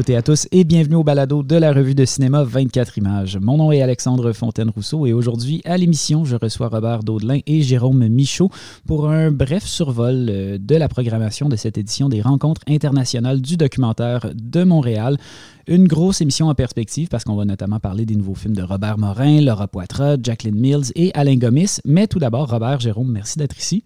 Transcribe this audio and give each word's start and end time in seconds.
toutes 0.00 0.08
et 0.08 0.16
à 0.16 0.22
tous 0.22 0.48
et 0.50 0.64
bienvenue 0.64 0.94
au 0.94 1.04
balado 1.04 1.42
de 1.42 1.56
la 1.56 1.74
revue 1.74 1.94
de 1.94 2.06
cinéma 2.06 2.42
24 2.42 2.96
images. 2.96 3.36
Mon 3.36 3.58
nom 3.58 3.70
est 3.70 3.82
Alexandre 3.82 4.32
Fontaine-Rousseau 4.32 5.04
et 5.04 5.12
aujourd'hui 5.12 5.60
à 5.66 5.76
l'émission, 5.76 6.24
je 6.24 6.36
reçois 6.36 6.68
Robert 6.68 7.02
Daudelin 7.02 7.40
et 7.46 7.60
Jérôme 7.60 8.08
Michaud 8.08 8.48
pour 8.86 9.10
un 9.10 9.30
bref 9.30 9.66
survol 9.66 10.28
euh, 10.30 10.56
de 10.58 10.74
la 10.74 10.88
programmation 10.88 11.50
de 11.50 11.56
cette 11.56 11.76
édition 11.76 12.08
des 12.08 12.22
rencontres 12.22 12.62
internationales 12.66 13.42
du 13.42 13.58
documentaire 13.58 14.30
de 14.34 14.64
Montréal. 14.64 15.18
Une 15.66 15.86
grosse 15.86 16.22
émission 16.22 16.48
en 16.48 16.54
perspective 16.54 17.08
parce 17.08 17.24
qu'on 17.24 17.36
va 17.36 17.44
notamment 17.44 17.78
parler 17.78 18.06
des 18.06 18.14
nouveaux 18.14 18.34
films 18.34 18.56
de 18.56 18.62
Robert 18.62 18.96
Morin, 18.96 19.42
Laura 19.42 19.68
Poitras, 19.68 20.16
Jacqueline 20.22 20.58
Mills 20.58 20.92
et 20.94 21.10
Alain 21.12 21.36
Gomis. 21.36 21.76
Mais 21.84 22.06
tout 22.06 22.18
d'abord, 22.18 22.48
Robert, 22.48 22.80
Jérôme, 22.80 23.12
merci 23.12 23.38
d'être 23.38 23.58
ici. 23.58 23.84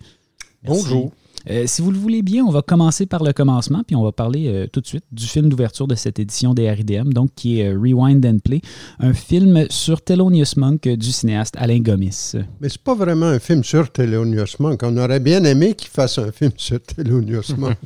Bonjour. 0.63 1.11
Euh, 1.51 1.65
si 1.67 1.83
vous 1.83 1.91
le 1.91 1.99
voulez 1.99 2.23
bien, 2.23 2.45
on 2.45 2.51
va 2.51 2.63
commencer 2.63 3.07
par 3.07 3.23
le 3.23 3.33
commencement, 3.33 3.83
puis 3.87 3.97
on 3.97 4.03
va 4.03 4.13
parler 4.13 4.49
euh, 4.49 4.67
tout 4.67 4.81
de 4.81 4.87
suite 4.87 5.05
du 5.13 5.27
film 5.27 5.49
d'ouverture 5.49 5.87
de 5.87 5.95
cette 5.95 6.19
édition 6.19 6.55
des 6.55 6.71
RIDM, 6.71 7.13
donc 7.13 7.31
qui 7.35 7.61
est 7.61 7.69
euh, 7.69 7.79
Rewind 7.79 8.25
and 8.25 8.39
Play, 8.43 8.63
un 8.99 9.13
film 9.13 9.67
sur 9.69 10.03
Thelonious 10.03 10.57
Monk 10.57 10.89
du 10.89 11.13
cinéaste 11.13 11.55
Alain 11.59 11.81
Gomis. 11.81 12.33
Mais 12.61 12.69
c'est 12.69 12.83
pas 12.83 12.95
vraiment 12.95 13.27
un 13.27 13.39
film 13.39 13.63
sur 13.63 13.91
Thelonious 13.93 14.57
Monk. 14.59 14.81
On 14.83 14.97
aurait 14.97 15.21
bien 15.21 15.45
aimé 15.45 15.75
qu'il 15.75 15.91
fasse 15.91 16.19
un 16.19 16.33
film 16.33 16.53
sur 16.57 16.81
Thelonious 16.81 17.55
Monk. 17.59 17.79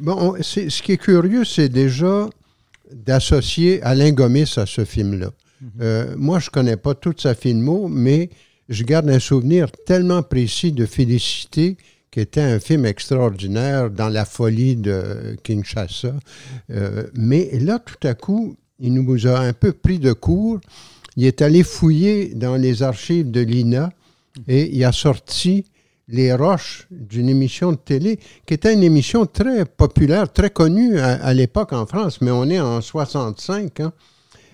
bon, 0.00 0.36
ce 0.40 0.82
qui 0.82 0.92
est 0.92 0.98
curieux, 0.98 1.44
c'est 1.44 1.68
déjà 1.68 2.28
d'associer 2.92 3.82
Alain 3.82 4.12
Gomis 4.12 4.52
à 4.56 4.66
ce 4.66 4.84
film-là. 4.84 5.30
Mhm. 5.60 6.16
moi, 6.16 6.38
je 6.40 6.50
connais 6.50 6.76
pas 6.76 6.94
toute 6.94 7.20
sa 7.20 7.34
filmo, 7.34 7.88
mais 7.88 8.28
je 8.68 8.84
garde 8.84 9.08
un 9.08 9.18
souvenir 9.18 9.70
tellement 9.86 10.22
précis 10.22 10.72
de 10.72 10.84
Félicité 10.86 11.76
qui 12.14 12.20
était 12.20 12.42
un 12.42 12.60
film 12.60 12.86
extraordinaire 12.86 13.90
dans 13.90 14.08
la 14.08 14.24
folie 14.24 14.76
de 14.76 15.36
Kinshasa. 15.42 16.14
Euh, 16.70 17.08
mais 17.12 17.50
là, 17.58 17.80
tout 17.80 18.06
à 18.06 18.14
coup, 18.14 18.54
il 18.78 18.94
nous 18.94 19.26
a 19.26 19.40
un 19.40 19.52
peu 19.52 19.72
pris 19.72 19.98
de 19.98 20.12
court. 20.12 20.60
Il 21.16 21.26
est 21.26 21.42
allé 21.42 21.64
fouiller 21.64 22.32
dans 22.36 22.54
les 22.54 22.84
archives 22.84 23.32
de 23.32 23.40
l'INA 23.40 23.90
et 24.46 24.72
il 24.72 24.84
a 24.84 24.92
sorti 24.92 25.64
Les 26.06 26.32
Roches 26.32 26.86
d'une 26.92 27.28
émission 27.28 27.72
de 27.72 27.78
télé 27.78 28.20
qui 28.46 28.54
était 28.54 28.72
une 28.72 28.84
émission 28.84 29.26
très 29.26 29.64
populaire, 29.64 30.32
très 30.32 30.50
connue 30.50 31.00
à, 31.00 31.34
l'époque 31.34 31.72
en 31.72 31.84
France, 31.84 32.20
mais 32.20 32.30
on 32.30 32.48
est 32.48 32.60
en 32.60 32.80
65. 32.80 33.80
Hein. 33.80 33.92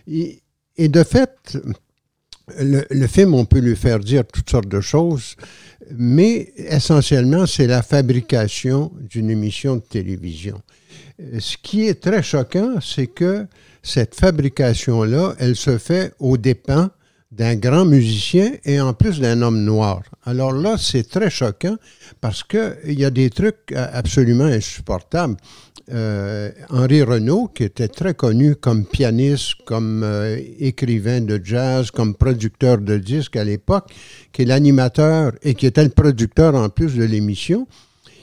Et, 0.08 0.40
et, 0.78 0.88
de 0.88 1.04
fait, 1.04 1.58
le, 2.58 2.84
le, 2.90 3.06
film, 3.06 3.34
on 3.34 3.44
peut 3.44 3.60
lui 3.60 3.76
faire 3.76 3.98
dire 3.98 4.24
toutes 4.26 4.50
sortes 4.50 4.68
de 4.68 4.80
choses 4.80 5.36
mais 5.96 6.52
essentiellement, 6.56 7.46
c'est 7.46 7.66
la 7.66 7.82
fabrication 7.82 8.92
d'une 9.00 9.30
émission 9.30 9.76
de 9.76 9.80
télévision. 9.80 10.60
Ce 11.38 11.56
qui 11.56 11.86
est 11.86 12.00
très 12.00 12.22
choquant, 12.22 12.76
c'est 12.80 13.08
que 13.08 13.46
cette 13.82 14.14
fabrication-là, 14.14 15.34
elle 15.38 15.56
se 15.56 15.78
fait 15.78 16.12
aux 16.18 16.36
dépens 16.36 16.90
d'un 17.32 17.54
grand 17.54 17.84
musicien 17.84 18.52
et 18.64 18.80
en 18.80 18.92
plus 18.92 19.20
d'un 19.20 19.40
homme 19.42 19.62
noir. 19.62 20.02
Alors 20.24 20.52
là, 20.52 20.76
c'est 20.78 21.08
très 21.08 21.30
choquant 21.30 21.76
parce 22.20 22.42
qu'il 22.42 22.98
y 22.98 23.04
a 23.04 23.10
des 23.10 23.30
trucs 23.30 23.72
absolument 23.72 24.44
insupportables. 24.44 25.36
Euh, 25.92 26.50
Henri 26.68 27.02
Renault, 27.02 27.48
qui 27.48 27.64
était 27.64 27.88
très 27.88 28.14
connu 28.14 28.54
comme 28.54 28.84
pianiste, 28.84 29.54
comme 29.64 30.02
euh, 30.04 30.38
écrivain 30.60 31.20
de 31.20 31.40
jazz, 31.42 31.90
comme 31.90 32.14
producteur 32.14 32.78
de 32.78 32.96
disques 32.98 33.36
à 33.36 33.42
l'époque, 33.42 33.90
qui 34.32 34.42
est 34.42 34.44
l'animateur 34.44 35.32
et 35.42 35.54
qui 35.54 35.66
était 35.66 35.82
le 35.82 35.90
producteur 35.90 36.54
en 36.54 36.68
plus 36.68 36.94
de 36.94 37.02
l'émission, 37.02 37.66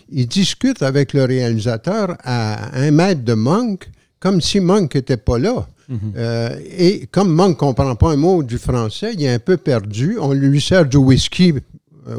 il 0.10 0.28
discute 0.28 0.82
avec 0.82 1.12
le 1.12 1.26
réalisateur 1.26 2.16
à 2.24 2.74
un 2.78 2.92
mètre 2.92 3.24
de 3.24 3.34
Monk, 3.34 3.90
comme 4.20 4.40
si 4.40 4.62
Monk 4.62 4.96
n'était 4.96 5.18
pas 5.18 5.38
là. 5.38 5.68
Mhm. 5.90 6.14
Euh, 6.18 6.60
et 6.78 7.08
comme 7.08 7.34
Monk 7.34 7.50
ne 7.50 7.54
comprend 7.54 7.96
pas 7.96 8.12
un 8.12 8.18
mot 8.18 8.44
du 8.44 8.58
français, 8.58 9.14
il 9.14 9.24
est 9.24 9.34
un 9.34 9.40
peu 9.40 9.58
perdu. 9.58 10.18
On 10.20 10.34
lui 10.34 10.62
sert 10.62 10.86
du 10.86 10.98
whisky 10.98 11.54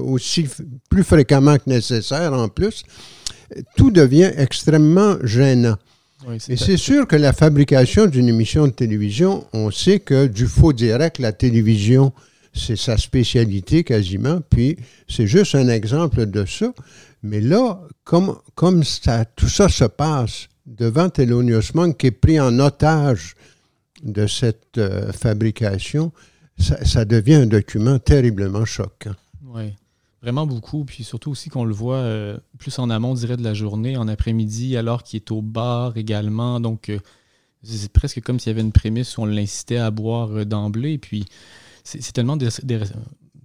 aussi 0.02 0.46
plus 0.90 1.04
fréquemment 1.04 1.56
que 1.56 1.68
nécessaire 1.68 2.32
en 2.32 2.48
plus 2.48 2.84
tout 3.76 3.90
devient 3.90 4.30
extrêmement 4.36 5.16
gênant. 5.22 5.76
et 6.48 6.56
c'est 6.56 6.76
sûr 6.76 7.06
que 7.06 7.16
la 7.16 7.32
fabrication 7.32 8.06
d'une 8.06 8.28
émission 8.28 8.66
de 8.66 8.72
télévision, 8.72 9.46
on 9.52 9.70
sait 9.70 10.00
que 10.00 10.26
du 10.26 10.46
faux 10.46 10.72
direct, 10.72 11.18
la 11.18 11.32
télévision, 11.32 12.12
c'est 12.52 12.76
sa 12.76 12.96
spécialité 12.96 13.84
quasiment, 13.84 14.40
puis 14.50 14.76
c'est 15.08 15.26
juste 15.26 15.54
un 15.54 15.68
exemple 15.68 16.26
de 16.26 16.44
ça. 16.44 16.72
Mais 17.22 17.40
là, 17.40 17.80
comme, 18.04 18.36
comme 18.54 18.84
ça, 18.84 19.24
tout 19.24 19.48
ça 19.48 19.68
se 19.68 19.84
passe 19.84 20.48
devant 20.66 21.08
Thelonious 21.08 21.72
Monk 21.74 21.96
qui 21.96 22.08
est 22.08 22.10
pris 22.10 22.38
en 22.38 22.58
otage 22.58 23.34
de 24.02 24.26
cette 24.26 24.78
euh, 24.78 25.12
fabrication, 25.12 26.12
ça, 26.58 27.04
devient 27.04 27.34
un 27.34 27.46
document 27.46 27.98
terriblement 27.98 28.64
choquant. 28.64 29.14
Oui. 29.44 29.74
Vraiment 30.22 30.46
beaucoup, 30.46 30.84
puis 30.84 31.04
surtout 31.04 31.30
aussi 31.30 31.48
qu'on 31.48 31.64
le 31.64 31.72
voit 31.72 31.98
euh, 31.98 32.38
plus 32.58 32.76
en 32.80 32.90
amont, 32.90 33.14
dirait, 33.14 33.36
de 33.36 33.44
la 33.44 33.54
journée, 33.54 33.96
en 33.96 34.08
après-midi, 34.08 34.76
alors 34.76 35.04
qu'il 35.04 35.18
est 35.18 35.30
au 35.30 35.42
bar 35.42 35.96
également. 35.96 36.58
Donc, 36.58 36.88
euh, 36.88 36.98
c'est 37.62 37.92
presque 37.92 38.20
comme 38.22 38.40
s'il 38.40 38.50
y 38.50 38.54
avait 38.54 38.62
une 38.62 38.72
prémisse 38.72 39.16
où 39.16 39.22
on 39.22 39.26
l'incitait 39.26 39.76
à 39.76 39.92
boire 39.92 40.44
d'emblée. 40.44 40.98
Puis, 40.98 41.24
c'est 41.84 42.12
tellement 42.12 42.36
des, 42.36 42.48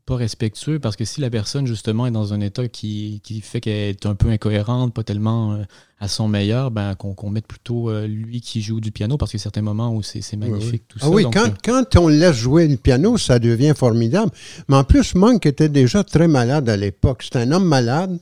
pas 0.05 0.15
respectueux 0.15 0.79
parce 0.79 0.95
que 0.95 1.05
si 1.05 1.21
la 1.21 1.29
personne, 1.29 1.65
justement, 1.65 2.05
est 2.05 2.11
dans 2.11 2.33
un 2.33 2.41
état 2.41 2.67
qui, 2.67 3.21
fait 3.41 3.61
qu'elle 3.61 3.89
est 3.89 4.05
un 4.05 4.15
peu 4.15 4.29
incohérente, 4.29 4.93
pas 4.93 5.03
tellement 5.03 5.53
euh, 5.53 5.63
à 5.99 6.07
son 6.07 6.27
meilleur, 6.27 6.71
ben, 6.71 6.95
qu'on 6.95 7.29
mette 7.29 7.47
plutôt 7.47 7.89
euh, 7.89 8.05
lui 8.05 8.41
qui 8.41 8.61
joue 8.61 8.81
du 8.81 8.91
piano 8.91 9.17
parce 9.17 9.31
qu'il 9.31 9.39
y 9.39 9.41
a 9.41 9.43
certains 9.43 9.61
moments 9.61 9.95
où 9.95 10.03
c'est 10.03 10.35
magnifique, 10.35 10.83
tout 10.89 10.99
ah 11.01 11.09
oui, 11.09 11.25
quand, 11.31 11.47
euh, 11.47 11.51
quand, 11.63 11.95
on 11.97 12.07
laisse 12.09 12.35
jouer 12.35 12.67
le 12.67 12.75
piano, 12.75 13.17
ça 13.17 13.39
devient 13.39 13.73
formidable. 13.75 14.31
Mais 14.67 14.75
en 14.75 14.83
plus, 14.83 15.15
Monk 15.15 15.45
était 15.45 15.69
déjà 15.69 16.03
très 16.03 16.27
malade 16.27 16.67
à 16.67 16.75
l'époque. 16.75 17.23
C'est 17.23 17.39
un 17.39 17.51
homme 17.51 17.65
malade. 17.65 18.19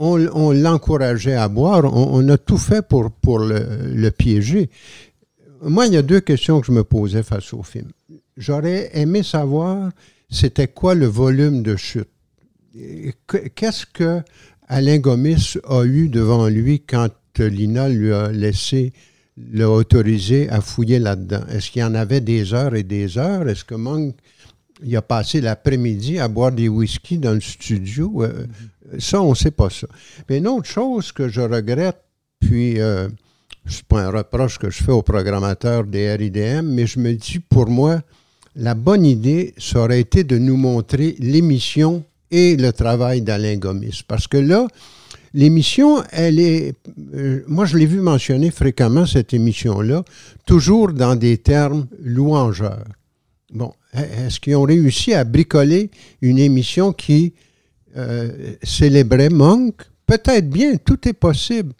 On, 0.00 0.16
l'encourageait 0.52 1.34
à 1.34 1.48
boire. 1.48 1.84
On, 1.92 2.28
a 2.28 2.38
tout 2.38 2.58
fait 2.58 2.86
pour, 2.86 3.10
pour 3.10 3.40
le, 3.40 3.66
le 3.92 4.10
piéger. 4.12 4.70
Moi, 5.60 5.86
il 5.86 5.94
y 5.94 5.96
a 5.96 6.02
deux 6.02 6.20
questions 6.20 6.60
que 6.60 6.68
je 6.68 6.72
me 6.72 6.84
posais 6.84 7.24
face 7.24 7.52
au 7.52 7.64
film. 7.64 7.88
J'aurais 8.36 8.90
aimé 8.92 9.24
savoir 9.24 9.90
c'était 10.30 10.68
quoi 10.68 10.94
le 10.94 11.06
volume 11.06 11.62
de 11.62 11.76
chute? 11.76 12.08
Qu'est-ce 13.54 13.86
que 13.86 14.20
Alain 14.68 14.98
Gomis 14.98 15.54
a 15.64 15.84
eu 15.84 16.08
devant 16.08 16.48
lui 16.48 16.80
quand 16.80 17.10
Lina 17.38 17.88
lui 17.88 18.12
a 18.12 18.30
laissé 18.30 18.92
l'autoriser 19.36 20.48
à 20.50 20.60
fouiller 20.60 20.98
là-dedans? 20.98 21.42
Est-ce 21.50 21.70
qu'il 21.70 21.80
y 21.80 21.84
en 21.84 21.94
avait 21.94 22.20
des 22.20 22.52
heures 22.54 22.74
et 22.74 22.82
des 22.82 23.18
heures? 23.18 23.48
Est-ce 23.48 23.64
que 23.64 23.74
Monk 23.74 24.16
il 24.82 24.96
a 24.96 25.02
passé 25.02 25.40
l'après-midi 25.40 26.18
à 26.18 26.28
boire 26.28 26.52
des 26.52 26.68
whisky 26.68 27.18
dans 27.18 27.32
le 27.32 27.40
studio? 27.40 28.22
Euh, 28.22 28.46
ça, 28.98 29.20
on 29.22 29.30
ne 29.30 29.34
sait 29.34 29.50
pas 29.50 29.70
ça. 29.70 29.88
Mais 30.28 30.38
une 30.38 30.46
autre 30.46 30.68
chose 30.68 31.12
que 31.12 31.28
je 31.28 31.40
regrette, 31.40 32.00
puis 32.40 32.80
euh, 32.80 33.08
ce 33.66 33.78
n'est 33.78 33.84
pas 33.88 34.02
un 34.02 34.10
reproche 34.10 34.58
que 34.58 34.70
je 34.70 34.82
fais 34.82 34.92
au 34.92 35.02
programmateur 35.02 35.84
des 35.84 36.14
RIDM, 36.14 36.66
mais 36.66 36.86
je 36.86 37.00
me 37.00 37.12
dis, 37.14 37.40
pour 37.40 37.68
moi, 37.68 38.02
la 38.58 38.74
bonne 38.74 39.06
idée, 39.06 39.54
ça 39.56 39.80
aurait 39.80 40.00
été 40.00 40.24
de 40.24 40.36
nous 40.36 40.56
montrer 40.56 41.14
l'émission 41.20 42.04
et 42.30 42.56
le 42.56 42.72
travail 42.72 43.22
d'Alain 43.22 43.56
Gomis. 43.56 44.02
Parce 44.06 44.26
que 44.26 44.36
là, 44.36 44.66
l'émission, 45.32 46.02
elle 46.10 46.40
est. 46.40 46.74
Euh, 47.14 47.44
moi, 47.46 47.66
je 47.66 47.78
l'ai 47.78 47.86
vu 47.86 48.00
mentionner 48.00 48.50
fréquemment, 48.50 49.06
cette 49.06 49.32
émission-là, 49.32 50.04
toujours 50.44 50.92
dans 50.92 51.14
des 51.14 51.38
termes 51.38 51.86
louangeurs. 52.02 52.84
Bon, 53.52 53.72
est-ce 53.94 54.40
qu'ils 54.40 54.56
ont 54.56 54.64
réussi 54.64 55.14
à 55.14 55.22
bricoler 55.22 55.90
une 56.20 56.38
émission 56.38 56.92
qui 56.92 57.34
euh, 57.96 58.54
célébrait 58.64 59.30
Monk? 59.30 59.82
Peut-être 60.04 60.50
bien, 60.50 60.76
tout 60.76 61.08
est 61.08 61.12
possible. 61.14 61.72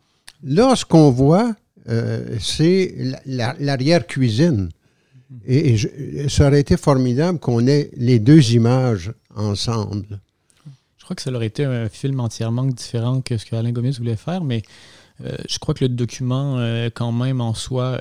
Là, 0.44 0.76
ce 0.76 0.84
qu'on 0.84 1.10
voit, 1.10 1.56
euh, 1.88 2.36
c'est 2.40 2.94
l'arrière-cuisine. 3.26 4.68
Et, 5.46 5.76
ça 6.28 6.46
aurait 6.46 6.60
été 6.60 6.76
formidable 6.76 7.38
qu'on 7.38 7.66
ait 7.66 7.90
les 7.96 8.18
deux 8.18 8.52
images 8.52 9.12
ensemble. 9.34 10.20
Je 10.96 11.04
crois 11.04 11.16
que 11.16 11.22
ça 11.22 11.32
aurait 11.32 11.46
été 11.46 11.64
un 11.64 11.88
film 11.88 12.20
entièrement 12.20 12.64
différent 12.64 13.20
que 13.20 13.36
ce 13.36 13.46
que 13.46 13.56
Alain 13.56 13.72
voulait 13.72 14.16
faire, 14.16 14.44
mais 14.44 14.62
euh, 15.24 15.36
je 15.48 15.58
crois 15.58 15.74
que 15.74 15.84
le 15.84 15.88
document, 15.88 16.58
euh, 16.58 16.90
quand 16.94 17.12
même, 17.12 17.40
en 17.40 17.54
soi, 17.54 18.00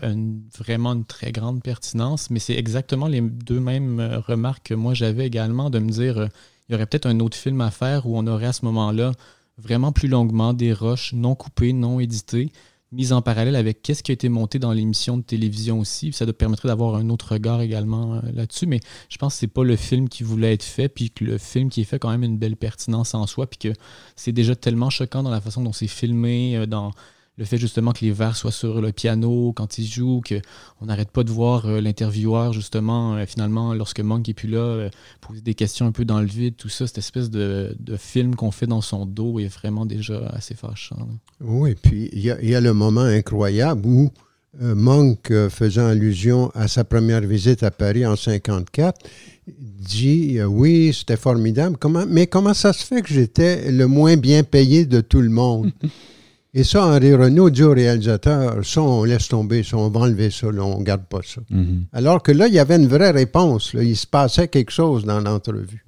vraiment 0.58 0.94
une 0.94 1.06
très 1.06 1.32
grande 1.32 1.64
pertinence, 1.64 2.30
mais 2.30 2.40
c'est 2.40 2.56
exactement 2.56 3.08
les 3.08 3.22
deux 3.22 3.60
mêmes 3.60 4.00
euh, 4.00 4.20
remarques 4.20 4.68
que 4.68 4.74
moi 4.74 4.94
j'avais 4.94 5.26
également 5.26 5.70
de 5.70 5.80
me 5.80 5.90
dire 5.90 6.30
il 6.68 6.74
y 6.74 6.76
aurait 6.76 6.86
peut-être 6.86 7.08
un 7.08 7.20
autre 7.20 7.38
film 7.38 7.62
à 7.62 7.72
faire 7.72 8.06
où 8.06 8.18
on 8.18 8.28
aurait 8.28 8.48
à 8.48 8.54
ce 8.54 8.66
moment-là 8.66 9.14
vraiment 9.58 9.92
plus 9.92 10.08
longuement 10.08 10.54
des 10.54 10.74
roches 10.74 11.14
non 11.14 11.34
coupées, 11.34 11.74
non 11.74 12.00
éditées, 12.00 12.52
mise 12.92 13.12
en 13.12 13.22
parallèle 13.22 13.56
avec 13.56 13.82
qu'est-ce 13.82 14.02
qui 14.02 14.12
a 14.12 14.14
été 14.14 14.30
monté 14.30 14.60
dans 14.60 14.72
l'émission 14.72 15.18
de 15.18 15.24
télévision 15.24 15.80
aussi. 15.80 16.14
Ça 16.14 16.26
permettrait 16.32 16.70
d'avoir 16.70 16.96
un 16.96 17.10
autre 17.10 17.34
regard 17.34 17.62
également 17.62 18.16
euh, 18.16 18.22
là-dessus. 18.34 18.66
Mais 18.66 18.80
je 19.10 19.18
pense 19.18 19.34
que 19.34 19.40
c'est 19.40 19.48
pas 19.48 19.64
le 19.64 19.76
film 19.76 20.08
qui 20.10 20.24
voulait 20.24 20.54
être 20.54 20.64
fait, 20.64 20.90
puis 20.90 21.12
que 21.12 21.24
le 21.24 21.38
film 21.38 21.70
qui 21.70 21.82
est 21.82 21.86
fait 21.86 22.00
quand 22.00 22.10
même 22.10 22.24
une 22.24 22.38
belle 22.38 22.56
pertinence 22.56 23.14
en 23.14 23.28
soi, 23.28 23.48
puis 23.48 23.58
que 23.58 23.78
c'est 24.16 24.32
déjà 24.32 24.56
tellement 24.56 24.90
choquant 24.90 25.24
dans 25.24 25.30
la 25.30 25.42
façon 25.42 25.62
dont 25.62 25.74
c'est 25.74 25.88
filmé, 25.88 26.56
euh, 26.56 26.66
dans 26.66 26.92
le 27.38 27.46
fait 27.46 27.58
justement 27.58 27.92
que 27.92 28.04
les 28.04 28.12
verres 28.12 28.36
soient 28.36 28.52
sur 28.52 28.82
le 28.82 28.92
piano 28.92 29.54
quand 29.56 29.78
il 29.78 29.86
joue, 29.86 30.22
qu'on 30.28 30.86
n'arrête 30.86 31.12
pas 31.12 31.24
de 31.24 31.30
voir 31.30 31.68
euh, 31.68 31.80
l'intervieweur 31.80 32.52
justement, 32.52 33.16
euh, 33.16 33.26
finalement, 33.28 33.76
lorsque 33.76 34.00
Monk 34.00 34.28
est 34.28 34.34
plus 34.34 34.50
là, 34.50 34.58
euh, 34.58 34.90
poser 35.22 35.42
des 35.42 35.54
questions 35.54 35.86
un 35.86 35.92
peu 35.92 36.04
dans 36.04 36.20
le 36.20 36.26
vide, 36.26 36.56
tout 36.58 36.70
ça, 36.70 36.88
cette 36.88 36.98
espèce 36.98 37.30
de, 37.30 37.76
film 37.98 38.36
qu'on 38.36 38.52
fait 38.52 38.68
dans 38.68 38.82
son 38.82 39.06
dos 39.06 39.40
est 39.40 39.48
vraiment 39.48 39.86
déjà 39.86 40.28
assez 40.28 40.54
fâchant. 40.56 41.08
Oui, 41.42 41.76
puis 41.76 42.10
il 42.14 42.20
y, 42.22 42.56
a 42.56 42.62
le 42.62 42.74
moment 42.74 43.02
incroyable 43.02 43.86
où 43.86 44.12
Monk, 44.60 45.32
faisant 45.50 45.88
allusion 45.88 46.52
à 46.54 46.68
sa 46.68 46.84
première 46.84 47.22
visite 47.22 47.64
à 47.64 47.72
Paris 47.72 48.06
en 48.06 48.12
1954, 48.12 49.00
dit 49.48 50.40
oui, 50.44 50.94
c'était 50.94 51.18
formidable, 51.18 51.78
comment, 51.78 52.06
mais 52.08 52.28
comment 52.28 52.54
ça 52.54 52.72
se 52.72 52.84
fait 52.84 53.02
que 53.02 53.10
j'étais 53.10 53.72
le 53.72 53.88
moins 53.88 54.16
bien 54.16 54.44
payé 54.44 54.86
de 54.86 55.02
tout 55.02 55.22
le 55.22 55.30
monde? 55.30 55.72
Et 56.54 56.64
ça, 56.64 56.86
Henri 56.86 57.14
Renault 57.14 57.50
dit 57.50 57.64
au 57.64 57.74
réalisateur, 57.74 58.66
ça, 58.66 58.82
on 58.82 59.04
laisse 59.04 59.28
tomber, 59.28 59.64
ça, 59.64 59.78
on 59.78 59.90
va 59.90 60.00
enlever 60.02 60.32
ça, 60.32 60.48
on 60.48 60.80
ne 60.80 60.84
garde 60.84 61.06
pas 61.06 61.20
ça. 61.24 61.42
Mhm. 61.50 61.86
Alors 61.94 62.24
que 62.24 62.32
là, 62.32 62.48
il 62.48 62.54
y 62.54 62.60
avait 62.60 62.78
une 62.78 62.88
vraie 62.88 63.12
réponse. 63.12 63.74
il 63.74 63.96
se 63.96 64.08
passait 64.08 64.48
quelque 64.48 64.72
chose 64.72 65.06
dans 65.06 65.20
l'entrevue. 65.20 65.84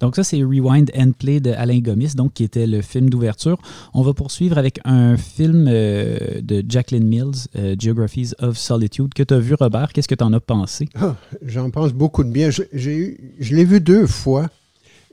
Donc 0.00 0.14
ça, 0.14 0.24
c'est 0.24 0.42
Rewind 0.42 0.90
and 0.94 1.12
Play 1.18 1.40
de 1.40 1.52
Alain 1.52 1.78
Gomis, 1.78 2.14
donc 2.14 2.34
qui 2.34 2.44
était 2.44 2.66
le 2.66 2.82
film 2.82 3.08
d'ouverture. 3.08 3.58
On 3.94 4.02
va 4.02 4.12
poursuivre 4.12 4.58
avec 4.58 4.78
un 4.84 5.16
film 5.16 5.66
euh, 5.68 6.42
de 6.42 6.62
Jacqueline 6.68 7.06
Mills, 7.06 7.48
euh, 7.56 7.74
Geographies 7.78 8.32
of 8.38 8.58
Solitude, 8.58 9.14
que 9.14 9.22
tu 9.22 9.32
as 9.32 9.38
vu, 9.38 9.54
Robert. 9.54 9.92
Qu'est-ce 9.92 10.08
que 10.08 10.14
tu 10.14 10.24
en 10.24 10.34
as 10.34 10.40
pensé? 10.40 10.88
Ah, 10.96 11.16
j'en 11.42 11.70
pense 11.70 11.94
beaucoup 11.94 12.24
de 12.24 12.30
bien. 12.30 12.50
Je, 12.50 12.62
je 12.74 13.54
l'ai 13.56 13.64
vu 13.64 13.80
deux 13.80 14.06
fois 14.06 14.48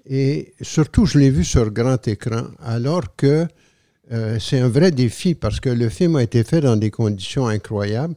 et 0.05 0.53
surtout, 0.61 1.05
je 1.05 1.17
l'ai 1.17 1.29
vu 1.29 1.45
sur 1.45 1.71
grand 1.71 2.05
écran, 2.07 2.43
alors 2.61 3.15
que 3.15 3.47
euh, 4.11 4.37
c'est 4.39 4.59
un 4.59 4.67
vrai 4.67 4.91
défi 4.91 5.33
parce 5.33 5.59
que 5.59 5.69
le 5.69 5.89
film 5.89 6.15
a 6.17 6.23
été 6.23 6.43
fait 6.43 6.61
dans 6.61 6.75
des 6.75 6.91
conditions 6.91 7.47
incroyables. 7.47 8.15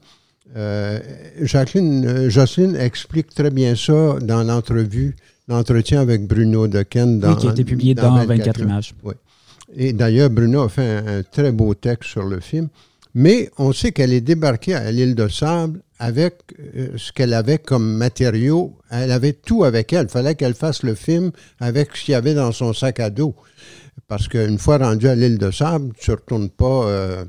Euh, 0.56 0.98
Jacqueline, 1.40 2.04
euh, 2.06 2.30
Jocelyne 2.30 2.76
explique 2.76 3.34
très 3.34 3.50
bien 3.50 3.74
ça 3.76 4.16
dans 4.20 4.42
l'entrevue, 4.42 5.16
l'entretien 5.48 6.00
avec 6.00 6.26
Bruno 6.26 6.66
Dequesne. 6.66 7.20
Dans, 7.20 7.34
oui, 7.34 7.36
qui 7.36 7.48
a 7.48 7.50
été 7.50 7.64
publié 7.64 7.94
dans, 7.94 8.24
24, 8.24 8.60
images. 8.60 8.94
Oui. 9.04 9.14
Et 9.76 9.92
d'ailleurs, 9.92 10.30
Bruno 10.30 10.62
a 10.62 10.68
fait 10.68 11.02
un, 11.06 11.22
très 11.22 11.52
beau 11.52 11.74
texte 11.74 12.10
sur 12.10 12.24
le 12.24 12.40
film. 12.40 12.68
Mais 13.14 13.50
on 13.56 13.72
sait 13.72 13.92
qu'elle 13.92 14.12
est 14.12 14.20
débarquée 14.20 14.74
à 14.74 14.90
l'île 14.90 15.14
de 15.14 15.26
Sable 15.28 15.80
avec 15.98 16.34
ce 16.96 17.12
qu'elle 17.12 17.32
avait 17.32 17.58
comme 17.58 17.96
matériaux. 17.96 18.74
Elle 18.90 19.10
avait 19.10 19.32
tout 19.32 19.64
avec 19.64 19.92
elle. 19.94 20.04
Il 20.04 20.10
fallait 20.10 20.34
qu'elle 20.34 20.54
fasse 20.54 20.82
le 20.82 20.94
film 20.94 21.30
avec 21.58 21.96
ce 21.96 22.04
qu'il 22.04 22.12
y 22.12 22.14
avait 22.14 22.34
dans 22.34 22.52
son 22.52 22.74
sac 22.74 23.00
à 23.00 23.08
dos. 23.08 23.34
Parce 24.08 24.28
qu'une 24.28 24.58
fois 24.58 24.78
rendu 24.78 25.08
à 25.08 25.14
l'île 25.14 25.38
de 25.38 25.50
Sable, 25.50 25.92
tu 25.98 26.10
ne 26.10 26.16
retournes 26.16 26.50
pas 26.50 26.86
euh, 26.86 27.24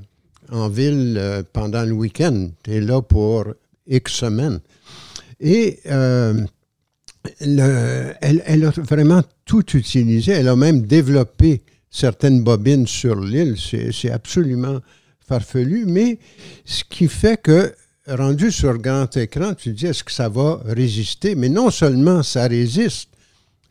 en 0.51 0.69
ville 0.69 1.15
euh, 1.17 1.43
pendant 1.51 1.83
le 1.83 1.93
week-end. 1.93 2.49
Tu 2.63 2.75
es 2.75 2.81
là 2.81 3.01
pour 3.01 3.45
X 3.87 4.13
semaines. 4.13 4.59
Et 5.39 5.79
euh, 5.87 6.43
elle, 7.39 7.59
a 8.65 8.69
vraiment 8.77 9.23
tout 9.45 9.65
utilisé. 9.75 10.33
Elle 10.33 10.47
a 10.47 10.55
même 10.55 10.83
développé 10.83 11.63
certaines 11.89 12.43
bobines 12.43 12.87
sur 12.87 13.19
l'île. 13.19 13.55
C'est 13.57 14.11
absolument 14.11 14.79
farfelu. 15.27 15.85
Mais 15.87 16.19
ce 16.65 16.83
qui 16.83 17.07
fait 17.07 17.41
que, 17.41 17.73
rendu 18.07 18.51
sur 18.51 18.77
grand 18.77 19.15
écran, 19.17 19.53
tu 19.53 19.71
te 19.71 19.79
dis, 19.79 19.85
est-ce 19.87 20.03
que 20.03 20.11
ça 20.11 20.29
va 20.29 20.61
résister? 20.65 21.35
Mais 21.35 21.49
non 21.49 21.71
seulement 21.71 22.23
ça 22.23 22.47
résiste, 22.47 23.09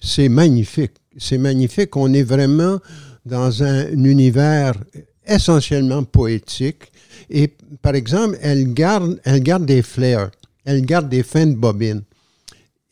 c'est 0.00 0.28
magnifique 0.28 0.92
c'est 1.18 1.38
magnifique. 1.38 1.96
On 1.96 2.12
est 2.12 2.22
vraiment 2.22 2.78
dans 3.24 3.62
un, 3.62 3.86
univers 3.92 4.74
essentiellement 5.26 6.04
poétique. 6.04 6.92
Et 7.30 7.52
par 7.82 7.94
exemple, 7.94 8.38
elle 8.40 8.72
garde, 8.72 9.20
elle 9.24 9.42
garde 9.42 9.66
des 9.66 9.82
flares, 9.82 10.30
elle 10.64 10.82
garde 10.82 11.08
des 11.08 11.22
fins 11.22 11.46
de 11.46 11.54
bobine. 11.54 12.02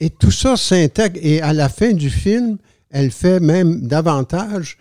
Et 0.01 0.11
tout 0.11 0.33
ça 0.33 0.57
s'intègre. 0.57 1.19
Et 1.23 1.41
à 1.41 1.53
la 1.53 1.69
fin 1.69 1.93
du 1.93 2.11
film, 2.11 2.59
elle 2.91 3.11
fait 3.11 3.41
même 3.41 3.87
davantage. 3.87 4.77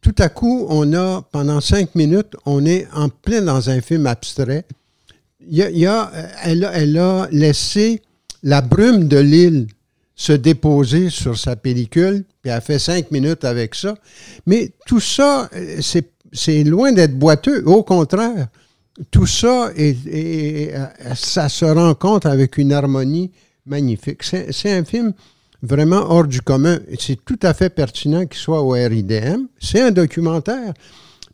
Tout 0.00 0.14
à 0.18 0.28
coup, 0.28 0.66
on 0.68 0.92
a, 0.94 1.22
pendant 1.32 1.60
cinq 1.60 1.94
minutes, 1.94 2.34
on 2.46 2.64
est 2.64 2.86
en 2.94 3.08
plein 3.08 3.42
dans 3.42 3.68
un 3.70 3.80
film 3.80 4.06
abstrait. 4.06 4.64
Il 5.48 5.58
y 5.58 5.86
a, 5.86 6.10
elle, 6.42 6.68
elle 6.72 6.98
a 6.98 7.28
laissé 7.30 8.02
la 8.42 8.60
brume 8.60 9.08
de 9.08 9.18
l'île 9.18 9.66
se 10.16 10.32
déposer 10.32 11.10
sur 11.10 11.38
sa 11.38 11.54
pellicule, 11.56 12.24
puis 12.42 12.50
elle 12.50 12.62
fait 12.62 12.78
cinq 12.78 13.10
minutes 13.10 13.44
avec 13.44 13.74
ça. 13.74 13.94
Mais 14.46 14.72
tout 14.86 15.00
ça, 15.00 15.48
euh, 15.54 15.80
c'est 16.32 16.64
loin 16.64 16.92
d'être 16.92 17.18
boiteux. 17.18 17.62
Au 17.66 17.82
contraire, 17.82 18.48
tout 19.10 19.26
ça, 19.26 19.70
euh, 19.78 20.86
ça 21.14 21.50
se 21.50 21.66
rencontre 21.66 22.26
avec 22.26 22.56
une 22.56 22.72
harmonie 22.72 23.30
magnifique. 23.66 24.22
C'est 24.22 24.72
un 24.72 24.84
film 24.84 25.12
vraiment 25.62 26.10
hors 26.10 26.26
du 26.26 26.40
commun. 26.40 26.78
C'est 26.98 27.22
tout 27.22 27.38
à 27.42 27.52
fait 27.52 27.68
pertinent 27.68 28.24
qu'il 28.24 28.40
soit 28.40 28.62
au 28.62 28.70
RIDM. 28.70 29.46
C'est 29.60 29.82
un 29.82 29.90
documentaire. 29.90 30.72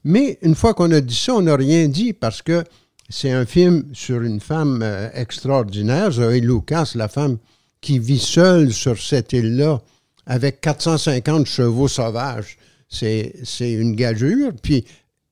Mais 0.05 0.39
une 0.43 0.57
fois 0.57 0.75
qu'on 0.75 0.91
a 0.91 1.01
dit 1.01 1.15
ça, 1.15 1.35
on 1.35 1.43
n'a 1.43 1.55
rien 1.55 1.87
dit 1.87 2.13
parce 2.13 2.43
que 2.43 2.65
c'est 3.09 3.31
un 3.31 3.47
film 3.47 3.85
sur 3.93 4.23
une 4.23 4.41
femme 4.41 4.81
euh, 4.83 5.09
extraordinaire, 5.15 6.11
Zoé 6.11 6.41
Lucas, 6.41 6.93
la 6.97 7.07
femme 7.07 7.39
qui 7.83 7.99
vit 7.99 8.19
seule 8.19 8.73
sur 8.73 8.99
cette 8.99 9.35
île-là 9.35 9.83
avec 10.25 10.63
450 10.63 11.47
chevaux 11.47 11.89
sauvages. 11.89 12.57
C'est, 12.89 13.33
une 13.61 13.95
gageure. 13.95 14.53
Puis 14.63 14.85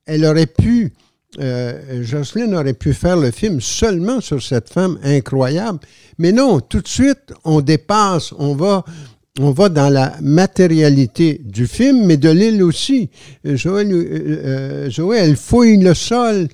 elle 0.05 0.25
aurait 0.25 0.47
pu, 0.47 0.93
euh, 1.39 2.03
Jocelyne 2.03 2.53
aurait 2.53 2.73
pu 2.73 2.93
faire 2.93 3.17
le 3.17 3.31
film 3.31 3.61
seulement 3.61 4.19
sur 4.19 4.43
cette 4.43 4.69
femme 4.69 4.99
incroyable. 5.03 5.79
Mais 6.17 6.31
non, 6.31 6.59
tout 6.59 6.81
de 6.81 6.87
suite, 6.87 7.33
on 7.45 7.61
dépasse, 7.61 8.33
on 8.37 8.55
va, 8.55 8.83
on 9.39 9.51
va 9.51 9.69
dans 9.69 9.89
la 9.89 10.15
matérialité 10.21 11.39
du 11.45 11.67
film, 11.67 12.05
mais 12.05 12.17
de 12.17 12.29
l'île 12.29 12.63
aussi. 12.63 13.09
Joël, 13.45 13.91
euh, 13.93 14.89
euh, 14.97 15.11
elle 15.13 15.37
fouille 15.37 15.77
le 15.77 15.93
sol, 15.93 16.49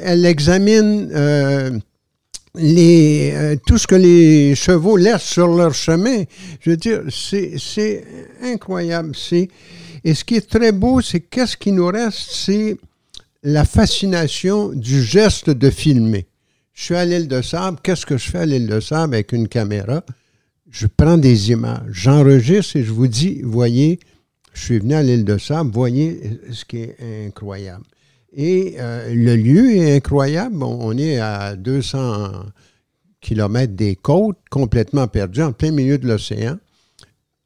elle 0.00 0.24
examine 0.24 1.82
les, 2.54 3.32
euh, 3.34 3.56
tout 3.66 3.78
ce 3.78 3.86
que 3.86 3.94
les 3.94 4.54
chevaux 4.54 4.96
laissent 4.96 5.22
sur 5.22 5.48
leur 5.48 5.74
chemin. 5.74 6.24
Je 6.60 6.70
veux 6.70 6.76
dire, 6.76 7.02
c'est 7.10 8.04
incroyable. 8.42 9.12
Et 10.04 10.14
ce 10.14 10.24
qui 10.24 10.36
est 10.36 10.48
très 10.48 10.72
beau, 10.72 11.00
c'est 11.00 11.20
qu'est-ce 11.20 11.56
qui 11.56 11.72
nous 11.72 11.86
reste, 11.86 12.30
c'est 12.30 12.76
la 13.42 13.64
fascination 13.64 14.68
du 14.68 15.02
geste 15.02 15.50
de 15.50 15.70
filmer. 15.70 16.26
Je 16.74 16.84
suis 16.84 16.94
à 16.94 17.04
l'île 17.04 17.28
de 17.28 17.42
Sable. 17.42 17.78
Qu'est-ce 17.82 18.06
que 18.06 18.16
je 18.16 18.30
fais 18.30 18.38
à 18.38 18.46
l'île 18.46 18.66
de 18.66 18.80
Sable 18.80 19.14
avec 19.14 19.32
une 19.32 19.48
caméra? 19.48 20.04
Je 20.70 20.86
prends 20.86 21.18
des 21.18 21.50
images, 21.50 21.82
j'enregistre 21.90 22.76
et 22.76 22.84
je 22.84 22.92
vous 22.92 23.06
dis, 23.06 23.42
voyez, 23.42 24.00
je 24.54 24.62
suis 24.62 24.78
venu 24.78 24.94
à 24.94 25.02
l'île 25.02 25.24
de 25.24 25.36
Sable, 25.36 25.70
voyez 25.70 26.40
ce 26.50 26.64
qui 26.64 26.78
est 26.78 26.96
incroyable. 27.26 27.84
Et 28.34 28.76
euh, 28.78 29.12
le 29.14 29.36
lieu 29.36 29.76
est 29.76 29.96
incroyable. 29.96 30.62
On 30.62 30.96
est 30.96 31.18
à 31.18 31.54
200 31.56 32.32
kilomètres 33.20 33.74
des 33.74 33.96
côtes, 33.96 34.38
complètement 34.50 35.06
perdu, 35.06 35.42
en 35.42 35.52
plein 35.52 35.70
milieu 35.70 35.98
de 35.98 36.08
l'océan. 36.08 36.58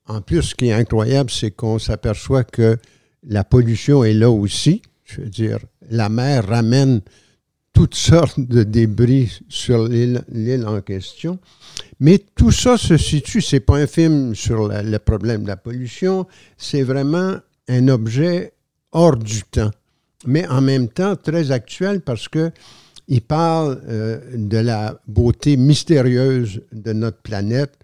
En 0.07 0.21
plus, 0.21 0.43
ce 0.43 0.55
qui 0.55 0.69
est 0.69 0.73
incroyable, 0.73 1.31
c'est 1.31 1.51
qu'on 1.51 1.79
s'aperçoit 1.79 2.45
que 2.45 2.79
la 3.25 3.43
pollution 3.43 4.05
est 4.05 4.15
là 4.15 4.31
aussi. 4.31 4.83
Je 5.05 5.21
veux 5.21 5.29
dire, 5.29 5.59
la 5.91 6.09
mer 6.09 6.47
ramène 6.47 7.01
toutes 7.73 7.95
sortes 7.95 8.41
de 8.41 8.63
débris 8.63 9.41
sur 9.49 9.87
l'île 9.87 10.65
en 10.67 10.81
question. 10.81 11.39
Mais 11.99 12.19
tout 12.35 12.53
ça 12.53 12.79
se 12.79 12.97
situe, 12.97 13.43
c'est 13.43 13.61
pas 13.61 13.77
un 13.77 13.87
film 13.87 14.35
sur 14.35 14.69
le 14.69 14.99
problème 14.99 15.43
de 15.43 15.49
la 15.49 15.57
pollution, 15.57 16.27
c'est 16.57 16.83
vraiment 16.83 17.37
un 17.69 17.89
objet 17.89 18.53
hors 18.93 19.17
du 19.17 19.43
temps 19.43 19.71
mais 20.27 20.47
en 20.49 20.61
même 20.61 20.89
temps 20.89 21.17
très 21.17 21.51
actuel 21.51 22.01
parce 22.01 22.29
que 22.29 22.51
il 23.09 23.23
parle 23.23 23.81
euh, 23.89 24.19
de 24.35 24.59
la 24.59 25.01
beauté 25.07 25.57
mystérieuse 25.57 26.61
de 26.73 26.93
notre 26.93 27.19
planète, 27.19 27.75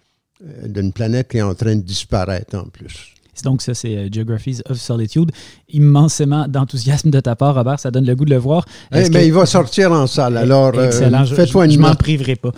euh, 0.45 0.67
d'une 0.67 0.93
planète 0.93 1.29
qui 1.29 1.39
est 1.39 1.43
en 1.43 1.55
train 1.55 1.77
de 1.77 1.83
disparaître 1.83 2.57
en 2.57 2.65
plus. 2.65 3.15
Donc, 3.45 3.63
ça, 3.63 3.73
c'est 3.73 3.97
euh, 3.97 4.09
Geographies 4.13 4.61
of 4.69 4.77
Solitude. 4.77 5.31
Immensément 5.71 6.47
d'enthousiasme 6.47 7.11
de 7.11 7.19
ta 7.19 7.35
part, 7.35 7.55
Robert. 7.55 7.81
Ça 7.81 7.91
donne 7.91 8.05
le 8.05 8.15
goût 8.15 8.27
de 8.27 8.31
le 8.31 8.37
voir. 8.37 8.67
Eh, 8.95 9.09
mais 9.09 9.27
il 9.27 9.33
va 9.33 9.47
sortir 9.47 9.91
en 9.91 10.07
salle. 10.07 10.37
Alors, 10.37 10.73
euh, 10.75 10.91
fais-toi 11.25 11.65
une 11.65 11.73
Je, 11.73 11.79
m'en 11.79 11.95
priverai 11.95 12.37
pas. 12.37 12.53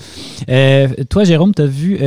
Euh, 0.49 0.89
toi, 1.09 1.23
Jérôme, 1.23 1.55
tu 1.55 1.63
as 1.63 1.67
vu 1.67 1.99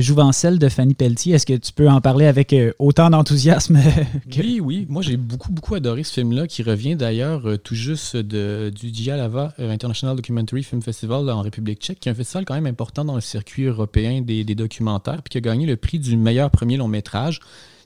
Jouvencelle 0.00 0.58
de 0.58 0.68
Fanny 0.70 0.94
Pelletier. 0.94 1.34
Est-ce 1.34 1.44
que 1.44 1.52
tu 1.54 1.72
peux 1.72 1.88
en 1.88 2.00
parler 2.00 2.26
avec 2.26 2.54
autant 2.78 3.10
d'enthousiasme 3.10 3.78
Oui, 4.38 4.60
oui. 4.62 4.86
Moi, 4.88 5.02
j'ai 5.02 5.18
beaucoup, 5.18 5.52
beaucoup 5.52 5.74
adoré 5.74 6.02
ce 6.02 6.14
film-là, 6.14 6.46
qui 6.46 6.62
revient 6.62 6.96
d'ailleurs 6.96 7.42
tout 7.62 7.74
juste 7.74 8.16
de, 8.16 8.72
du 8.74 8.90
Dialava 8.90 9.52
International 9.58 10.16
Documentary 10.16 10.62
Film 10.62 10.80
Festival 10.80 11.28
en 11.28 11.42
République 11.42 11.80
tchèque, 11.80 12.00
qui 12.00 12.08
est 12.08 12.12
un 12.12 12.14
festival 12.14 12.46
quand 12.46 12.54
même 12.54 12.66
important 12.66 13.04
dans 13.04 13.14
le 13.14 13.20
circuit 13.20 13.64
européen 13.64 14.22
des, 14.22 14.44
des 14.44 14.54
documentaires, 14.54 15.22
puis 15.22 15.30
qui 15.30 15.38
a 15.38 15.40
gagné 15.42 15.66
le 15.66 15.76
prix 15.76 15.98
du 15.98 16.16
meilleur 16.16 16.50
premier 16.50 16.78
long 16.78 16.88
métrage 16.88 17.40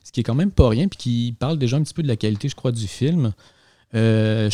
ce 0.09 0.11
qui 0.11 0.21
est 0.21 0.23
quand 0.23 0.33
même 0.33 0.49
pas 0.49 0.67
rien, 0.67 0.87
puis 0.87 0.97
qui 0.97 1.35
parle 1.37 1.59
déjà 1.59 1.77
un 1.77 1.83
petit 1.83 1.93
peu 1.93 2.01
de 2.01 2.07
la 2.07 2.15
qualité, 2.15 2.49
je 2.49 2.55
crois, 2.55 2.71
du 2.71 2.87
film. 2.87 3.31
Euh, 3.93 4.49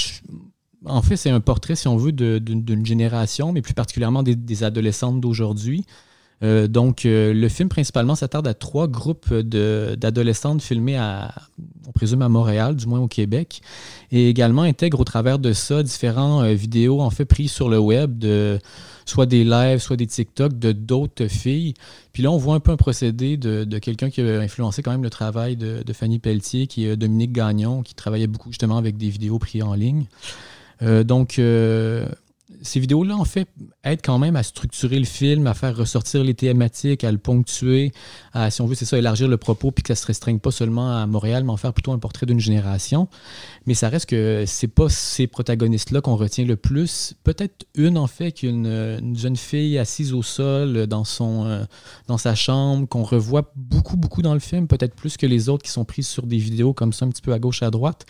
en 0.84 1.02
fait, 1.02 1.16
c'est 1.16 1.30
un 1.30 1.40
portrait, 1.40 1.78
si 1.78 1.88
on 1.88 1.96
veut, 1.96 2.12
d'une 2.12 2.86
génération, 2.86 3.54
mais 3.54 3.62
plus 3.62 3.74
particulièrement 3.74 4.22
des, 4.22 4.64
adolescentes 4.66 5.22
d'aujourd'hui. 5.22 5.86
Euh, 6.44 6.68
donc, 6.68 7.06
euh, 7.06 7.34
le 7.34 7.48
film 7.48 7.70
principalement 7.70 8.16
s'attarde 8.16 8.50
à 8.50 8.54
trois 8.54 8.90
groupes 8.90 9.34
d'adolescentes 9.34 10.62
filmées 10.62 10.98
à, 10.98 11.34
présume 11.96 12.22
à 12.22 12.30
Montréal, 12.30 12.76
du 12.76 12.86
moins 12.86 13.00
au 13.00 13.08
Québec, 13.08 13.62
et 14.12 14.30
également 14.30 14.62
intègre 14.62 15.00
au 15.00 15.04
travers 15.04 15.40
de 15.40 15.54
ça 15.54 15.82
différents 15.82 16.44
vidéos 16.54 17.02
en 17.02 17.10
fait 17.10 17.26
prises 17.26 17.52
sur 17.52 17.70
le 17.70 17.80
web 17.80 18.20
de 18.20 18.60
soit 19.06 19.26
des 19.26 19.44
lives, 19.44 19.80
soit 19.80 19.96
des 19.96 20.08
TikTok 20.08 20.58
de 20.58 20.72
d'autres 20.72 21.28
filles. 21.28 21.76
Puis 22.12 22.24
là, 22.24 22.32
on 22.32 22.38
voit 22.38 22.56
un 22.56 22.60
peu 22.60 22.72
un 22.72 22.78
procédé 22.78 23.38
de, 23.38 23.80
quelqu'un 23.80 24.10
qui 24.10 24.22
a 24.22 24.40
influencé 24.40 24.82
quand 24.82 24.92
même 24.92 25.04
le 25.04 25.10
travail 25.10 25.56
de, 25.56 25.84
Fanny 25.94 26.20
Pelletier, 26.20 26.68
qui 26.68 26.86
est 26.86 26.98
Dominique 26.98 27.32
Gagnon, 27.32 27.84
qui 27.84 27.94
travaillait 27.94 28.28
beaucoup 28.28 28.50
justement 28.50 28.78
avec 28.78 28.98
des 28.98 29.10
vidéos 29.10 29.40
prises 29.40 29.64
en 29.64 29.74
ligne. 29.74 30.06
Euh, 30.82 31.04
donc, 31.04 31.40
euh, 31.40 32.06
ces 32.62 32.80
vidéos-là, 32.80 33.16
en 33.16 33.26
fait, 33.26 33.48
aident 33.84 34.02
quand 34.04 34.20
même 34.20 34.36
à 34.36 34.44
structurer 34.44 35.00
le 35.00 35.06
film, 35.06 35.48
à 35.48 35.56
faire 35.56 35.76
ressortir 35.76 36.24
les 36.24 36.36
thématiques, 36.36 37.04
à 37.04 37.12
le 37.12 37.18
ponctuer, 37.18 37.92
à, 38.34 38.52
si 38.52 38.62
on 38.62 38.68
veut, 38.68 38.76
c'est 38.76 38.86
ça, 38.86 38.98
élargir 38.98 39.28
le 39.28 39.38
propos, 39.38 39.72
puis 39.72 39.82
que 39.82 39.94
ça 39.94 40.00
se 40.00 40.06
restreigne 40.06 40.40
pas 40.40 40.52
seulement 40.52 40.96
à 40.96 41.08
Montréal, 41.08 41.44
mais 41.44 41.52
en 41.52 41.58
faire 41.58 41.74
plutôt 41.74 41.92
un 41.92 41.98
portrait 41.98 42.28
d'une 42.28 42.40
génération. 42.40 43.08
Mais 43.66 43.74
ça 43.74 43.90
reste 43.90 44.08
que 44.08 44.44
c'est 44.46 44.68
pas 44.68 44.90
ces 44.90 45.26
protagonistes-là 45.26 46.02
qu'on 46.02 46.16
retient 46.16 46.46
le 46.46 46.56
plus. 46.56 47.16
Peut-être 47.24 47.66
une, 47.76 47.98
en 47.98 48.08
fait, 48.08 48.32
qu'une 48.32 48.68
une 48.68 49.18
jeune 49.18 49.38
fille 49.38 49.80
assise 49.80 50.14
au 50.14 50.22
sol 50.22 50.86
dans, 50.86 51.04
son, 51.04 51.46
euh, 51.46 51.64
dans 52.08 52.18
sa 52.18 52.36
chambre, 52.36 52.88
qu'on 52.88 53.04
revoit 53.04 53.52
beaucoup, 53.56 53.98
beaucoup 53.98 54.22
dans 54.22 54.34
le 54.34 54.40
film, 54.40 54.68
peut-être 54.68 54.96
plus 54.96 55.18
que 55.18 55.26
les 55.26 55.50
autres 55.50 55.64
qui 55.64 55.72
sont 55.72 55.86
prises 55.86 56.08
sur 56.08 56.28
des 56.28 56.38
vidéos 56.38 56.74
comme 56.74 56.94
ça, 56.94 57.06
un 57.06 57.10
petit 57.10 57.22
peu 57.22 57.34
à 57.34 57.40
gauche, 57.40 57.64
à 57.64 57.72
droite. 57.72 58.06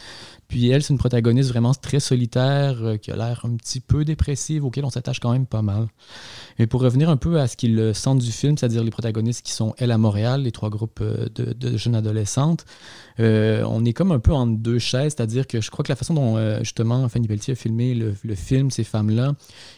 Puis 0.48 0.70
elle, 0.70 0.84
c'est 0.84 0.94
une 0.94 1.00
protagoniste 1.00 1.50
vraiment 1.50 1.74
très 1.74 2.00
solitaire, 2.00 2.78
euh, 2.82 2.98
qui 2.98 3.12
a 3.12 3.16
l'air 3.16 3.42
un 3.44 3.56
petit 3.56 3.80
peu 3.80 4.06
dépressive, 4.06 4.66
auquel 4.66 4.86
on 4.86 4.90
s'attache 4.90 5.20
quand 5.20 5.32
même 5.32 5.46
pas 5.46 5.62
mal. 5.62 5.88
Et 6.60 6.68
pour 6.68 6.82
revenir 6.82 7.10
un 7.10 7.18
peu 7.18 7.40
à 7.40 7.48
ce 7.48 7.58
qu'il 7.58 7.94
sent 7.94 8.16
du 8.16 8.32
film, 8.32 8.58
c'est-à-dire 8.58 8.84
les 8.84 8.92
protagonistes 8.92 9.46
qui 9.46 9.52
sont 9.52 9.74
elle 9.78 9.92
à 9.92 9.98
Montréal, 9.98 10.44
les 10.44 10.52
trois 10.52 10.70
groupes 10.70 11.00
euh, 11.02 11.28
de, 11.34 11.78
jeunes 11.78 11.96
adolescentes, 11.96 12.66
euh, 13.20 13.64
on 13.68 13.86
est 13.86 13.94
comme 13.94 14.12
un 14.12 14.20
peu 14.20 14.34
en 14.34 14.48
deux 14.48 14.80
chaises, 14.80 15.14
c'est-à-dire 15.16 15.48
que 15.48 15.62
je 15.62 15.72
crois 15.72 15.84
que 15.84 15.92
la 15.92 15.96
façon 15.96 16.14
dont 16.14 16.60
justement 16.60 17.08
Fanny 17.10 17.28
Pelletier 17.28 17.54
a 17.54 17.56
filmé 17.56 17.94
le, 17.94 18.36
film, 18.36 18.72
ces 18.72 18.84
femmes-là, 18.84 19.34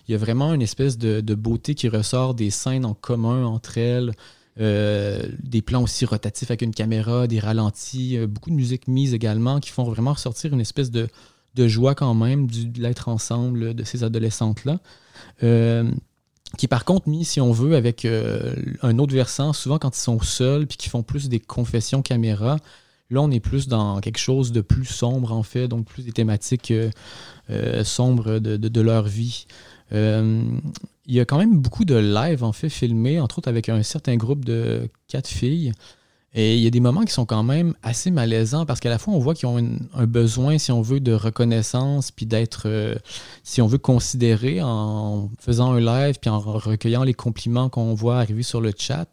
il 0.07 0.11
y 0.11 0.15
a 0.15 0.17
vraiment 0.17 0.53
une 0.53 0.61
espèce 0.61 0.97
de 0.97 1.35
beauté 1.35 1.75
qui 1.75 1.87
ressort 1.87 2.33
des 2.33 2.49
scènes 2.49 2.85
en 2.85 2.93
commun 2.93 3.45
entre 3.45 3.77
elles. 3.77 4.13
Euh, 4.59 5.23
des 5.43 5.61
plans 5.61 5.83
aussi 5.83 6.05
rotatifs 6.05 6.49
avec 6.49 6.63
une 6.63 6.73
caméra, 6.73 7.27
des 7.27 7.39
ralentis, 7.39 8.17
euh, 8.17 8.25
beaucoup 8.25 8.49
de 8.49 8.55
musique 8.55 8.87
mise 8.87 9.13
également 9.13 9.59
qui 9.59 9.69
font 9.69 9.83
vraiment 9.83 10.13
ressortir 10.13 10.51
une 10.51 10.61
espèce 10.61 10.89
de, 10.89 11.09
joie 11.55 11.93
quand 11.93 12.13
même 12.15 12.47
du, 12.47 12.65
de 12.65 12.81
l'être 12.81 13.07
ensemble 13.07 13.75
de 13.75 13.83
ces 13.83 14.03
adolescentes-là. 14.03 14.79
Euh, 15.43 15.91
qui 16.57 16.67
par 16.67 16.85
contre 16.85 17.09
mis, 17.09 17.25
si 17.25 17.41
on 17.41 17.51
veut, 17.51 17.75
avec 17.75 18.05
un 18.05 18.99
autre 18.99 19.13
versant, 19.13 19.51
souvent 19.51 19.79
quand 19.79 19.95
ils 19.95 20.01
sont 20.01 20.21
seuls 20.21 20.65
puis 20.65 20.77
qu'ils 20.77 20.89
font 20.89 21.03
plus 21.03 21.27
des 21.27 21.41
confessions 21.41 22.01
caméra. 22.01 22.57
Là, 23.09 23.21
on 23.21 23.31
est 23.31 23.41
plus 23.41 23.67
dans 23.67 23.99
quelque 23.99 24.17
chose 24.17 24.53
de 24.53 24.61
plus 24.61 24.85
sombre, 24.85 25.33
en 25.33 25.43
fait, 25.43 25.67
donc 25.67 25.85
plus 25.85 26.05
des 26.05 26.13
thématiques 26.13 26.73
sombres 27.83 28.39
de, 28.39 28.55
de, 28.55 28.81
leur 28.81 29.03
vie 29.07 29.45
il 31.07 31.15
y 31.15 31.19
a 31.19 31.25
quand 31.25 31.37
même 31.37 31.59
beaucoup 31.59 31.85
de 31.85 31.95
live 31.95 32.43
en 32.43 32.51
fait 32.51 32.69
filmés, 32.69 33.19
entre 33.19 33.39
autres 33.39 33.47
avec 33.47 33.69
un 33.69 33.81
certain 33.81 34.15
groupe 34.17 34.43
de 34.43 34.89
quatre 35.07 35.27
filles. 35.27 35.71
Et 36.33 36.55
il 36.55 36.61
y 36.61 36.67
a 36.67 36.69
des 36.69 36.81
moments 36.81 37.03
qui 37.03 37.13
sont 37.13 37.25
quand 37.25 37.41
même 37.41 37.73
assez 37.81 38.11
malaisants 38.11 38.65
parce 38.65 38.81
qu'à 38.81 38.89
la 38.89 38.99
fois, 38.99 39.13
on 39.13 39.19
voit 39.19 39.33
qu'ils 39.33 39.47
ont 39.47 39.57
un 39.93 40.05
besoin, 40.05 40.57
si 40.57 40.71
on 40.71 40.81
veut, 40.81 40.99
de 40.99 41.13
reconnaissance, 41.13 42.11
puis 42.11 42.25
d'être, 42.25 42.63
euh, 42.65 42.95
si 43.43 43.61
on 43.61 43.67
veut, 43.67 43.77
considéré 43.77 44.61
en 44.61 45.31
faisant 45.39 45.71
un 45.71 45.79
live, 45.79 46.17
puis 46.21 46.29
en 46.29 46.39
recueillant 46.39 47.03
les 47.03 47.13
compliments 47.13 47.69
qu'on 47.69 47.93
voit 47.95 48.19
arriver 48.19 48.43
sur 48.43 48.59
le 48.59 48.71
chat. 48.77 49.07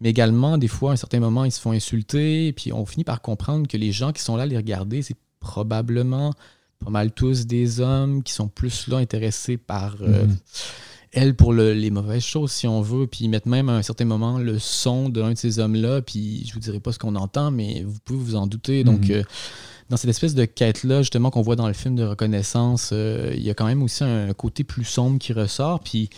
Mais 0.00 0.08
également, 0.10 0.58
des 0.58 0.66
fois, 0.66 0.90
à 0.90 0.92
un 0.94 0.96
certain 0.96 1.20
moment, 1.20 1.44
ils 1.44 1.52
se 1.52 1.60
font 1.60 1.72
insulter, 1.72 2.52
puis 2.54 2.72
on 2.72 2.86
finit 2.86 3.04
par 3.04 3.20
comprendre 3.20 3.68
que 3.68 3.76
les 3.76 3.92
gens 3.92 4.12
qui 4.12 4.22
sont 4.22 4.36
là 4.36 4.44
à 4.44 4.46
les 4.46 4.56
regarder, 4.56 5.02
c'est 5.02 5.16
probablement 5.38 6.32
pas 6.82 6.90
mal 6.90 7.12
tous 7.12 7.46
des 7.46 7.80
hommes 7.80 8.22
qui 8.22 8.32
sont 8.32 8.48
plus 8.48 8.88
là 8.88 8.96
intéressés 8.96 9.58
par. 9.58 9.98
Euh, 10.00 10.24
mm-hmm 10.24 10.38
elle 11.14 11.34
pour 11.34 11.52
les 11.52 11.90
mauvaises 11.90 12.24
choses, 12.24 12.52
si 12.52 12.66
on 12.66 12.82
veut, 12.82 13.06
puis 13.06 13.28
mettre 13.28 13.48
même 13.48 13.68
à 13.68 13.72
un 13.72 13.82
certain 13.82 14.04
moment 14.04 14.38
le 14.38 14.58
son 14.58 15.08
d'un 15.08 15.32
de 15.32 15.38
ces 15.38 15.58
hommes-là, 15.58 16.02
puis 16.02 16.44
je 16.46 16.52
vous 16.52 16.60
dirai 16.60 16.80
pas 16.80 16.92
ce 16.92 16.98
qu'on 16.98 17.16
entend, 17.16 17.50
mais 17.50 17.82
vous 17.86 17.98
pouvez 18.04 18.18
vous 18.18 18.36
en 18.36 18.46
douter. 18.46 18.84
Donc, 18.84 19.08
mhm. 19.08 19.12
euh, 19.12 19.22
dans 19.90 19.96
cette 19.96 20.10
espèce 20.10 20.34
de 20.34 20.44
quête-là, 20.44 21.02
justement, 21.02 21.30
qu'on 21.30 21.42
voit 21.42 21.56
dans 21.56 21.68
le 21.68 21.74
film 21.74 21.94
de 21.94 22.04
reconnaissance, 22.04 22.90
euh, 22.92 23.32
il 23.34 23.42
y 23.42 23.50
a 23.50 23.54
quand 23.54 23.66
même 23.66 23.82
aussi 23.82 24.04
un 24.04 24.32
côté 24.32 24.64
plus 24.64 24.84
sombre 24.84 25.18
qui 25.18 25.32
ressort, 25.32 25.80
puis 25.80 26.10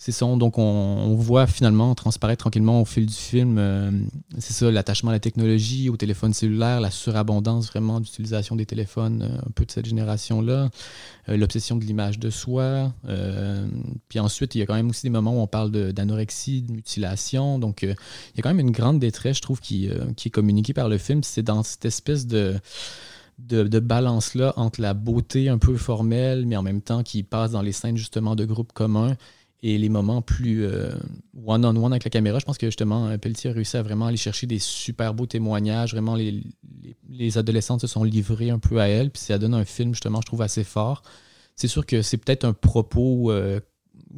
c'est 0.00 0.12
ça. 0.12 0.24
Donc, 0.24 0.56
on, 0.56 1.14
voit 1.14 1.46
finalement 1.46 1.94
transparaître 1.94 2.40
tranquillement 2.40 2.80
au 2.80 2.86
fil 2.86 3.04
du 3.04 3.12
film, 3.12 3.58
euh, 3.58 3.90
c'est 4.38 4.54
ça, 4.54 4.70
l'attachement 4.70 5.10
à 5.10 5.12
la 5.12 5.20
technologie, 5.20 5.90
au 5.90 5.98
téléphone 5.98 6.32
cellulaire, 6.32 6.80
la 6.80 6.90
surabondance 6.90 7.66
vraiment 7.66 8.00
d'utilisation 8.00 8.56
des 8.56 8.64
téléphones, 8.64 9.22
euh, 9.22 9.46
un 9.46 9.50
peu 9.54 9.66
de 9.66 9.70
cette 9.70 9.84
génération-là, 9.84 10.70
euh, 11.28 11.36
l'obsession 11.36 11.76
de 11.76 11.84
l'image 11.84 12.18
de 12.18 12.30
soi. 12.30 12.94
puis 14.08 14.18
ensuite, 14.20 14.54
il 14.54 14.60
y 14.60 14.62
a 14.62 14.66
quand 14.66 14.74
même 14.74 14.88
aussi 14.88 15.02
des 15.02 15.10
moments 15.10 15.34
où 15.34 15.40
on 15.40 15.46
parle 15.46 15.70
d'anorexie, 15.70 16.62
de, 16.62 16.72
mutilation. 16.72 17.58
Donc, 17.58 17.82
il 17.82 17.90
y 18.36 18.40
a 18.40 18.42
quand 18.42 18.54
même 18.54 18.60
une 18.60 18.70
grande 18.70 19.00
détresse, 19.00 19.36
je 19.36 19.42
trouve, 19.42 19.60
qui, 19.60 19.90
qui 20.16 20.28
est 20.28 20.30
communiquée 20.30 20.72
par 20.72 20.88
le 20.88 20.96
film. 20.96 21.22
C'est 21.22 21.42
dans 21.42 21.62
cette 21.62 21.84
espèce 21.84 22.26
de 22.26 22.58
de, 23.38 23.80
balance-là 23.80 24.52
entre 24.56 24.82
la 24.82 24.92
beauté 24.92 25.48
un 25.48 25.56
peu 25.56 25.76
formelle, 25.76 26.44
mais 26.46 26.56
en 26.56 26.62
même 26.62 26.82
temps 26.82 27.02
qui 27.02 27.22
passe 27.22 27.52
dans 27.52 27.62
les 27.62 27.72
scènes 27.72 27.96
justement 27.96 28.36
de 28.36 28.44
groupes 28.44 28.72
communs 28.72 29.16
et 29.62 29.76
les 29.76 29.88
moments 29.88 30.22
plus 30.22 30.64
euh, 30.64 30.90
one-on-one 31.46 31.92
avec 31.92 32.04
la 32.04 32.10
caméra, 32.10 32.38
je 32.38 32.44
pense 32.44 32.56
que 32.56 32.66
justement, 32.66 33.08
euh, 33.08 33.18
Pelletier 33.18 33.50
a 33.50 33.52
réussi 33.52 33.76
à 33.76 33.82
vraiment 33.82 34.06
aller 34.06 34.16
chercher 34.16 34.46
des 34.46 34.58
super 34.58 35.12
beaux 35.12 35.26
témoignages. 35.26 35.92
Vraiment, 35.92 36.14
les, 36.14 36.42
les, 37.10 37.38
adolescentes 37.38 37.82
se 37.82 37.86
sont 37.86 38.02
livrées 38.02 38.50
un 38.50 38.58
peu 38.58 38.80
à 38.80 38.88
elle, 38.88 39.10
puis 39.10 39.20
ça 39.20 39.38
donne 39.38 39.54
un 39.54 39.66
film, 39.66 39.92
justement, 39.92 40.20
je 40.22 40.26
trouve 40.26 40.42
assez 40.42 40.64
fort. 40.64 41.02
C'est 41.56 41.68
sûr 41.68 41.84
que 41.84 42.00
c'est 42.00 42.16
peut-être 42.16 42.44
un 42.44 42.54
propos 42.54 43.30
euh, 43.30 43.60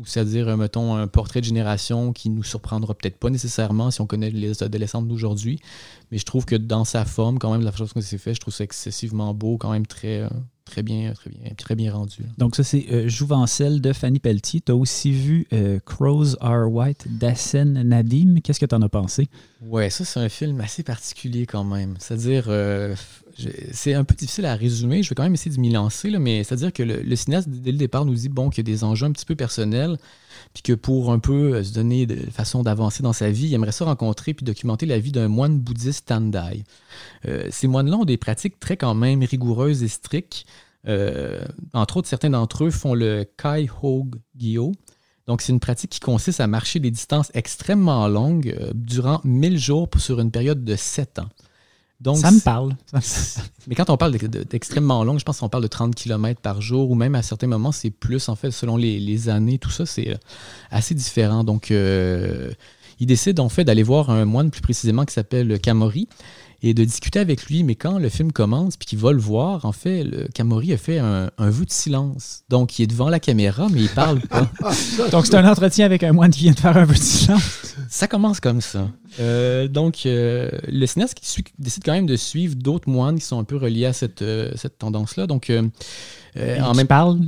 c'est-à-dire, 0.04 0.48
euh, 0.48 0.56
mettons, 0.56 0.94
un 0.94 1.06
portrait 1.06 1.40
de 1.40 1.44
génération 1.44 2.12
qui 2.12 2.30
nous 2.30 2.42
surprendra 2.42 2.94
peut-être 2.94 3.18
pas 3.18 3.30
nécessairement 3.30 3.90
si 3.90 4.00
on 4.00 4.06
connaît 4.06 4.30
les 4.30 4.62
adolescentes 4.62 5.08
d'aujourd'hui, 5.08 5.60
mais 6.10 6.18
je 6.18 6.24
trouve 6.24 6.44
que 6.44 6.56
dans 6.56 6.84
sa 6.84 7.04
forme, 7.04 7.38
quand 7.38 7.52
même, 7.52 7.62
la 7.62 7.72
façon 7.72 7.86
dont 7.94 8.00
c'est 8.00 8.18
fait, 8.18 8.34
je 8.34 8.40
trouve 8.40 8.54
ça 8.54 8.64
excessivement 8.64 9.34
beau, 9.34 9.58
quand 9.58 9.70
même 9.70 9.86
très, 9.86 10.20
euh, 10.20 10.28
très 10.64 10.82
bien, 10.82 11.12
très 11.12 11.30
bien, 11.30 11.54
très 11.56 11.74
bien 11.74 11.92
rendu. 11.92 12.22
Donc 12.38 12.56
ça, 12.56 12.64
c'est 12.64 12.86
euh, 12.90 13.08
Jouvencelle 13.08 13.80
de 13.80 13.92
Fanny 13.92 14.18
Pelletier. 14.18 14.60
Tu 14.60 14.72
as 14.72 14.76
aussi 14.76 15.12
vu 15.12 15.46
Crows 15.84 16.36
Are 16.40 16.70
White 16.72 17.06
d'Assen 17.18 17.82
Nadim. 17.82 18.36
Qu'est-ce 18.42 18.60
que 18.60 18.66
tu 18.66 18.74
en 18.74 18.82
as 18.82 18.88
pensé? 18.88 19.28
Ouais, 19.60 19.90
ça, 19.90 20.04
c'est 20.04 20.20
un 20.20 20.28
film 20.28 20.60
assez 20.60 20.82
particulier 20.82 21.46
quand 21.46 21.64
même. 21.64 21.96
C'est-à-dire, 21.98 22.48
c'est 23.72 23.94
un 23.94 24.04
peu 24.04 24.14
difficile 24.14 24.46
à 24.46 24.54
résumer. 24.54 25.02
Je 25.02 25.08
vais 25.08 25.14
quand 25.14 25.22
même 25.22 25.34
essayer 25.34 25.54
de 25.54 25.60
m'y 25.60 25.70
lancer, 25.70 26.10
mais 26.18 26.44
c'est-à-dire 26.44 26.72
que 26.72 26.82
le, 26.82 27.16
cinéaste, 27.16 27.48
dès 27.48 27.72
le 27.72 27.78
départ, 27.78 28.04
nous 28.04 28.14
dit 28.14 28.28
bon, 28.28 28.50
qu'il 28.50 28.66
y 28.66 28.70
a 28.70 28.72
des 28.72 28.84
enjeux 28.84 29.06
un 29.06 29.12
petit 29.12 29.24
peu 29.24 29.34
personnels, 29.34 29.96
puis 30.54 30.62
que 30.62 30.72
pour 30.72 31.12
un 31.12 31.18
peu 31.18 31.54
euh, 31.54 31.64
se 31.64 31.72
donner 31.72 32.06
de 32.06 32.16
façon 32.30 32.62
d'avancer 32.62 33.02
dans 33.02 33.12
sa 33.12 33.30
vie, 33.30 33.46
il 33.46 33.54
aimerait 33.54 33.72
ça 33.72 33.84
rencontrer 33.84 34.34
puis 34.34 34.44
documenter 34.44 34.86
la 34.86 34.98
vie 34.98 35.12
d'un 35.12 35.28
moine 35.28 35.58
bouddhiste 35.58 36.06
Tandai. 36.06 36.64
Euh, 37.26 37.48
ces 37.50 37.68
moines-là 37.68 37.98
ont 37.98 38.04
des 38.04 38.16
pratiques 38.18 38.60
très 38.60 38.76
quand 38.76 38.94
même 38.94 39.22
rigoureuses 39.22 39.82
et 39.82 39.88
strictes. 39.88 40.44
Euh, 40.88 41.44
entre 41.72 41.98
autres, 41.98 42.08
certains 42.08 42.30
d'entre 42.30 42.64
eux 42.64 42.70
font 42.70 42.94
le 42.94 43.24
Kai 43.40 43.68
Hog 43.82 44.16
Gyo. 44.36 44.72
Donc, 45.28 45.40
c'est 45.40 45.52
une 45.52 45.60
pratique 45.60 45.90
qui 45.90 46.00
consiste 46.00 46.40
à 46.40 46.48
marcher 46.48 46.80
des 46.80 46.90
distances 46.90 47.30
extrêmement 47.32 48.08
longues 48.08 48.56
durant 48.74 49.20
1000 49.22 49.56
jours 49.56 49.88
sur 49.96 50.18
une 50.18 50.32
période 50.32 50.64
de 50.64 50.74
7 50.74 51.20
ans 51.20 51.28
ça 52.14 52.30
me 52.30 52.40
parle. 52.40 52.74
mais 53.66 53.74
quand 53.74 53.90
on 53.90 53.96
parle 53.96 54.16
d'extrêmement 54.16 55.04
long, 55.04 55.18
je 55.18 55.24
pense 55.24 55.40
qu'on 55.40 55.48
parle 55.48 55.62
de 55.62 55.68
30 55.68 55.94
km 55.94 56.40
par 56.40 56.60
jour 56.60 56.90
ou 56.90 56.94
même 56.94 57.14
à 57.14 57.22
certains 57.22 57.46
moments, 57.46 57.72
c'est 57.72 57.90
plus 57.90 58.28
en 58.28 58.36
fait 58.36 58.50
selon 58.50 58.76
les, 58.76 59.28
années. 59.28 59.58
Tout 59.58 59.70
ça, 59.70 59.86
c'est 59.86 60.10
euh, 60.10 60.16
assez 60.70 60.94
différent. 60.94 61.44
Donc, 61.44 61.70
euh, 61.70 62.50
il 63.00 63.06
décide 63.06 63.40
en 63.40 63.48
fait 63.48 63.64
d'aller 63.64 63.82
voir 63.82 64.10
un 64.10 64.24
moine 64.24 64.50
plus 64.50 64.60
précisément 64.60 65.04
qui 65.04 65.14
s'appelle 65.14 65.60
Kamori 65.60 66.08
et 66.62 66.74
de 66.74 66.84
discuter 66.84 67.18
avec 67.18 67.46
lui. 67.46 67.64
Mais 67.64 67.74
quand 67.74 67.98
le 67.98 68.08
film 68.08 68.32
commence 68.32 68.76
puis 68.76 68.86
qu'il 68.86 68.98
va 68.98 69.12
le 69.12 69.18
voir, 69.18 69.64
en 69.64 69.72
fait, 69.72 70.04
le 70.04 70.28
Kamori 70.28 70.72
a 70.72 70.76
fait 70.76 70.98
un, 70.98 71.30
un 71.38 71.50
vœu 71.50 71.64
de 71.64 71.70
silence. 71.70 72.44
Donc, 72.48 72.78
il 72.78 72.84
est 72.84 72.86
devant 72.86 73.08
la 73.08 73.20
caméra, 73.20 73.68
mais 73.70 73.82
il 73.82 73.88
parle 73.88 74.20
pas. 74.20 74.48
Donc, 75.10 75.26
c'est 75.26 75.34
un 75.34 75.48
entretien 75.48 75.86
avec 75.86 76.02
un 76.02 76.12
moine 76.12 76.30
qui 76.30 76.44
vient 76.44 76.52
de 76.52 76.60
faire 76.60 76.76
un 76.76 76.84
vœu 76.84 76.94
de 76.94 76.98
silence. 76.98 77.74
Ça 77.88 78.06
commence 78.06 78.40
comme 78.40 78.60
ça. 78.60 78.88
Euh, 79.20 79.68
donc, 79.68 80.06
euh, 80.06 80.48
le 80.68 80.86
cinéaste 80.86 81.14
qui 81.14 81.44
décide 81.58 81.84
quand 81.84 81.92
même 81.92 82.06
de 82.06 82.16
suivre 82.16 82.54
d'autres 82.56 82.88
moines 82.88 83.18
qui 83.18 83.24
sont 83.26 83.38
un 83.38 83.44
peu 83.44 83.56
reliés 83.56 83.86
à 83.86 83.92
cette, 83.92 84.24
cette 84.56 84.78
tendance-là. 84.78 85.26
Donc, 85.26 85.50
euh, 86.38 86.58
en 86.60 86.72
même 86.72 86.86
parle 86.86 87.18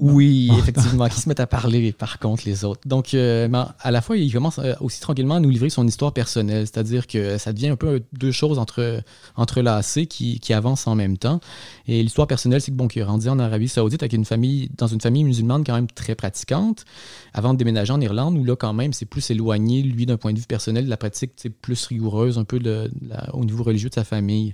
Oui, 0.00 0.50
effectivement, 0.58 1.08
qui 1.08 1.20
se 1.20 1.28
mettent 1.28 1.38
à 1.38 1.46
parler 1.46 1.92
par 1.92 2.18
contre 2.18 2.42
les 2.44 2.64
autres. 2.64 2.80
Donc, 2.86 3.14
euh, 3.14 3.48
à 3.80 3.90
la 3.90 4.00
fois, 4.00 4.16
il 4.16 4.32
commence 4.32 4.58
euh, 4.58 4.74
aussi 4.80 5.00
tranquillement 5.00 5.36
à 5.36 5.40
nous 5.40 5.50
livrer 5.50 5.70
son 5.70 5.86
histoire 5.86 6.12
personnelle, 6.12 6.66
c'est-à-dire 6.66 7.06
que 7.06 7.38
ça 7.38 7.52
devient 7.52 7.68
un 7.68 7.76
peu 7.76 8.02
deux 8.12 8.32
choses 8.32 8.58
entre, 8.58 9.00
entrelacées 9.36 10.06
qui, 10.06 10.40
qui 10.40 10.52
avancent 10.52 10.88
en 10.88 10.96
même 10.96 11.18
temps. 11.18 11.40
Et 11.86 12.02
l'histoire 12.02 12.26
personnelle, 12.26 12.60
c'est 12.60 12.72
que 12.72 12.76
bon, 12.76 12.88
qu'il 12.88 13.00
est 13.00 13.04
rendu 13.04 13.28
en 13.28 13.38
Arabie 13.38 13.68
Saoudite 13.68 14.02
avec 14.02 14.12
une 14.12 14.24
famille, 14.24 14.70
dans 14.76 14.88
une 14.88 15.00
famille 15.00 15.22
musulmane 15.22 15.62
quand 15.62 15.74
même 15.74 15.88
très 15.88 16.16
pratiquante, 16.16 16.84
avant 17.34 17.52
de 17.52 17.58
déménager 17.58 17.92
en 17.92 18.00
Irlande, 18.00 18.36
où 18.36 18.42
là, 18.42 18.56
quand 18.56 18.72
même, 18.72 18.92
c'est 18.92 19.06
plus 19.06 19.30
éloigné, 19.30 19.82
lui, 19.82 20.04
d'un 20.04 20.16
point 20.16 20.32
de 20.32 20.38
vue 20.38 20.46
personnel, 20.46 20.84
de 20.84 20.90
la 20.90 20.96
pratique 20.96 21.27
plus 21.60 21.86
rigoureuse, 21.86 22.38
un 22.38 22.44
peu 22.44 22.58
au 23.32 23.44
niveau 23.44 23.62
religieux 23.62 23.88
de 23.88 23.94
sa 23.94 24.04
famille. 24.04 24.52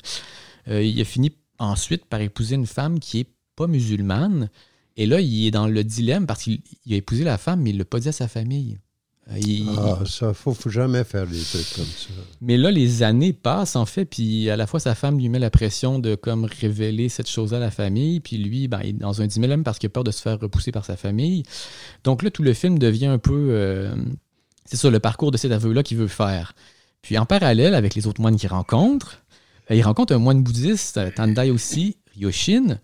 il 0.67 1.01
a 1.01 1.05
fini 1.05 1.33
ensuite 1.59 2.05
par 2.05 2.21
épouser 2.21 2.55
une 2.55 2.67
femme 2.67 3.01
qui 3.01 3.21
est 3.21 3.29
pas 3.57 3.67
musulmane. 3.67 4.51
Et 4.97 5.07
là, 5.07 5.21
il 5.21 5.47
est 5.47 5.51
dans 5.51 5.67
le 5.67 5.85
dilemme 5.85 6.27
parce 6.27 6.43
qu'il 6.45 6.61
a 6.91 6.95
épousé 6.95 7.25
la 7.25 7.39
femme, 7.39 7.63
mais 7.63 7.71
il 7.71 7.75
ne 7.75 7.79
l'a 7.81 7.85
pas 7.85 7.99
dit 7.99 8.09
à 8.09 8.13
sa 8.13 8.29
famille. 8.29 8.79
Euh, 9.31 9.41
ah, 9.79 10.03
ça, 10.05 10.29
il 10.29 10.35
faut, 10.35 10.53
faut 10.53 10.69
jamais 10.69 11.03
faire 11.03 11.27
des 11.27 11.41
trucs 11.41 11.73
comme 11.75 11.85
ça. 11.85 12.11
Mais 12.43 12.59
là, 12.59 12.71
les 12.71 13.03
années 13.03 13.33
passent, 13.33 13.75
en 13.75 13.87
fait, 13.87 14.05
puis 14.05 14.51
à 14.51 14.57
la 14.57 14.67
fois, 14.67 14.81
sa 14.81 14.95
femme 14.95 15.19
lui 15.19 15.31
met 15.31 15.39
la 15.39 15.51
pression 15.51 15.99
de 15.99 16.15
comme 16.15 16.45
révéler 16.45 17.09
cette 17.09 17.29
chose 17.29 17.55
à 17.55 17.59
la 17.59 17.71
famille, 17.71 18.21
puis 18.21 18.37
lui, 18.37 18.69
ben, 18.69 18.81
il 18.83 18.91
est 18.91 18.93
dans 18.93 19.23
un 19.23 19.27
dilemme 19.27 19.65
parce 19.65 19.79
qu'il 19.79 19.87
a 19.87 19.91
peur 19.91 20.05
de 20.05 20.11
se 20.11 20.21
faire 20.21 20.39
repousser 20.39 20.73
par 20.73 20.85
sa 20.85 20.97
famille. 20.97 21.43
Donc 22.05 22.23
là, 22.23 22.31
tout 22.31 22.43
le 22.43 22.53
film 22.53 22.79
devient 22.79 23.07
un 23.07 23.19
peu... 23.19 23.49
Euh, 23.51 23.95
c'est 24.65 24.77
ça, 24.77 24.91
le 24.91 25.01
parcours 25.01 25.31
de 25.31 25.37
cet 25.37 25.53
aveu-là 25.53 25.83
qu'il 25.83 25.99
veut 25.99 26.09
faire. 26.09 26.55
Puis 27.03 27.19
en 27.19 27.27
parallèle, 27.27 27.75
avec 27.75 27.95
les 27.95 28.07
autres 28.07 28.21
moines 28.21 28.37
qu'il 28.37 28.49
rencontre, 28.49 29.23
il 29.71 29.83
rencontre 29.83 30.15
un 30.15 30.19
moine 30.19 30.43
bouddhiste, 30.43 31.01
Tandai 31.15 31.51
aussi, 31.51 31.97
Yoshin, 32.17 32.79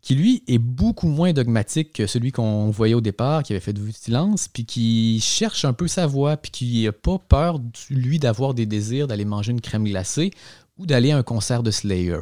qui 0.00 0.14
lui 0.14 0.44
est 0.46 0.58
beaucoup 0.58 1.08
moins 1.08 1.32
dogmatique 1.32 1.92
que 1.92 2.06
celui 2.06 2.30
qu'on 2.30 2.70
voyait 2.70 2.94
au 2.94 3.00
départ, 3.00 3.42
qui 3.42 3.52
avait 3.52 3.60
fait 3.60 3.72
de 3.72 3.90
silence, 3.90 4.48
puis 4.48 4.64
qui 4.64 5.20
cherche 5.20 5.64
un 5.64 5.72
peu 5.72 5.88
sa 5.88 6.06
voix, 6.06 6.36
puis 6.36 6.50
qui 6.50 6.84
n'a 6.84 6.92
pas 6.92 7.18
peur, 7.18 7.60
lui, 7.90 8.18
d'avoir 8.18 8.54
des 8.54 8.66
désirs 8.66 9.08
d'aller 9.08 9.24
manger 9.24 9.52
une 9.52 9.60
crème 9.60 9.84
glacée 9.84 10.30
ou 10.78 10.86
d'aller 10.86 11.10
à 11.10 11.18
un 11.18 11.22
concert 11.22 11.62
de 11.62 11.70
Slayer. 11.70 12.20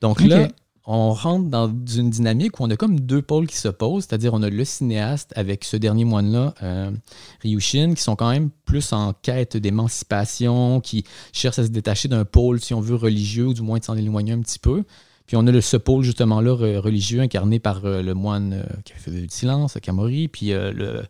Donc 0.00 0.20
là, 0.20 0.48
on 0.90 1.12
rentre 1.12 1.50
dans 1.50 1.68
une 1.68 2.08
dynamique 2.08 2.58
où 2.58 2.64
on 2.64 2.70
a 2.70 2.76
comme 2.76 2.98
deux 2.98 3.20
pôles 3.20 3.46
qui 3.46 3.58
s'opposent, 3.58 4.06
c'est-à-dire 4.08 4.32
on 4.32 4.42
a 4.42 4.48
le 4.48 4.64
cinéaste 4.64 5.34
avec 5.36 5.64
ce 5.64 5.76
dernier 5.76 6.06
moine-là, 6.06 6.54
euh, 6.62 6.90
Ryushin, 7.42 7.92
qui 7.92 8.02
sont 8.02 8.16
quand 8.16 8.30
même 8.30 8.48
plus 8.64 8.94
en 8.94 9.12
quête 9.12 9.58
d'émancipation, 9.58 10.80
qui 10.80 11.04
cherchent 11.34 11.58
à 11.58 11.64
se 11.64 11.68
détacher 11.68 12.08
d'un 12.08 12.24
pôle, 12.24 12.58
si 12.60 12.72
on 12.72 12.80
veut, 12.80 12.94
religieux, 12.94 13.48
ou 13.48 13.54
du 13.54 13.60
moins 13.60 13.78
de 13.78 13.84
s'en 13.84 13.98
éloigner 13.98 14.32
un 14.32 14.40
petit 14.40 14.58
peu. 14.58 14.82
Puis 15.26 15.36
on 15.36 15.46
a 15.46 15.52
le, 15.52 15.60
ce 15.60 15.76
pôle 15.76 16.04
justement 16.04 16.40
là 16.40 16.54
religieux 16.54 17.20
incarné 17.20 17.58
par 17.60 17.84
euh, 17.84 18.00
le 18.00 18.14
moine 18.14 18.54
euh, 18.54 18.80
qui 18.86 18.94
a 18.94 18.96
fait 18.96 19.10
du 19.10 19.26
silence, 19.28 19.76
Kamori, 19.82 20.28
puis 20.28 20.52
le, 20.52 21.02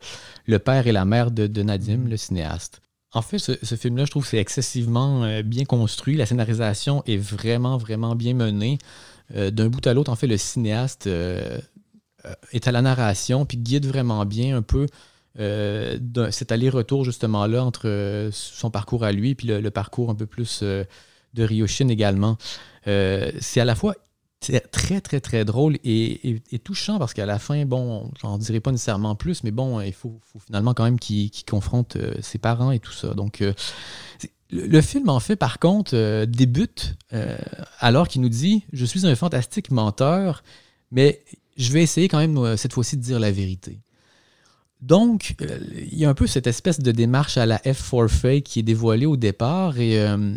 le, 0.44 0.58
père 0.58 0.88
et 0.88 0.92
la 0.92 1.04
mère 1.04 1.30
de, 1.30 1.62
Nadim, 1.62 2.08
le 2.08 2.16
cinéaste. 2.16 2.80
En 3.12 3.22
fait, 3.22 3.38
ce, 3.38 3.52
film-là, 3.76 4.06
je 4.06 4.10
trouve 4.10 4.24
que 4.24 4.30
c'est 4.30 4.38
excessivement 4.38 5.40
bien 5.42 5.64
construit. 5.64 6.16
La 6.16 6.26
scénarisation 6.26 7.04
est 7.06 7.16
vraiment, 7.16 7.78
vraiment 7.78 8.16
bien 8.16 8.34
menée. 8.34 8.78
D'un 9.34 9.68
bout 9.68 9.86
à 9.86 9.94
l'autre, 9.94 10.10
en 10.10 10.16
fait, 10.16 10.26
le 10.26 10.38
cinéaste 10.38 11.06
est 11.06 12.68
à 12.68 12.72
la 12.72 12.82
narration, 12.82 13.44
puis 13.44 13.58
guide 13.58 13.86
vraiment 13.86 14.24
bien 14.24 14.56
un 14.56 14.62
peu 14.62 14.86
cet 16.30 16.50
aller-retour 16.52 17.04
justement 17.04 17.46
là 17.46 17.64
entre 17.64 18.30
son 18.32 18.70
parcours 18.70 19.04
à 19.04 19.12
lui, 19.12 19.34
puis 19.34 19.48
le, 19.48 19.70
parcours 19.70 20.10
un 20.10 20.14
peu 20.14 20.26
plus 20.26 20.62
de 20.62 20.86
Ryoshin 21.42 21.88
également. 21.88 22.38
c'est 22.84 23.60
à 23.60 23.64
la 23.64 23.74
fois 23.74 23.94
très, 24.40 25.00
très, 25.00 25.20
très 25.20 25.44
drôle 25.44 25.78
et, 25.84 26.40
touchant 26.64 26.98
parce 26.98 27.14
qu'à 27.14 27.26
la 27.26 27.38
fin, 27.38 27.64
bon, 27.64 28.10
j'en 28.20 28.38
dirai 28.38 28.60
pas 28.60 28.70
nécessairement 28.70 29.14
plus, 29.14 29.42
mais 29.44 29.50
bon, 29.50 29.80
il 29.80 29.92
faut, 29.92 30.20
finalement 30.46 30.74
quand 30.74 30.84
même 30.84 30.98
qu'il 30.98 31.30
confronte 31.48 31.96
euh, 31.96 32.14
ses 32.20 32.38
parents 32.38 32.70
et 32.70 32.78
tout 32.78 32.92
ça. 32.92 33.14
Donc, 33.14 33.42
euh, 34.52 34.66
le, 34.68 34.80
film, 34.80 35.08
en 35.08 35.20
fait, 35.20 35.36
par 35.36 35.58
contre, 35.58 35.94
euh, 35.94 36.26
débute 36.26 36.96
alors 37.80 38.08
qu'il 38.08 38.22
nous 38.22 38.28
dit 38.28 38.64
Je 38.72 38.84
suis 38.84 39.06
un 39.06 39.14
fantastique 39.14 39.70
menteur, 39.70 40.42
mais 40.90 41.22
je 41.56 41.72
vais 41.72 41.82
essayer 41.82 42.08
quand 42.08 42.18
même 42.18 42.56
cette 42.56 42.72
fois-ci 42.72 42.96
de 42.96 43.02
dire 43.02 43.18
la 43.18 43.30
vérité. 43.30 43.80
Donc, 44.80 45.34
euh, 45.40 45.58
il 45.90 45.98
y 45.98 46.04
a 46.04 46.08
un 46.08 46.14
peu 46.14 46.28
cette 46.28 46.46
espèce 46.46 46.78
de 46.78 46.92
démarche 46.92 47.36
à 47.36 47.46
la 47.46 47.58
F4 47.58 48.08
Fake 48.08 48.44
qui 48.44 48.60
est 48.60 48.62
dévoilée 48.62 49.06
au 49.06 49.16
départ. 49.16 49.80
Et 49.80 49.98
euh, 49.98 50.34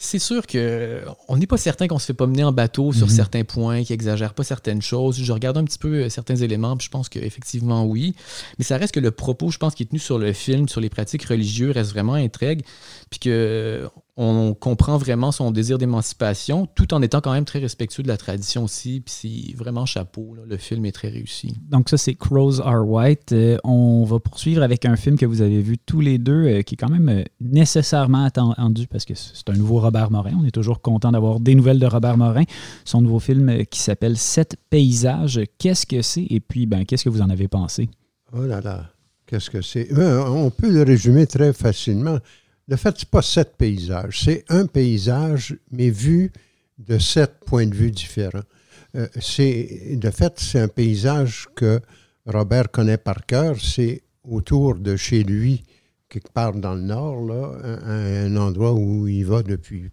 c'est 0.00 0.18
sûr 0.18 0.48
que 0.48 1.02
on 1.28 1.36
n'est 1.36 1.46
pas 1.46 1.56
certain 1.56 1.86
qu'on 1.86 2.00
se 2.00 2.06
fait 2.06 2.14
pas 2.14 2.26
mener 2.26 2.42
en 2.42 2.50
bateau 2.50 2.92
sur 2.92 3.06
mhm. 3.06 3.12
certains 3.12 3.44
points, 3.44 3.84
qu'il 3.84 3.94
exagère 3.94 4.34
pas 4.34 4.42
certaines 4.42 4.82
choses. 4.82 5.22
Je 5.22 5.32
regarde 5.32 5.56
un 5.58 5.64
petit 5.64 5.78
peu 5.78 5.94
euh, 5.94 6.08
certains 6.08 6.34
éléments, 6.34 6.76
puis 6.76 6.86
je 6.86 6.90
pense 6.90 7.08
qu'effectivement 7.08 7.84
oui. 7.84 8.16
Mais 8.58 8.64
ça 8.64 8.78
reste 8.78 8.94
que 8.94 9.00
le 9.00 9.12
propos, 9.12 9.50
je 9.50 9.58
pense, 9.58 9.76
qui 9.76 9.84
est 9.84 9.86
tenu 9.86 10.00
sur 10.00 10.18
le 10.18 10.32
film, 10.32 10.68
sur 10.68 10.80
les 10.80 10.90
pratiques 10.90 11.24
religieuses, 11.24 11.74
reste 11.74 11.92
vraiment 11.92 12.14
intrigue. 12.14 12.62
Puis 13.10 13.20
que 13.20 13.88
on 14.16 14.54
comprend 14.54 14.96
vraiment 14.96 15.32
son 15.32 15.50
désir 15.50 15.76
d'émancipation, 15.76 16.66
tout 16.66 16.94
en 16.94 17.02
étant 17.02 17.20
quand 17.20 17.32
même 17.32 17.44
très 17.44 17.58
respectueux 17.58 18.04
de 18.04 18.08
la 18.08 18.16
tradition 18.16 18.64
aussi. 18.64 19.00
Puis 19.00 19.14
c'est 19.48 19.56
vraiment 19.56 19.86
chapeau, 19.86 20.36
le 20.46 20.56
film 20.56 20.84
est 20.86 20.92
très 20.92 21.08
réussi. 21.08 21.56
Donc 21.68 21.88
ça, 21.88 21.96
c'est 21.96 22.14
Crows 22.14 22.60
Are 22.60 22.88
White. 22.88 23.32
Euh, 23.32 23.56
on 23.64 24.04
va 24.04 24.20
poursuivre 24.20 24.62
avec 24.62 24.84
un 24.84 24.94
film 24.94 25.18
que 25.18 25.26
vous 25.26 25.42
avez 25.42 25.60
vu 25.60 25.78
tous 25.78 26.00
les 26.00 26.18
deux, 26.18 26.46
euh, 26.46 26.62
qui 26.62 26.74
est 26.74 26.76
quand 26.76 26.90
même 26.90 27.08
euh, 27.08 27.24
nécessairement 27.40 28.24
attendu 28.24 28.86
parce 28.86 29.04
que 29.04 29.14
c'est 29.14 29.48
un 29.48 29.54
nouveau 29.54 29.80
Robert 29.80 30.12
Morin. 30.12 30.38
On 30.40 30.44
est 30.44 30.52
toujours 30.52 30.80
content 30.80 31.10
d'avoir 31.10 31.40
des 31.40 31.56
nouvelles 31.56 31.80
de 31.80 31.86
Robert 31.86 32.16
Morin. 32.16 32.44
Son 32.84 33.00
nouveau 33.00 33.18
film 33.18 33.66
qui 33.66 33.80
s'appelle 33.80 34.16
Sept 34.16 34.56
paysages. 34.70 35.40
Qu'est-ce 35.58 35.86
que 35.86 36.02
c'est? 36.02 36.26
Et 36.30 36.38
puis 36.38 36.66
ben, 36.66 36.84
qu'est-ce 36.84 37.04
que 37.04 37.10
vous 37.10 37.22
en 37.22 37.30
avez 37.30 37.48
pensé? 37.48 37.88
Oh 38.32 38.42
là 38.42 38.60
là, 38.60 38.90
qu'est-ce 39.26 39.50
que 39.50 39.60
c'est? 39.60 39.88
on 39.92 40.50
peut 40.50 40.70
le 40.70 40.82
résumer 40.82 41.26
très 41.26 41.52
facilement. 41.52 42.18
Le 42.68 42.76
fait, 42.76 42.96
ce 42.96 43.04
n'est 43.04 43.10
pas 43.10 43.22
sept 43.22 43.56
paysages, 43.56 44.22
c'est 44.24 44.44
un 44.48 44.66
paysage, 44.66 45.56
mais 45.70 45.90
vu 45.90 46.32
de 46.78 46.98
sept 46.98 47.32
points 47.44 47.66
de 47.66 47.74
vue 47.74 47.90
différents. 47.90 48.42
Euh, 48.96 49.06
de 49.16 50.10
fait, 50.10 50.34
c'est 50.38 50.60
un 50.60 50.68
paysage 50.68 51.48
que 51.54 51.80
Robert 52.26 52.70
connaît 52.70 52.96
par 52.96 53.26
cœur. 53.26 53.56
C'est 53.60 54.02
autour 54.22 54.76
de 54.76 54.96
chez 54.96 55.24
lui, 55.24 55.64
quelque 56.08 56.32
part 56.32 56.54
dans 56.54 56.74
le 56.74 56.82
nord, 56.82 57.20
là, 57.26 57.52
un, 57.84 58.36
endroit 58.36 58.72
où 58.72 59.08
il 59.08 59.26
va 59.26 59.42
depuis 59.42 59.90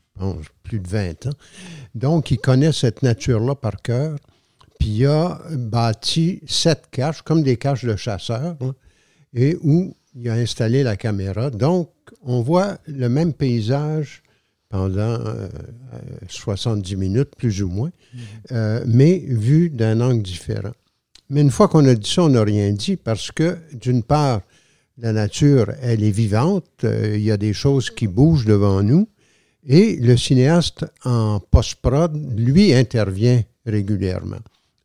plus 0.63 0.79
de 0.79 0.87
20 0.87 1.27
ans. 1.27 1.33
Donc, 1.95 2.31
il 2.31 2.37
connaît 2.37 2.71
cette 2.71 3.01
nature-là 3.01 3.55
par 3.55 3.81
cœur. 3.81 4.17
Puis 4.79 4.89
il 4.89 5.05
a 5.05 5.41
bâti 5.51 6.41
sept 6.47 6.89
caches, 6.91 7.21
comme 7.21 7.43
des 7.43 7.57
caches 7.57 7.85
de 7.85 7.95
chasseurs, 7.95 8.55
hein, 8.61 8.75
et 9.33 9.57
où 9.61 9.95
il 10.15 10.29
a 10.29 10.33
installé 10.33 10.83
la 10.83 10.95
caméra. 10.95 11.49
Donc, 11.49 11.89
on 12.21 12.41
voit 12.41 12.77
le 12.87 13.09
même 13.09 13.33
paysage 13.33 14.23
pendant 14.69 15.17
70 16.27 16.93
euh, 16.93 16.97
minutes, 16.97 17.35
plus 17.37 17.61
ou 17.61 17.69
moins, 17.69 17.89
mm-hmm. 17.89 18.19
euh, 18.53 18.83
mais 18.87 19.19
vu 19.19 19.69
d'un 19.69 19.99
angle 19.99 20.21
différent. 20.21 20.71
Mais 21.29 21.41
une 21.41 21.51
fois 21.51 21.67
qu'on 21.67 21.85
a 21.85 21.95
dit 21.95 22.09
ça, 22.09 22.23
on 22.23 22.29
n'a 22.29 22.43
rien 22.43 22.71
dit 22.71 22.95
parce 22.95 23.31
que, 23.31 23.57
d'une 23.73 24.03
part, 24.03 24.41
la 24.97 25.13
nature, 25.13 25.71
elle 25.81 26.03
est 26.03 26.11
vivante, 26.11 26.65
euh, 26.83 27.15
il 27.15 27.23
y 27.23 27.31
a 27.31 27.37
des 27.37 27.53
choses 27.53 27.89
qui 27.89 28.07
bougent 28.07 28.45
devant 28.45 28.81
nous, 28.83 29.07
et 29.65 29.97
le 29.97 30.17
cinéaste 30.17 30.85
en 31.03 31.39
post-prod, 31.39 32.17
lui, 32.37 32.73
intervient 32.73 33.41
régulièrement. 33.65 34.39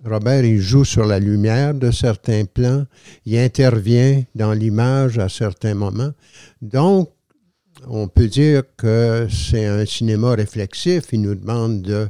Robert, 0.07 0.45
il 0.45 0.61
joue 0.61 0.85
sur 0.85 1.05
la 1.05 1.19
lumière 1.19 1.75
de 1.75 1.90
certains 1.90 2.45
plans, 2.45 2.87
il 3.25 3.37
intervient 3.38 4.23
dans 4.35 4.53
l'image 4.53 5.19
à 5.19 5.29
certains 5.29 5.75
moments. 5.75 6.12
Donc, 6.62 7.11
on 7.88 8.09
peut 8.09 8.29
dire 8.29 8.62
que 8.77 9.27
c'est 9.31 9.66
un 9.66 9.85
cinéma 9.85 10.35
réflexif. 10.35 11.05
Il 11.12 11.23
nous 11.23 11.35
demande 11.35 11.83
de, 11.83 12.09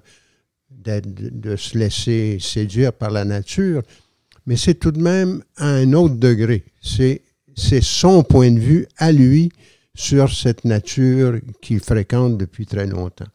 de, 0.70 1.56
se 1.56 1.76
laisser 1.76 2.38
séduire 2.40 2.92
par 2.92 3.10
la 3.10 3.24
nature, 3.24 3.82
mais 4.46 4.56
c'est 4.56 4.74
tout 4.74 4.92
de 4.92 5.00
même 5.00 5.42
à 5.56 5.68
un 5.68 5.92
autre 5.92 6.16
degré. 6.16 6.64
C'est, 6.82 7.22
son 7.80 8.22
point 8.22 8.50
de 8.50 8.60
vue 8.60 8.86
à 8.98 9.12
lui 9.12 9.50
sur 9.94 10.30
cette 10.30 10.64
nature 10.66 11.40
qu'il 11.62 11.80
fréquente 11.80 12.36
depuis 12.36 12.66
très 12.66 12.86
longtemps. 12.86 13.26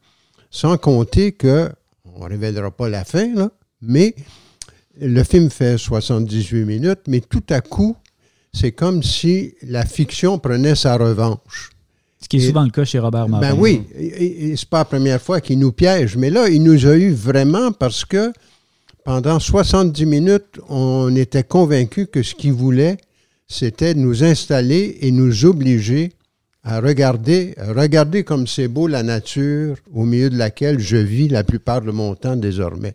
Sans 0.50 0.78
compter 0.78 1.32
que, 1.32 1.68
on 2.04 2.24
ne 2.24 2.30
révélera 2.30 2.70
pas 2.70 2.88
la 2.88 3.04
fin, 3.04 3.34
là, 3.34 3.50
mais 3.80 4.14
le 5.00 5.22
film 5.22 5.50
fait 5.50 5.78
78 5.78 6.64
minutes, 6.64 7.00
mais 7.08 7.20
tout 7.20 7.44
à 7.50 7.60
coup, 7.60 7.96
c'est 8.52 8.72
comme 8.72 9.02
si 9.02 9.54
la 9.62 9.84
fiction 9.84 10.38
prenait 10.38 10.74
sa 10.74 10.96
revanche. 10.96 11.70
Ce 12.20 12.28
qui 12.28 12.36
est 12.36 12.48
souvent 12.48 12.62
le 12.62 12.70
cas 12.70 12.84
chez 12.84 13.00
Robert. 13.00 13.28
Ben 13.28 13.54
oui, 13.58 13.82
et, 13.98 14.54
c'est 14.56 14.68
pas 14.68 14.78
la 14.78 14.84
première 14.84 15.20
fois 15.20 15.40
qu'il 15.40 15.58
nous 15.58 15.72
piège, 15.72 16.16
mais 16.16 16.30
là, 16.30 16.48
il 16.48 16.62
nous 16.62 16.86
a 16.86 16.94
eu 16.94 17.12
vraiment 17.12 17.72
parce 17.72 18.04
que 18.04 18.32
pendant 19.04 19.40
70 19.40 20.06
minutes, 20.06 20.60
on 20.68 21.14
était 21.16 21.42
convaincu 21.42 22.06
que 22.06 22.22
ce 22.22 22.36
qu'il 22.36 22.52
voulait, 22.52 22.98
c'était 23.48 23.94
nous 23.94 24.22
installer 24.22 24.98
et 25.00 25.10
nous 25.10 25.44
obliger 25.44 26.12
à 26.62 26.80
regarder, 26.80 27.54
à 27.56 27.72
regarder 27.72 28.22
comme 28.22 28.46
c'est 28.46 28.68
beau 28.68 28.86
la 28.86 29.02
nature 29.02 29.76
au 29.92 30.04
milieu 30.04 30.30
de 30.30 30.38
laquelle 30.38 30.78
je 30.78 30.96
vis 30.96 31.28
la 31.28 31.42
plupart 31.42 31.80
de 31.80 31.90
mon 31.90 32.14
temps 32.14 32.36
désormais. 32.36 32.94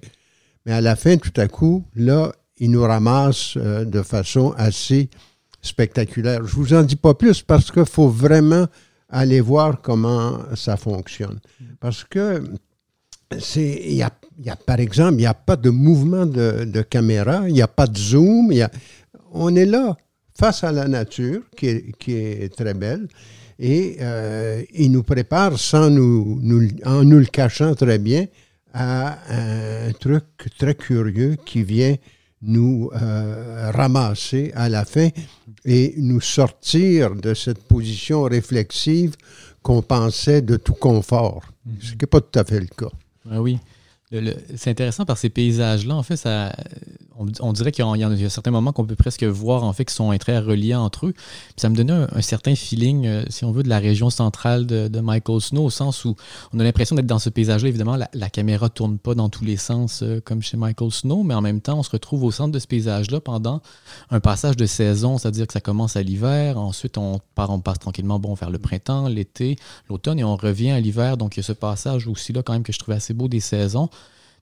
Mais 0.67 0.73
à 0.73 0.81
la 0.81 0.97
fin, 0.97 1.15
tout 1.15 1.31
à 1.37 1.47
coup, 1.47 1.85
là, 1.95 2.33
il 2.57 2.71
nous 2.71 2.81
ramasse 2.81 3.53
euh, 3.55 3.85
de 3.85 4.01
façon 4.01 4.53
assez 4.57 5.09
spectaculaire. 5.61 6.45
Je 6.45 6.53
vous 6.55 6.73
en 6.73 6.83
dis 6.83 6.97
pas 6.97 7.13
plus 7.13 7.41
parce 7.41 7.71
qu'il 7.71 7.85
faut 7.85 8.09
vraiment 8.09 8.67
aller 9.07 9.39
voir 9.39 9.81
comment 9.81 10.39
ça 10.55 10.75
fonctionne. 10.75 11.39
Parce 11.79 12.03
que 12.03 12.43
c'est, 13.39 13.81
y 13.93 14.03
a, 14.03 14.11
y 14.43 14.49
a, 14.49 14.57
par 14.57 14.81
exemple, 14.81 15.13
il 15.13 15.19
n'y 15.19 15.25
a 15.25 15.33
pas 15.33 15.55
de 15.55 15.69
mouvement 15.69 16.25
de, 16.25 16.81
caméra, 16.81 17.47
il 17.47 17.53
n'y 17.53 17.61
a 17.61 17.69
pas 17.69 17.87
de 17.87 17.97
zoom, 17.97 18.51
y 18.51 18.61
a, 18.61 18.69
on 19.31 19.55
est 19.55 19.65
là 19.65 19.95
face 20.37 20.65
à 20.65 20.73
la 20.73 20.89
nature 20.89 21.43
qui 21.55 21.67
est, 21.69 22.55
très 22.55 22.73
belle 22.73 23.07
et 23.57 23.97
euh, 24.01 24.61
il 24.73 24.91
nous 24.91 25.03
prépare 25.03 25.57
sans 25.57 25.89
nous, 25.89 26.41
en 26.85 27.03
nous 27.05 27.19
le 27.19 27.25
cachant 27.25 27.73
très 27.73 27.97
bien 27.99 28.27
à 28.77 29.17
un 29.29 29.91
truc 29.93 30.25
très 30.59 30.75
curieux 30.75 31.35
qui 31.45 31.63
vient 31.63 31.95
nous 32.43 32.91
euh, 32.93 33.71
ramasser 33.71 34.51
à 34.55 34.69
la 34.69 34.85
fin 34.85 35.09
et 35.65 35.95
nous 35.97 36.21
sortir 36.21 37.15
de 37.15 37.33
cette 37.33 37.63
position 37.63 38.23
réflexive 38.23 39.15
qu'on 39.63 39.81
pensait 39.81 40.43
de 40.43 40.57
tout 40.57 40.75
confort, 40.75 41.43
ce 41.81 41.91
qui 41.91 41.97
n'est 42.01 42.07
pas 42.07 42.21
tout 42.21 42.39
à 42.39 42.43
fait 42.43 42.59
le 42.59 42.67
cas. 42.67 42.91
Ah 43.29 43.41
oui 43.41 43.57
c'est 44.55 44.69
intéressant 44.69 45.03
par 45.05 45.17
ces 45.17 45.29
paysages-là. 45.29 45.93
En 45.93 46.03
fait, 46.03 46.15
ça, 46.15 46.55
on, 47.17 47.51
dirait 47.51 47.73
qu'il 47.73 47.83
y, 47.83 48.03
a 48.03 48.29
certains 48.29 48.51
moments 48.51 48.71
qu'on 48.71 48.85
peut 48.85 48.95
presque 48.95 49.23
voir 49.23 49.63
en 49.63 49.73
fait 49.73 49.83
qui 49.83 49.93
sont 49.93 50.15
très 50.17 50.39
reliés 50.39 50.75
entre 50.75 51.07
eux. 51.07 51.13
ça 51.57 51.67
me 51.67 51.75
donnait 51.75 52.07
un, 52.11 52.21
certain 52.21 52.55
feeling, 52.55 53.05
euh, 53.05 53.23
si 53.29 53.43
on 53.43 53.51
veut, 53.51 53.63
de 53.63 53.69
la 53.69 53.79
région 53.79 54.09
centrale 54.09 54.65
de, 54.65 54.99
Michael 54.99 55.41
Snow, 55.41 55.65
au 55.65 55.69
sens 55.69 56.05
où 56.05 56.15
on 56.53 56.59
a 56.59 56.63
l'impression 56.63 56.95
d'être 56.95 57.05
dans 57.05 57.19
ce 57.19 57.29
paysage-là. 57.29 57.67
Évidemment, 57.67 57.97
la, 57.97 58.29
caméra 58.29 58.69
tourne 58.69 58.97
pas 58.97 59.13
dans 59.13 59.29
tous 59.29 59.43
les 59.43 59.57
sens 59.57 60.03
euh, 60.03 60.21
comme 60.23 60.41
chez 60.41 60.57
Michael 60.57 60.91
Snow, 60.91 61.23
mais 61.23 61.33
en 61.33 61.41
même 61.41 61.59
temps, 61.59 61.79
on 61.79 61.83
se 61.83 61.89
retrouve 61.89 62.23
au 62.23 62.31
centre 62.31 62.51
de 62.51 62.59
ce 62.59 62.67
paysage-là 62.67 63.19
pendant 63.19 63.61
un 64.09 64.19
passage 64.19 64.55
de 64.55 64.65
saison, 64.65 65.17
c'est-à-dire 65.17 65.47
que 65.47 65.53
ça 65.53 65.61
commence 65.61 65.97
à 65.97 66.01
l'hiver, 66.01 66.57
ensuite 66.57 66.97
on 66.97 67.19
part, 67.35 67.49
on 67.49 67.59
passe 67.59 67.79
tranquillement 67.79 68.19
bon 68.19 68.35
vers 68.35 68.49
le 68.51 68.57
printemps, 68.57 69.07
l'été, 69.07 69.57
l'automne, 69.89 70.19
et 70.19 70.23
on 70.23 70.35
revient 70.35 70.71
à 70.71 70.79
l'hiver. 70.79 71.17
Donc 71.17 71.35
il 71.35 71.39
y 71.39 71.41
a 71.41 71.43
ce 71.43 71.53
passage 71.53 72.07
aussi 72.07 72.31
là 72.31 72.41
quand 72.41 72.53
même 72.53 72.63
que 72.63 72.73
je 72.73 72.79
trouvais 72.79 72.97
assez 72.97 73.13
beau 73.13 73.27
des 73.27 73.39
saisons 73.39 73.89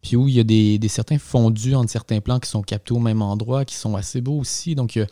puis 0.06 0.16
où 0.16 0.28
il 0.28 0.36
y 0.36 0.40
a 0.40 0.44
des, 0.44 0.80
certains 0.88 1.18
fondus 1.18 1.74
entre 1.74 1.90
certains 1.90 2.20
plans 2.20 2.40
qui 2.40 2.48
sont 2.48 2.62
captés 2.62 2.94
au 2.94 3.00
même 3.00 3.24
endroit, 3.24 3.66
qui 3.66 3.74
sont 3.74 3.96
assez 3.96 4.22
beaux 4.22 4.38
aussi. 4.38 4.76
Donc, 4.76 4.96
il 4.96 5.00
y, 5.00 5.02
a, 5.02 5.08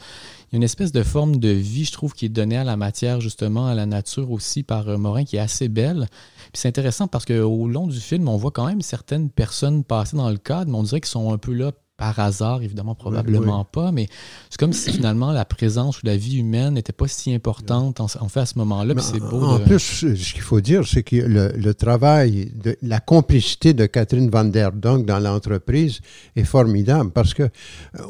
une 0.52 0.62
espèce 0.62 0.92
de 0.92 1.02
forme 1.02 1.38
de 1.38 1.50
vie, 1.50 1.86
je 1.86 1.92
trouve, 1.92 2.14
qui 2.14 2.28
est 2.28 2.30
donnée 2.30 2.58
à 2.58 2.64
la 2.64 2.78
matière, 2.78 3.20
justement, 3.20 3.66
à 3.66 3.74
la 3.74 3.88
nature 3.88 4.30
aussi 4.30 4.62
par 4.62 4.88
euh, 4.88 4.98
Morin, 4.98 5.24
qui 5.24 5.38
est 5.38 5.40
assez 5.40 5.68
belle. 5.68 6.06
Puis 6.52 6.62
c'est 6.62 6.68
intéressant 6.68 7.08
parce 7.08 7.26
qu'au 7.26 7.68
long 7.68 7.88
du 7.88 8.00
film, 8.00 8.28
on 8.28 8.38
voit 8.38 8.52
quand 8.52 8.68
même 8.68 8.84
certaines 8.84 9.32
personnes 9.32 9.84
passer 9.84 10.16
dans 10.16 10.30
le 10.30 10.38
cadre, 10.38 10.70
mais 10.70 10.78
on 10.78 10.84
dirait 10.84 11.02
qu'ils 11.02 11.10
sont 11.10 11.34
un 11.34 11.40
peu 11.40 11.54
là 11.54 11.72
par 11.98 12.20
hasard, 12.20 12.64
évidemment, 12.64 12.96
probablement 12.96 13.66
pas, 13.66 13.92
mais 13.92 14.08
c'est 14.50 14.60
comme 14.60 14.74
si 14.74 14.92
finalement 14.92 15.32
la 15.32 15.46
présence 15.46 16.02
ou 16.02 16.06
la 16.08 16.18
vie 16.18 16.40
humaine 16.40 16.74
n'était 16.74 16.92
pas 16.92 17.08
si 17.08 17.34
importante 17.34 18.00
en, 18.00 18.08
fait 18.08 18.40
à 18.40 18.46
ce 18.46 18.58
moment-là. 18.60 18.96
c'est 19.00 19.20
beau. 19.20 19.44
En 19.44 19.60
plus, 19.60 19.80
ce 19.80 20.34
qu'il 20.34 20.42
faut 20.42 20.60
dire, 20.60 20.88
c'est 20.88 21.04
que 21.04 21.16
le, 21.16 21.74
travail, 21.74 22.52
de, 22.56 22.76
la 22.82 23.00
complicité 23.00 23.74
de 23.74 23.86
Catherine 23.86 24.30
Van 24.30 24.44
Der 24.44 24.72
Donk 24.72 25.06
dans 25.06 25.20
l'entreprise 25.20 26.00
est 26.36 26.44
formidable 26.44 27.12
parce 27.12 27.34
que 27.34 27.44
euh, 27.44 27.50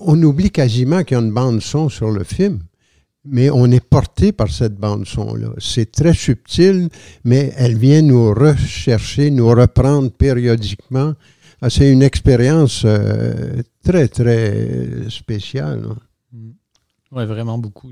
on 0.01 0.21
oublie 0.23 0.51
quasiment 0.51 1.03
qu'il 1.03 1.17
y 1.17 1.19
a 1.19 1.23
une 1.23 1.33
bande 1.33 1.61
son 1.61 1.89
sur 1.89 2.09
le 2.09 2.23
film. 2.23 2.59
Mais 3.25 3.49
on 3.49 3.71
est 3.71 3.83
porté 3.83 4.33
par 4.33 4.49
cette 4.49 4.75
bande-son-là. 4.75 5.51
C'est 5.57 5.93
très 5.93 6.13
subtil, 6.13 6.89
mais 7.23 7.53
elle 7.55 7.77
vient 7.77 8.01
nous 8.01 8.33
rechercher, 8.33 9.31
nous 9.31 9.47
reprendre 9.47 10.11
périodiquement 10.11 11.13
ah, 11.65 11.69
c'est 11.69 11.89
une 11.89 12.03
expérience 12.03 12.81
euh, 12.83 13.61
très, 13.85 14.09
très 14.09 15.09
spéciale. 15.09 15.85
Mm. 16.33 16.49
Oui, 17.13 17.25
vraiment 17.25 17.57
beaucoup. 17.57 17.89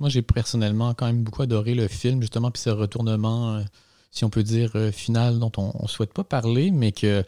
Moi, 0.00 0.08
j'ai 0.08 0.22
personnellement 0.22 0.92
quand 0.94 1.06
même 1.06 1.22
beaucoup 1.22 1.42
adoré 1.42 1.74
le 1.74 1.86
film, 1.86 2.20
justement, 2.20 2.50
puis 2.50 2.60
ce 2.60 2.70
retournement, 2.70 3.54
euh, 3.54 3.60
si 4.10 4.24
on 4.24 4.28
peut 4.28 4.42
dire, 4.42 4.72
euh, 4.74 4.90
final, 4.90 5.38
dont 5.38 5.52
on 5.56 5.72
ne 5.84 5.86
souhaite 5.86 6.12
pas 6.12 6.24
parler, 6.24 6.72
mais 6.72 6.90
que, 6.90 7.22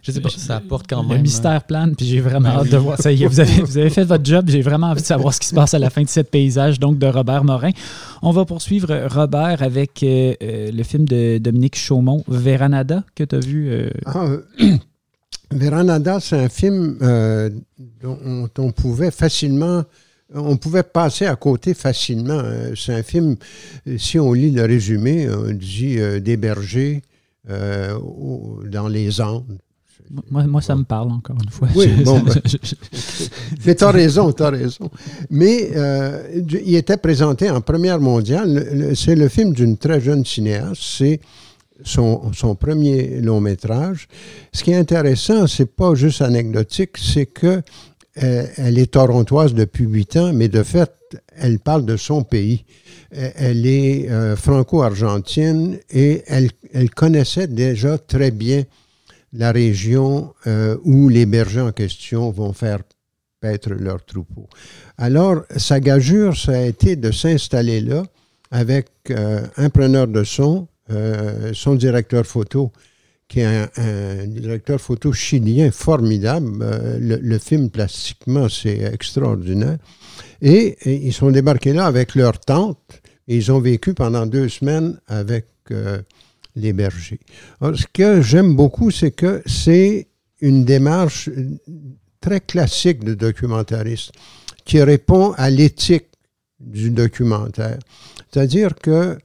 je 0.00 0.12
sais 0.12 0.22
pas, 0.22 0.30
ça 0.30 0.56
apporte 0.56 0.86
quand 0.88 1.02
même... 1.02 1.18
Le 1.18 1.22
mystère 1.22 1.62
plane, 1.64 1.94
puis 1.94 2.06
j'ai 2.06 2.20
vraiment 2.20 2.48
ben 2.48 2.60
hâte 2.60 2.70
de 2.70 2.78
voir. 2.78 2.98
Ça 2.98 3.12
y 3.12 3.22
est, 3.22 3.26
vous 3.26 3.40
avez, 3.40 3.60
vous 3.60 3.76
avez 3.76 3.90
fait 3.90 4.04
votre 4.04 4.24
job. 4.24 4.48
J'ai 4.48 4.62
vraiment 4.62 4.86
envie 4.86 5.02
de 5.02 5.06
savoir 5.06 5.34
ce 5.34 5.40
qui 5.40 5.48
se 5.48 5.54
passe 5.54 5.74
à 5.74 5.78
la 5.78 5.90
fin 5.90 6.02
de 6.02 6.08
ce 6.08 6.20
paysage, 6.20 6.80
donc, 6.80 6.96
de 6.98 7.06
Robert 7.06 7.44
Morin. 7.44 7.72
On 8.22 8.30
va 8.30 8.46
poursuivre, 8.46 9.08
Robert, 9.10 9.62
avec 9.62 9.98
le 10.00 10.82
film 10.84 11.04
de 11.04 11.36
Dominique 11.36 11.76
Chaumont, 11.76 12.24
Veranada, 12.28 13.04
que 13.14 13.24
tu 13.24 13.34
as 13.36 13.40
vu... 13.40 13.90
Ah, 14.06 14.36
Veranada, 15.54 16.18
c'est 16.20 16.36
un 16.36 16.48
film 16.48 16.98
euh, 17.00 17.48
dont 18.02 18.50
on 18.58 18.72
pouvait 18.72 19.10
facilement, 19.10 19.84
on 20.34 20.56
pouvait 20.56 20.82
passer 20.82 21.26
à 21.26 21.36
côté 21.36 21.74
facilement. 21.74 22.40
Euh, 22.44 22.74
c'est 22.76 22.92
un 22.92 23.02
film, 23.02 23.36
si 23.96 24.18
on 24.18 24.32
lit 24.32 24.50
le 24.50 24.64
résumé, 24.64 25.28
on 25.30 25.52
dit 25.52 25.98
euh, 25.98 26.20
des 26.20 26.36
bergers 26.36 27.02
dans 27.46 28.88
les 28.88 29.20
Andes. 29.20 29.58
Moi, 30.30 30.62
ça 30.62 30.76
me 30.76 30.84
parle 30.84 31.10
encore 31.10 31.36
une 31.42 31.50
fois. 31.50 31.68
Oui, 31.74 31.88
bon, 32.04 32.20
ben, 32.20 32.34
mais 33.66 33.74
tu 33.74 33.84
as 33.84 33.90
raison, 33.90 34.32
tu 34.32 34.42
as 34.42 34.50
raison. 34.50 34.90
Mais 35.28 35.70
il 36.64 36.74
était 36.74 36.96
présenté 36.96 37.50
en 37.50 37.60
première 37.60 38.00
mondiale. 38.00 38.92
C'est 38.94 39.14
le 39.14 39.28
film 39.28 39.52
d'une 39.52 39.76
très 39.76 40.00
jeune 40.00 40.24
cinéaste. 40.24 40.80
C'est 40.82 41.20
son, 41.82 42.54
premier 42.54 43.20
long 43.20 43.40
métrage. 43.40 44.08
Ce 44.52 44.62
qui 44.62 44.70
est 44.70 44.76
intéressant, 44.76 45.46
c'est 45.46 45.74
pas 45.74 45.94
juste 45.94 46.22
anecdotique, 46.22 46.96
c'est 46.98 47.26
que 47.26 47.62
euh, 48.22 48.46
elle 48.56 48.78
est 48.78 48.92
torontoise 48.92 49.54
depuis 49.54 49.84
huit 49.84 50.16
ans, 50.16 50.32
mais 50.32 50.48
de 50.48 50.62
fait, 50.62 50.92
elle 51.36 51.58
parle 51.58 51.84
de 51.84 51.96
son 51.96 52.22
pays. 52.22 52.64
Euh, 53.16 53.30
elle 53.34 53.66
est 53.66 54.08
euh, 54.08 54.36
franco-argentine 54.36 55.78
et 55.90 56.22
elle, 56.28 56.50
elle, 56.72 56.90
connaissait 56.90 57.48
déjà 57.48 57.98
très 57.98 58.30
bien 58.30 58.62
la 59.32 59.50
région 59.50 60.32
où 60.84 61.08
les 61.08 61.26
bergers 61.26 61.62
en 61.62 61.72
question 61.72 62.30
vont 62.30 62.52
faire 62.52 62.78
paître 63.40 63.70
leurs 63.70 64.04
troupeaux. 64.04 64.48
Alors, 64.96 65.42
sa 65.56 65.80
gageure, 65.80 66.36
ça 66.36 66.52
a 66.52 66.60
été 66.60 66.94
de 66.94 67.10
s'installer 67.10 67.80
là 67.80 68.04
avec 68.52 68.86
un 69.10 69.70
preneur 69.70 70.06
de 70.06 70.22
son, 70.22 70.68
euh, 70.90 71.52
son 71.54 71.74
directeur 71.74 72.26
photo, 72.26 72.70
qui 73.28 73.40
est 73.40 73.68
un, 73.78 74.26
directeur 74.26 74.80
photo 74.80 75.12
chilien 75.12 75.70
formidable. 75.70 76.58
Euh, 76.62 76.98
le, 77.00 77.38
film, 77.38 77.70
plastiquement, 77.70 78.48
c'est 78.48 78.80
extraordinaire. 78.80 79.78
Et, 80.42 80.76
ils 81.06 81.12
sont 81.12 81.30
débarqués 81.30 81.72
là 81.72 81.86
avec 81.86 82.14
leur 82.14 82.38
tante 82.38 83.00
et 83.26 83.36
ils 83.36 83.50
ont 83.50 83.60
vécu 83.60 83.94
pendant 83.94 84.26
deux 84.26 84.48
semaines 84.48 85.00
avec 85.06 85.46
euh, 85.70 86.02
les 86.54 86.74
bergers. 86.74 87.20
ce 87.62 87.86
que 87.92 88.20
j'aime 88.20 88.54
beaucoup, 88.54 88.90
c'est 88.90 89.10
que 89.10 89.42
c'est 89.46 90.08
une 90.40 90.64
démarche 90.64 91.30
très 92.20 92.40
classique 92.40 93.02
de 93.04 93.14
documentariste 93.14 94.12
qui 94.66 94.82
répond 94.82 95.32
à 95.36 95.48
l'éthique 95.48 96.08
du 96.60 96.90
documentaire. 96.90 97.78
C'est-à-dire 98.30 98.74
que 98.74 99.18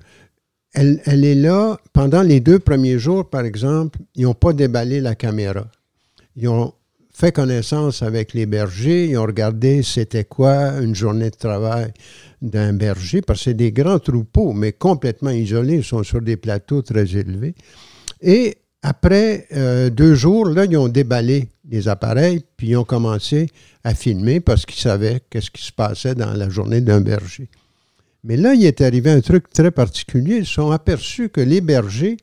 elle, 0.73 1.25
est 1.25 1.35
là 1.35 1.79
pendant 1.93 2.21
les 2.21 2.39
deux 2.39 2.59
premiers 2.59 2.99
jours, 2.99 3.29
par 3.29 3.45
exemple, 3.45 3.99
ils 4.15 4.23
n'ont 4.23 4.33
pas 4.33 4.53
déballé 4.53 5.01
la 5.01 5.15
caméra. 5.15 5.67
Ils 6.35 6.47
ont 6.47 6.73
fait 7.11 7.31
connaissance 7.31 8.01
avec 8.01 8.33
les 8.33 8.45
bergers, 8.45 9.07
ils 9.07 9.17
ont 9.17 9.25
regardé 9.25 9.83
c'était 9.83 10.23
quoi 10.23 10.79
une 10.79 10.95
journée 10.95 11.29
de 11.29 11.35
travail 11.35 11.91
d'un 12.41 12.71
berger, 12.71 13.21
parce 13.21 13.39
que 13.39 13.43
c'est 13.45 13.53
des 13.55 13.71
grands 13.71 13.99
troupeaux, 13.99 14.53
mais 14.53 14.71
complètement 14.71 15.31
isolés, 15.31 15.77
ils 15.77 15.83
sont 15.83 16.03
sur 16.03 16.21
des 16.21 16.37
plateaux 16.37 16.81
très 16.81 17.15
élevés. 17.17 17.55
Et 18.21 18.57
après 18.81 19.47
euh, 19.53 19.89
deux 19.89 20.15
jours, 20.15 20.45
là, 20.45 20.65
ils 20.65 20.77
ont 20.77 20.87
déballé 20.87 21.49
les 21.69 21.87
appareils, 21.89 22.41
puis 22.55 22.69
ils 22.69 22.77
ont 22.77 22.85
commencé 22.85 23.47
à 23.83 23.93
filmer 23.93 24.39
parce 24.39 24.65
qu'ils 24.65 24.79
savaient 24.79 25.19
qu'est-ce 25.29 25.51
qui 25.51 25.63
se 25.63 25.73
passait 25.73 26.15
dans 26.15 26.33
la 26.33 26.49
journée 26.49 26.79
d'un 26.79 27.01
berger. 27.01 27.49
Mais 28.23 28.37
là, 28.37 28.53
il 28.53 28.65
est 28.65 28.81
arrivé 28.81 29.09
un 29.11 29.21
truc 29.21 29.49
très 29.49 29.71
particulier. 29.71 30.37
Ils 30.37 30.45
sont 30.45 30.71
aperçus 30.71 31.29
que 31.29 31.41
les 31.41 31.61
bergers, 31.61 32.17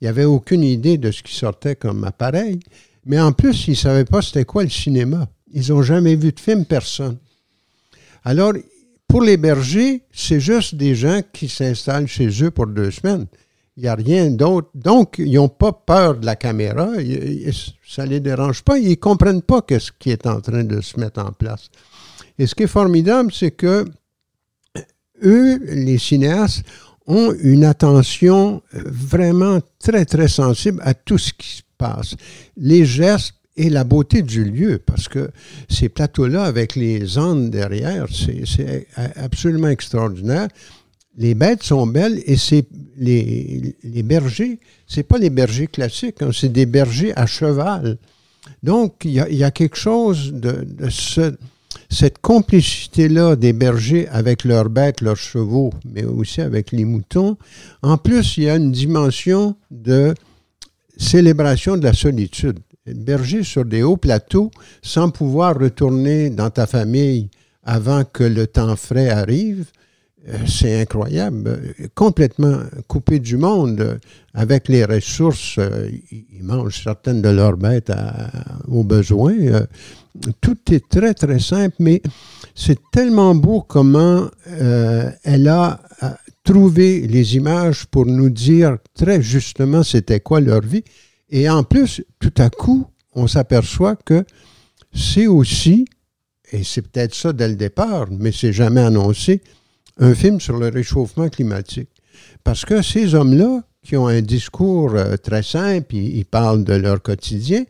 ils 0.00 0.04
n'avaient 0.04 0.24
aucune 0.24 0.62
idée 0.62 0.98
de 0.98 1.10
ce 1.10 1.22
qui 1.22 1.34
sortait 1.34 1.76
comme 1.76 2.04
appareil. 2.04 2.60
Mais 3.06 3.18
en 3.18 3.32
plus, 3.32 3.66
ils 3.66 3.70
ne 3.70 3.76
savaient 3.76 4.04
pas 4.04 4.20
c'était 4.20 4.44
quoi 4.44 4.62
le 4.62 4.68
cinéma. 4.68 5.28
Ils 5.52 5.70
n'ont 5.70 5.82
jamais 5.82 6.14
vu 6.16 6.32
de 6.32 6.40
film, 6.40 6.66
personne. 6.66 7.16
Alors, 8.24 8.52
pour 9.06 9.22
les 9.22 9.38
bergers, 9.38 10.02
c'est 10.12 10.40
juste 10.40 10.74
des 10.74 10.94
gens 10.94 11.22
qui 11.32 11.48
s'installent 11.48 12.08
chez 12.08 12.28
eux 12.44 12.50
pour 12.50 12.66
deux 12.66 12.90
semaines. 12.90 13.26
Il 13.78 13.84
n'y 13.84 13.88
a 13.88 13.94
rien 13.94 14.30
d'autre. 14.30 14.68
Donc, 14.74 15.14
ils 15.18 15.34
n'ont 15.34 15.48
pas 15.48 15.72
peur 15.72 16.16
de 16.16 16.26
la 16.26 16.36
caméra. 16.36 16.90
Ça 17.86 18.04
ne 18.04 18.10
les 18.10 18.20
dérange 18.20 18.62
pas. 18.62 18.76
Ils 18.76 18.90
ne 18.90 18.94
comprennent 18.96 19.40
pas 19.40 19.64
ce 19.68 19.90
qui 19.98 20.10
est 20.10 20.26
en 20.26 20.40
train 20.40 20.64
de 20.64 20.80
se 20.82 21.00
mettre 21.00 21.20
en 21.20 21.32
place. 21.32 21.70
Et 22.38 22.46
ce 22.46 22.54
qui 22.54 22.64
est 22.64 22.66
formidable, 22.66 23.32
c'est 23.32 23.52
que 23.52 23.86
eux, 25.22 25.58
les 25.64 25.98
cinéastes, 25.98 26.64
ont 27.06 27.32
une 27.42 27.64
attention 27.64 28.62
vraiment 28.72 29.60
très, 29.78 30.04
très 30.04 30.28
sensible 30.28 30.80
à 30.84 30.94
tout 30.94 31.18
ce 31.18 31.32
qui 31.32 31.48
se 31.48 31.62
passe. 31.78 32.16
Les 32.56 32.84
gestes 32.84 33.34
et 33.56 33.70
la 33.70 33.84
beauté 33.84 34.22
du 34.22 34.44
lieu, 34.44 34.78
parce 34.84 35.08
que 35.08 35.30
ces 35.68 35.88
plateaux-là, 35.88 36.44
avec 36.44 36.76
les 36.76 37.18
Andes 37.18 37.50
derrière, 37.50 38.06
c'est 38.14 38.86
absolument 39.16 39.68
extraordinaire. 39.68 40.48
Les 41.16 41.34
bêtes 41.34 41.64
sont 41.64 41.86
belles 41.86 42.22
et 42.26 42.36
c'est 42.36 42.66
les, 42.96 43.74
les 43.82 44.02
bergers, 44.04 44.60
c'est 44.86 45.02
pas 45.02 45.18
les 45.18 45.30
bergers 45.30 45.66
classiques, 45.66 46.22
hein, 46.22 46.30
c'est 46.32 46.52
des 46.52 46.66
bergers 46.66 47.12
à 47.16 47.26
cheval. 47.26 47.98
Donc, 48.62 49.04
il 49.04 49.12
y 49.12 49.44
a, 49.44 49.50
quelque 49.50 49.76
chose 49.76 50.32
de, 50.32 50.66
cette 51.90 52.18
complicité-là 52.18 53.36
des 53.36 53.52
bergers 53.52 54.08
avec 54.08 54.44
leurs 54.44 54.68
bêtes, 54.68 55.00
leurs 55.00 55.16
chevaux, 55.16 55.72
mais 55.84 56.04
aussi 56.04 56.40
avec 56.40 56.72
les 56.72 56.84
moutons. 56.84 57.36
En 57.82 57.96
plus, 57.96 58.36
il 58.36 58.44
y 58.44 58.50
a 58.50 58.56
une 58.56 58.72
dimension 58.72 59.56
de 59.70 60.14
célébration 60.96 61.76
de 61.76 61.84
la 61.84 61.94
solitude. 61.94 62.58
Berger 62.86 63.42
sur 63.42 63.64
des 63.64 63.82
hauts 63.82 63.96
plateaux, 63.96 64.50
sans 64.82 65.10
pouvoir 65.10 65.58
retourner 65.58 66.30
dans 66.30 66.50
ta 66.50 66.66
famille 66.66 67.28
avant 67.62 68.04
que 68.04 68.24
le 68.24 68.46
temps 68.46 68.76
frais 68.76 69.10
arrive, 69.10 69.66
c'est 70.46 70.80
incroyable. 70.80 71.74
Complètement 71.94 72.58
coupé 72.86 73.18
du 73.18 73.36
monde, 73.36 73.98
avec 74.34 74.68
les 74.68 74.84
ressources, 74.84 75.56
euh, 75.58 75.88
ils 76.10 76.42
mangent 76.42 76.82
certaines 76.82 77.22
de 77.22 77.28
leurs 77.28 77.56
bêtes 77.56 77.92
aux 78.68 78.84
besoins. 78.84 79.38
Euh, 79.38 79.66
tout 80.40 80.58
est 80.70 80.88
très, 80.88 81.14
très 81.14 81.38
simple, 81.38 81.76
mais 81.78 82.02
c'est 82.54 82.78
tellement 82.90 83.34
beau 83.34 83.62
comment 83.62 84.28
elle 85.24 85.48
a 85.48 85.80
trouvé 86.44 87.06
les 87.06 87.36
images 87.36 87.84
pour 87.86 88.06
nous 88.06 88.30
dire 88.30 88.78
très 88.94 89.20
justement 89.20 89.82
c'était 89.82 90.20
quoi 90.20 90.40
leur 90.40 90.62
vie. 90.62 90.82
Et 91.30 91.48
en 91.48 91.62
plus, 91.62 92.02
tout 92.18 92.32
à 92.38 92.48
coup, 92.48 92.86
on 93.12 93.26
s'aperçoit 93.26 93.96
que 93.96 94.24
c'est 94.94 95.26
aussi, 95.26 95.84
et 96.50 96.64
c'est 96.64 96.82
peut-être 96.82 97.14
ça 97.14 97.32
dès 97.32 97.48
le 97.48 97.56
départ, 97.56 98.06
mais 98.10 98.32
c'est 98.32 98.52
jamais 98.52 98.80
annoncé, 98.80 99.42
un 99.98 100.14
film 100.14 100.40
sur 100.40 100.56
le 100.56 100.68
réchauffement 100.68 101.28
climatique. 101.28 101.90
Parce 102.44 102.64
que 102.64 102.82
ces 102.82 103.14
hommes-là, 103.14 103.62
qui 103.82 103.96
ont 103.96 104.06
un 104.06 104.22
discours 104.22 104.94
euh, 104.94 105.16
très 105.16 105.42
simple, 105.42 105.94
ils, 105.94 106.24
parlent 106.24 106.64
de 106.64 106.74
leur 106.74 107.02
quotidien, 107.02 107.64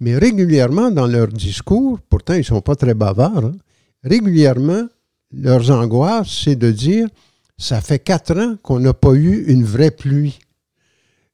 mais 0.00 0.16
régulièrement 0.16 0.90
dans 0.90 1.06
leur 1.06 1.28
discours, 1.28 1.98
pourtant 2.08 2.34
ils 2.34 2.38
ne 2.38 2.42
sont 2.42 2.60
pas 2.60 2.76
très 2.76 2.94
bavards, 2.94 3.46
hein, 3.46 3.56
régulièrement, 4.04 4.86
leurs 5.32 5.70
angoisses, 5.70 6.42
c'est 6.44 6.56
de 6.56 6.70
dire, 6.70 7.08
ça 7.56 7.80
fait 7.80 7.98
quatre 7.98 8.38
ans 8.38 8.56
qu'on 8.62 8.80
n'a 8.80 8.94
pas 8.94 9.12
eu 9.14 9.44
une 9.48 9.64
vraie 9.64 9.90
pluie. 9.90 10.38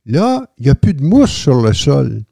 Là, 0.07 0.51
il 0.59 0.65
n'y 0.65 0.71
a 0.71 0.75
plus 0.75 0.95
de 0.95 1.03
mousse 1.03 1.31
sur 1.31 1.61
le 1.61 1.73
sol. 1.73 2.23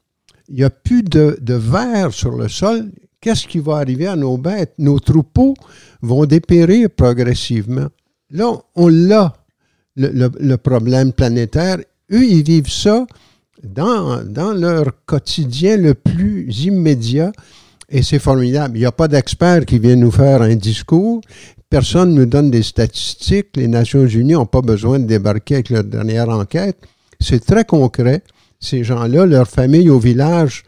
Il 0.49 0.55
n'y 0.55 0.63
a 0.63 0.69
plus 0.69 1.03
de, 1.03 1.37
de 1.41 1.53
verre 1.53 2.11
sur 2.11 2.35
le 2.35 2.47
sol 2.47 2.91
qu'est-ce 3.23 3.47
qui 3.47 3.59
va 3.59 3.77
arriver 3.77 4.07
à 4.07 4.17
nos 4.17 4.37
bêtes? 4.37 4.73
Nos 4.77 4.99
troupeaux 4.99 5.53
vont 6.01 6.25
dépérir 6.25 6.89
progressivement. 6.89 7.87
Là, 8.29 8.51
on 8.75 8.89
l'a, 8.89 9.33
le, 9.95 10.55
problème 10.57 11.13
planétaire. 11.13 11.77
Eux, 12.11 12.25
ils 12.25 12.43
vivent 12.43 12.71
ça 12.71 13.07
dans, 13.63 14.21
leur 14.53 14.91
quotidien 15.05 15.77
le 15.77 15.93
plus 15.93 16.65
immédiat. 16.65 17.31
Et 17.89 18.03
c'est 18.03 18.19
formidable. 18.19 18.77
Il 18.77 18.81
n'y 18.81 18.85
a 18.85 18.91
pas 18.91 19.07
d'experts 19.07 19.65
qui 19.65 19.79
viennent 19.79 20.01
nous 20.01 20.11
faire 20.11 20.41
un 20.41 20.55
discours. 20.55 21.21
Personne 21.69 22.13
ne 22.13 22.19
nous 22.19 22.25
donne 22.25 22.51
des 22.51 22.63
statistiques. 22.63 23.55
Les 23.55 23.69
Nations 23.69 24.05
Unies 24.05 24.33
n'ont 24.33 24.45
pas 24.45 24.61
besoin 24.61 24.99
de 24.99 25.05
débarquer 25.05 25.55
avec 25.55 25.69
leur 25.69 25.85
dernière 25.85 26.27
enquête. 26.27 26.77
C'est 27.21 27.45
très 27.45 27.63
concret. 27.63 28.21
Ces 28.59 28.83
gens-là, 28.83 29.25
leur 29.25 29.47
famille 29.47 29.89
au 29.89 29.99
village, 29.99 30.63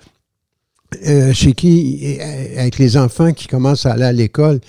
euh, 1.08 1.34
chez 1.34 1.54
qui, 1.54 2.18
euh, 2.20 2.60
avec 2.60 2.78
les 2.78 2.98
enfants 2.98 3.34
qui 3.34 3.48
commencent 3.48 3.86
à 3.86 3.94
aller 3.94 4.04
à 4.04 4.12
l'école, 4.12 4.60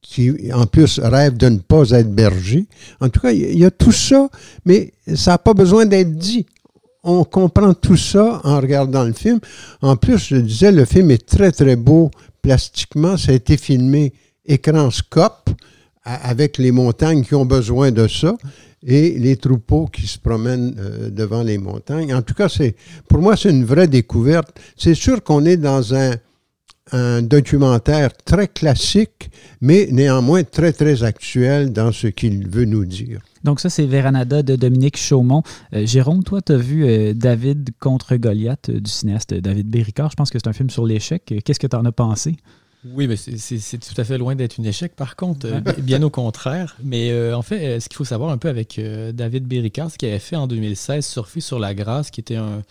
qui 0.00 0.52
en 0.52 0.66
plus 0.66 0.98
rêvent 0.98 1.36
de 1.36 1.48
ne 1.48 1.58
pas 1.58 1.90
être 1.90 2.12
berger. 2.12 2.66
En 3.00 3.08
tout 3.08 3.20
cas, 3.20 3.32
il 3.32 3.58
y 3.58 3.64
a 3.64 3.70
tout 3.70 3.92
ça, 3.92 4.28
mais 4.64 4.92
ça 5.14 5.32
n'a 5.32 5.38
pas 5.38 5.54
besoin 5.54 5.86
d'être 5.86 6.14
dit. 6.14 6.46
On 7.04 7.24
comprend 7.24 7.74
tout 7.74 7.96
ça 7.96 8.40
en 8.44 8.60
regardant 8.60 9.04
le 9.04 9.12
film. 9.12 9.40
En 9.80 9.96
plus, 9.96 10.18
je 10.28 10.36
disais, 10.36 10.70
le 10.70 10.84
film 10.84 11.10
est 11.10 11.26
très, 11.26 11.50
très 11.50 11.74
beau 11.74 12.10
plastiquement. 12.42 13.16
Ça 13.16 13.32
a 13.32 13.34
été 13.34 13.56
filmé 13.56 14.12
écran 14.46 14.90
scope 14.90 15.50
avec 16.04 16.58
les 16.58 16.72
montagnes 16.72 17.24
qui 17.24 17.34
ont 17.34 17.46
besoin 17.46 17.90
de 17.90 18.06
ça 18.08 18.36
et 18.84 19.18
les 19.18 19.36
troupeaux 19.36 19.86
qui 19.86 20.06
se 20.06 20.18
promènent 20.18 20.74
euh, 20.78 21.10
devant 21.10 21.42
les 21.42 21.58
montagnes. 21.58 22.14
En 22.14 22.22
tout 22.22 22.34
cas, 22.34 22.48
c'est 22.48 22.74
pour 23.08 23.20
moi, 23.20 23.36
c'est 23.36 23.50
une 23.50 23.64
vraie 23.64 23.88
découverte. 23.88 24.58
C'est 24.76 24.94
sûr 24.94 25.22
qu'on 25.22 25.44
est 25.44 25.56
dans 25.56 25.94
un, 25.94 26.14
un, 26.92 27.22
documentaire 27.22 28.10
très 28.24 28.48
classique, 28.48 29.30
mais 29.60 29.88
néanmoins 29.90 30.42
très, 30.42 30.72
très 30.72 31.04
actuel 31.04 31.72
dans 31.72 31.92
ce 31.92 32.08
qu'il 32.08 32.48
veut 32.48 32.64
nous 32.64 32.84
dire. 32.84 33.20
Donc 33.44 33.60
ça, 33.60 33.70
c'est 33.70 33.86
Veranada 33.86 34.42
de 34.42 34.56
Dominique 34.56 34.96
Chaumont. 34.96 35.42
Euh, 35.74 35.86
Jérôme, 35.86 36.22
toi, 36.24 36.40
tu 36.42 36.52
as 36.52 36.56
vu 36.56 36.84
euh, 36.84 37.12
David 37.14 37.70
contre 37.78 38.16
Goliath 38.16 38.70
du 38.70 38.90
cinéaste 38.90 39.34
David 39.34 39.68
Béricard. 39.68 40.10
Je 40.10 40.16
pense 40.16 40.30
que 40.30 40.38
c'est 40.38 40.48
un 40.48 40.52
film 40.52 40.70
sur 40.70 40.86
l'échec. 40.86 41.34
Qu'est-ce 41.44 41.60
que 41.60 41.66
tu 41.66 41.76
en 41.76 41.84
as 41.84 41.92
pensé? 41.92 42.36
Oui, 42.84 43.06
mais 43.06 43.16
c'est 43.16 43.78
tout 43.78 44.00
à 44.00 44.02
fait 44.02 44.18
loin 44.18 44.34
d'être 44.34 44.58
un 44.58 44.64
échec, 44.64 44.96
par 44.96 45.14
contre, 45.14 45.46
euh, 45.46 45.60
bien 45.78 46.02
au 46.02 46.10
contraire. 46.10 46.76
Mais 46.82 47.12
euh, 47.12 47.36
en 47.36 47.42
fait, 47.42 47.64
euh, 47.64 47.80
ce 47.80 47.88
qu'il 47.88 47.96
faut 47.96 48.04
savoir 48.04 48.30
un 48.30 48.38
peu 48.38 48.48
avec 48.48 48.80
David 49.14 49.46
Béricard, 49.46 49.90
ce 49.90 49.98
qu'il 49.98 50.08
avait 50.08 50.18
fait 50.18 50.34
en 50.34 50.48
2016, 50.48 51.06
Surfer 51.06 51.40
sur 51.40 51.60
la 51.60 51.74
grâce, 51.74 52.10
qui 52.10 52.20
était 52.20 52.36
un, 52.36 52.62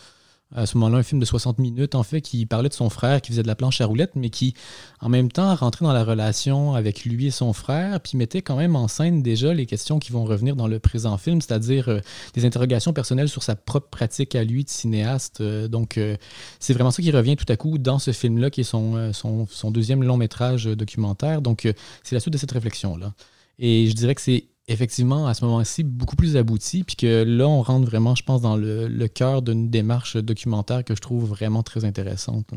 à 0.54 0.66
ce 0.66 0.78
moment-là 0.78 1.00
un 1.00 1.04
film 1.04 1.20
de 1.20 1.26
60 1.26 1.60
minutes, 1.60 1.96
en 1.96 2.04
fait, 2.04 2.22
qui 2.22 2.46
parlait 2.46 2.70
de 2.70 2.74
son 2.74 2.90
frère 2.90 3.22
qui 3.22 3.32
faisait 3.32 3.44
de 3.44 3.48
la 3.48 3.56
planche 3.56 3.82
à 3.82 3.86
roulettes, 3.86 4.16
mais 4.16 4.30
qui, 4.30 4.54
en 5.00 5.10
même 5.10 5.32
temps, 5.32 5.54
rentrait 5.56 5.86
dans 5.86 5.94
la 5.94 6.04
relation 6.04 6.74
avec 6.74 7.06
lui 7.06 7.28
et 7.28 7.32
son 7.32 7.54
frère, 7.54 8.00
puis 8.02 8.18
mettait 8.18 8.42
quand 8.42 8.58
même 8.58 8.76
en 8.76 8.88
scène 8.88 9.22
déjà 9.22 9.54
les 9.54 9.66
questions 9.66 10.00
qui 10.00 10.12
vont 10.12 10.26
revenir 10.26 10.56
dans 10.56 10.68
le 10.68 10.80
présent 10.80 11.18
film, 11.18 11.42
c'est-à-dire 11.42 11.90
euh, 11.90 12.00
des 12.34 12.46
interrogations 12.46 12.94
personnelles 12.94 13.30
sur 13.30 13.44
sa 13.44 13.56
propre 13.56 13.88
pratique 13.90 14.36
à 14.36 14.44
lui 14.44 14.64
de 14.64 14.70
cinéaste. 14.70 15.42
Euh, 15.42 15.68
donc, 15.68 15.98
euh, 15.98 16.18
c'est 16.60 16.74
vraiment 16.74 16.92
ça 16.92 17.02
qui 17.02 17.12
revient 17.12 17.36
tout 17.36 17.52
à 17.52 17.56
coup 17.56 17.78
dans 17.78 18.00
ce 18.00 18.12
film-là, 18.12 18.50
qui 18.50 18.62
est 18.62 18.66
son, 18.66 19.14
son, 19.14 19.48
son, 19.48 19.72
deuxième 19.72 20.04
long 20.04 20.18
métrage 20.18 20.66
documentaire. 20.66 21.42
Donc, 21.42 21.68
c'est 22.04 22.16
la 22.16 22.20
suite 22.20 22.34
de 22.34 22.38
cette 22.38 22.52
réflexion-là. 22.52 23.14
Et 23.60 23.88
je 23.88 23.94
dirais 23.94 24.16
que 24.16 24.22
c'est 24.22 24.46
effectivement, 24.72 25.28
à 25.28 25.34
ce 25.34 25.46
moment-ci, 25.46 25.84
beaucoup 25.84 26.16
plus 26.16 26.38
abouti, 26.38 26.84
puis 26.84 26.96
que 26.96 27.24
là, 27.24 27.48
on 27.48 27.62
rentre 27.62 27.86
vraiment, 27.86 28.16
je 28.16 28.24
pense, 28.24 28.42
dans 28.42 28.56
le, 28.56 29.08
cœur 29.08 29.42
d'une 29.42 29.70
démarche 29.70 30.18
documentaire 30.18 30.84
que 30.84 30.96
je 30.96 31.02
trouve 31.02 31.26
vraiment 31.26 31.64
très 31.64 31.86
intéressante. 31.86 32.48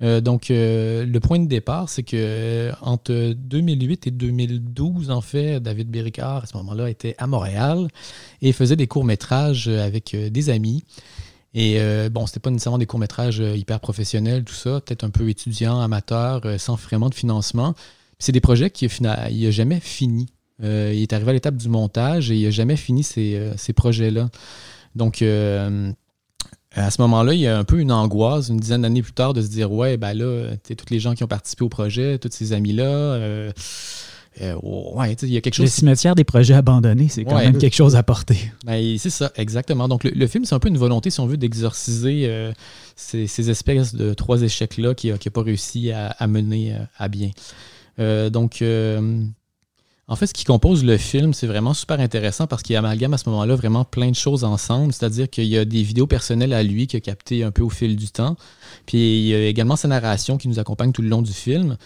Euh, 0.00 0.20
donc, 0.20 0.50
euh, 0.50 1.04
le 1.04 1.20
point 1.20 1.40
de 1.40 1.48
départ, 1.48 1.88
c'est 1.88 2.04
que 2.04 2.16
euh, 2.16 2.72
entre 2.82 3.32
2008 3.32 4.06
et 4.06 4.10
2012, 4.10 5.10
en 5.10 5.20
fait, 5.20 5.60
David 5.60 5.90
Béricard, 5.90 6.44
à 6.44 6.46
ce 6.46 6.56
moment-là, 6.58 6.88
était 6.88 7.14
à 7.18 7.26
Montréal 7.26 7.88
et 8.42 8.52
faisait 8.52 8.76
des 8.76 8.86
courts-métrages 8.86 9.68
avec 9.68 10.14
des 10.14 10.50
amis. 10.50 10.84
Et 11.54 11.80
bon, 12.10 12.26
c'était 12.26 12.40
pas 12.40 12.50
nécessairement 12.50 12.78
des 12.78 12.86
courts-métrages 12.86 13.38
hyper 13.38 13.80
professionnels, 13.80 14.44
tout 14.44 14.54
ça, 14.54 14.80
peut-être 14.80 15.02
un 15.02 15.10
peu 15.10 15.28
étudiant, 15.28 15.80
amateur, 15.80 16.42
sans 16.60 16.76
vraiment 16.76 17.08
de 17.08 17.14
financement. 17.14 17.74
C'est 18.20 18.32
des 18.32 18.40
projets 18.40 18.70
qui, 18.70 18.84
il 18.84 19.02
n'a 19.02 19.50
jamais 19.50 19.80
fini. 19.80 20.28
Euh, 20.62 20.92
il 20.94 21.02
est 21.02 21.12
arrivé 21.12 21.30
à 21.30 21.32
l'étape 21.34 21.56
du 21.56 21.68
montage 21.68 22.30
et 22.30 22.36
il 22.36 22.44
n'a 22.44 22.50
jamais 22.50 22.76
fini 22.76 23.02
ces, 23.02 23.34
euh, 23.36 23.72
projets-là. 23.74 24.28
Donc, 24.96 25.22
euh, 25.22 25.92
à 26.74 26.90
ce 26.90 27.00
moment-là, 27.02 27.34
il 27.34 27.40
y 27.40 27.46
a 27.46 27.56
un 27.56 27.64
peu 27.64 27.78
une 27.78 27.92
angoisse, 27.92 28.48
une 28.48 28.58
dizaine 28.58 28.82
d'années 28.82 29.02
plus 29.02 29.12
tard, 29.12 29.34
de 29.34 29.42
se 29.42 29.48
dire 29.48 29.70
Ouais, 29.70 29.96
ben 29.96 30.14
là, 30.14 30.56
tous 30.66 30.90
les 30.90 30.98
gens 30.98 31.14
qui 31.14 31.22
ont 31.24 31.28
participé 31.28 31.64
au 31.64 31.68
projet, 31.68 32.18
tous 32.18 32.30
ces 32.32 32.52
amis-là. 32.52 33.52
ouais, 34.40 35.16
il 35.22 35.28
y 35.28 35.36
a 35.36 35.40
quelque 35.40 35.54
chose. 35.54 35.66
Le 35.66 35.70
cimetière 35.70 36.14
des 36.14 36.24
projets 36.24 36.54
abandonnés, 36.54 37.08
c'est 37.08 37.24
quand 37.24 37.38
même 37.38 37.58
quelque 37.58 37.76
chose 37.76 37.94
à 37.94 38.02
porter. 38.02 38.52
Ben, 38.64 38.98
c'est 38.98 39.10
ça, 39.10 39.30
exactement. 39.36 39.88
Donc, 39.88 40.04
le, 40.04 40.26
film, 40.26 40.44
c'est 40.44 40.54
un 40.54 40.58
peu 40.60 40.68
une 40.68 40.78
volonté, 40.78 41.10
si 41.10 41.20
on 41.20 41.26
veut, 41.26 41.36
d'exorciser 41.36 42.52
ces, 42.96 43.50
espèces 43.50 43.94
de 43.94 44.12
trois 44.14 44.42
échecs-là 44.42 44.94
qui 44.94 45.10
n'a 45.10 45.18
pas 45.32 45.42
réussi 45.42 45.92
à, 45.92 46.08
à 46.08 46.26
mener 46.26 46.76
à 46.98 47.08
bien. 47.08 47.30
donc, 48.30 48.62
en 50.10 50.16
fait, 50.16 50.26
ce 50.26 50.32
qui 50.32 50.44
compose 50.44 50.84
le 50.84 50.96
film, 50.96 51.34
c'est 51.34 51.46
vraiment 51.46 51.74
super 51.74 52.00
intéressant 52.00 52.46
parce 52.46 52.62
qu'il 52.62 52.74
amalgame 52.76 53.12
à 53.12 53.18
ce 53.18 53.28
moment-là 53.28 53.54
vraiment 53.56 53.84
plein 53.84 54.08
de 54.08 54.16
choses 54.16 54.42
ensemble. 54.42 54.94
C'est-à-dire 54.94 55.28
qu'il 55.28 55.44
y 55.44 55.58
a 55.58 55.66
des 55.66 55.82
vidéos 55.82 56.06
personnelles 56.06 56.54
à 56.54 56.62
lui 56.62 56.86
qu'il 56.86 56.96
a 56.96 57.00
captées 57.00 57.44
un 57.44 57.50
peu 57.50 57.62
au 57.62 57.68
fil 57.68 57.94
du 57.94 58.08
temps. 58.08 58.36
Puis 58.86 59.20
il 59.20 59.26
y 59.26 59.34
a 59.34 59.46
également 59.46 59.76
sa 59.76 59.86
narration 59.86 60.38
qui 60.38 60.48
nous 60.48 60.58
accompagne 60.58 60.92
tout 60.92 61.02
le 61.02 61.10
long 61.10 61.20
du 61.20 61.32
film. 61.32 61.76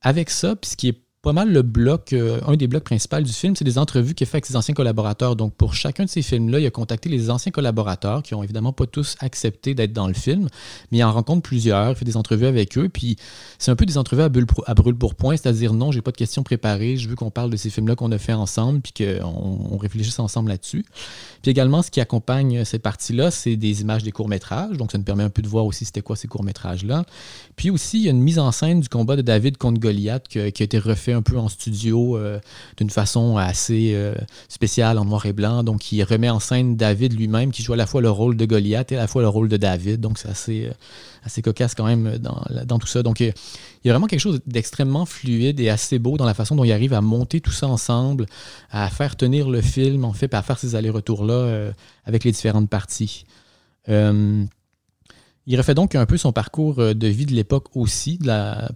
Avec 0.00 0.30
ça, 0.30 0.54
puis 0.54 0.70
ce 0.70 0.76
qui 0.76 0.88
est 0.88 1.01
pas 1.22 1.32
mal 1.32 1.52
le 1.52 1.62
bloc, 1.62 2.12
euh, 2.12 2.40
un 2.48 2.56
des 2.56 2.66
blocs 2.66 2.82
principaux 2.82 3.20
du 3.20 3.32
film, 3.32 3.54
c'est 3.54 3.64
des 3.64 3.78
entrevues 3.78 4.12
qu'il 4.12 4.26
fait 4.26 4.38
avec 4.38 4.46
ses 4.46 4.56
anciens 4.56 4.74
collaborateurs. 4.74 5.36
Donc, 5.36 5.54
pour 5.54 5.72
chacun 5.72 6.04
de 6.04 6.08
ces 6.08 6.20
films-là, 6.20 6.58
il 6.58 6.66
a 6.66 6.70
contacté 6.70 7.08
les 7.08 7.30
anciens 7.30 7.52
collaborateurs 7.52 8.24
qui 8.24 8.34
ont 8.34 8.42
évidemment 8.42 8.72
pas 8.72 8.86
tous 8.86 9.14
accepté 9.20 9.72
d'être 9.74 9.92
dans 9.92 10.08
le 10.08 10.14
film, 10.14 10.48
mais 10.90 10.98
il 10.98 11.04
en 11.04 11.12
rencontre 11.12 11.42
plusieurs, 11.42 11.90
il 11.90 11.94
fait 11.94 12.04
des 12.04 12.16
entrevues 12.16 12.46
avec 12.46 12.76
eux, 12.76 12.88
puis 12.88 13.16
c'est 13.60 13.70
un 13.70 13.76
peu 13.76 13.86
des 13.86 13.98
entrevues 13.98 14.22
à, 14.22 14.28
brûle 14.74 14.96
pour 14.96 15.14
point, 15.14 15.36
c'est-à-dire 15.36 15.74
non, 15.74 15.92
j'ai 15.92 16.02
pas 16.02 16.10
de 16.10 16.16
questions 16.16 16.42
préparées, 16.42 16.96
je 16.96 17.08
veux 17.08 17.14
qu'on 17.14 17.30
parle 17.30 17.50
de 17.50 17.56
ces 17.56 17.70
films-là 17.70 17.94
qu'on 17.94 18.10
a 18.10 18.18
fait 18.18 18.32
ensemble, 18.32 18.80
puis 18.80 18.92
qu'on 18.92 19.68
on 19.70 19.76
réfléchisse 19.76 20.18
ensemble 20.18 20.48
là-dessus. 20.48 20.84
Puis 21.40 21.52
également, 21.52 21.82
ce 21.82 21.92
qui 21.92 22.00
accompagne 22.00 22.64
cette 22.64 22.82
partie-là, 22.82 23.30
c'est 23.30 23.54
des 23.54 23.80
images 23.80 24.02
des 24.02 24.10
courts-métrages, 24.10 24.76
donc 24.76 24.90
ça 24.90 24.98
nous 24.98 25.04
permet 25.04 25.22
un 25.22 25.30
peu 25.30 25.42
de 25.42 25.48
voir 25.48 25.66
aussi 25.66 25.84
c'était 25.84 26.02
quoi 26.02 26.16
ces 26.16 26.26
courts-métrages-là. 26.26 27.04
Puis 27.54 27.70
aussi, 27.70 27.98
il 27.98 28.04
y 28.06 28.08
a 28.08 28.10
une 28.10 28.22
mise 28.22 28.40
en 28.40 28.50
scène 28.50 28.80
du 28.80 28.88
combat 28.88 29.14
de 29.14 29.22
David 29.22 29.56
contre 29.56 29.78
Goliath 29.78 30.26
qui 30.26 30.40
a 30.40 30.46
été 30.46 30.80
refait 30.80 31.11
un 31.12 31.22
peu 31.22 31.38
en 31.38 31.48
studio 31.48 32.16
euh, 32.16 32.40
d'une 32.76 32.90
façon 32.90 33.36
assez 33.36 33.92
euh, 33.94 34.14
spéciale 34.48 34.98
en 34.98 35.04
noir 35.04 35.26
et 35.26 35.32
blanc. 35.32 35.62
Donc, 35.62 35.92
il 35.92 36.02
remet 36.02 36.30
en 36.30 36.40
scène 36.40 36.76
David 36.76 37.12
lui-même 37.18 37.52
qui 37.52 37.62
joue 37.62 37.72
à 37.72 37.76
la 37.76 37.86
fois 37.86 38.00
le 38.00 38.10
rôle 38.10 38.36
de 38.36 38.44
Goliath 38.44 38.92
et 38.92 38.96
à 38.96 39.00
la 39.00 39.06
fois 39.06 39.22
le 39.22 39.28
rôle 39.28 39.48
de 39.48 39.56
David. 39.56 40.00
Donc, 40.00 40.18
c'est 40.18 40.28
assez, 40.28 40.66
euh, 40.66 40.72
assez 41.24 41.42
cocasse 41.42 41.74
quand 41.74 41.86
même 41.86 42.18
dans, 42.18 42.42
dans 42.64 42.78
tout 42.78 42.86
ça. 42.86 43.02
Donc, 43.02 43.20
il 43.20 43.32
y 43.84 43.90
a 43.90 43.92
vraiment 43.92 44.06
quelque 44.06 44.20
chose 44.20 44.40
d'extrêmement 44.46 45.06
fluide 45.06 45.60
et 45.60 45.68
assez 45.68 45.98
beau 45.98 46.16
dans 46.16 46.26
la 46.26 46.34
façon 46.34 46.56
dont 46.56 46.64
il 46.64 46.72
arrive 46.72 46.94
à 46.94 47.00
monter 47.00 47.40
tout 47.40 47.52
ça 47.52 47.68
ensemble, 47.68 48.26
à 48.70 48.88
faire 48.90 49.16
tenir 49.16 49.48
le 49.48 49.60
film, 49.60 50.04
en 50.04 50.12
fait, 50.12 50.34
à 50.34 50.42
faire 50.42 50.58
ces 50.58 50.74
allers-retours-là 50.74 51.72
avec 52.04 52.24
les 52.24 52.32
différentes 52.32 52.68
parties. 52.68 53.24
il 53.88 54.48
refait 55.48 55.74
donc 55.74 55.94
un 55.94 56.06
peu 56.06 56.16
son 56.16 56.32
parcours 56.32 56.76
de 56.76 57.06
vie 57.06 57.26
de 57.26 57.34
l'époque 57.34 57.68
aussi, 57.74 58.18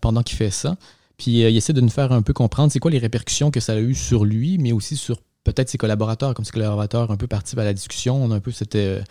pendant 0.01 0.22
qu'il 0.22 0.37
fait 0.37 0.51
ça. 0.51 0.77
Puis 1.16 1.44
euh, 1.44 1.50
il 1.50 1.57
essaie 1.57 1.72
de 1.72 1.81
nous 1.81 1.90
faire 1.90 2.12
un 2.12 2.22
peu 2.22 2.33
comprendre 2.33 2.72
c'est 2.72 2.79
quoi 2.79 2.90
les 2.90 2.98
répercussions 2.98 3.50
que 3.50 3.61
ça 3.61 3.72
a 3.72 3.79
eu 3.79 3.94
sur 3.94 4.24
lui, 4.24 4.59
mais 4.59 4.72
aussi 4.72 4.96
sur 4.96 5.18
peut-être 5.44 5.68
ses 5.68 5.79
collaborateurs, 5.79 6.35
comme 6.35 6.44
ses 6.44 6.52
collaborateurs 6.52 7.11
un 7.11 7.16
peu 7.16 7.26
participent 7.26 7.61
à 7.61 7.64
la 7.64 7.74
discussion. 7.74 8.22
On 8.22 8.31
a 8.31 8.37
un 8.37 8.40
peu 8.40 8.50
cette, 8.50 8.74
euh, 8.74 9.02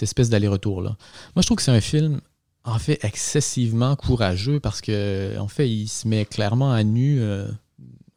espèce 0.00 0.30
d'aller-retour-là. 0.30 0.96
Moi, 1.36 1.42
je 1.42 1.46
trouve 1.46 1.56
que 1.56 1.62
c'est 1.62 1.70
un 1.70 1.80
film, 1.80 2.20
en 2.64 2.78
fait, 2.78 3.04
excessivement 3.04 3.94
courageux 3.94 4.60
parce 4.60 4.80
que, 4.80 5.38
en 5.38 5.48
fait, 5.48 5.68
il 5.68 5.86
se 5.86 6.08
met 6.08 6.24
clairement 6.24 6.72
à 6.72 6.82
nu 6.82 7.20
euh, 7.20 7.46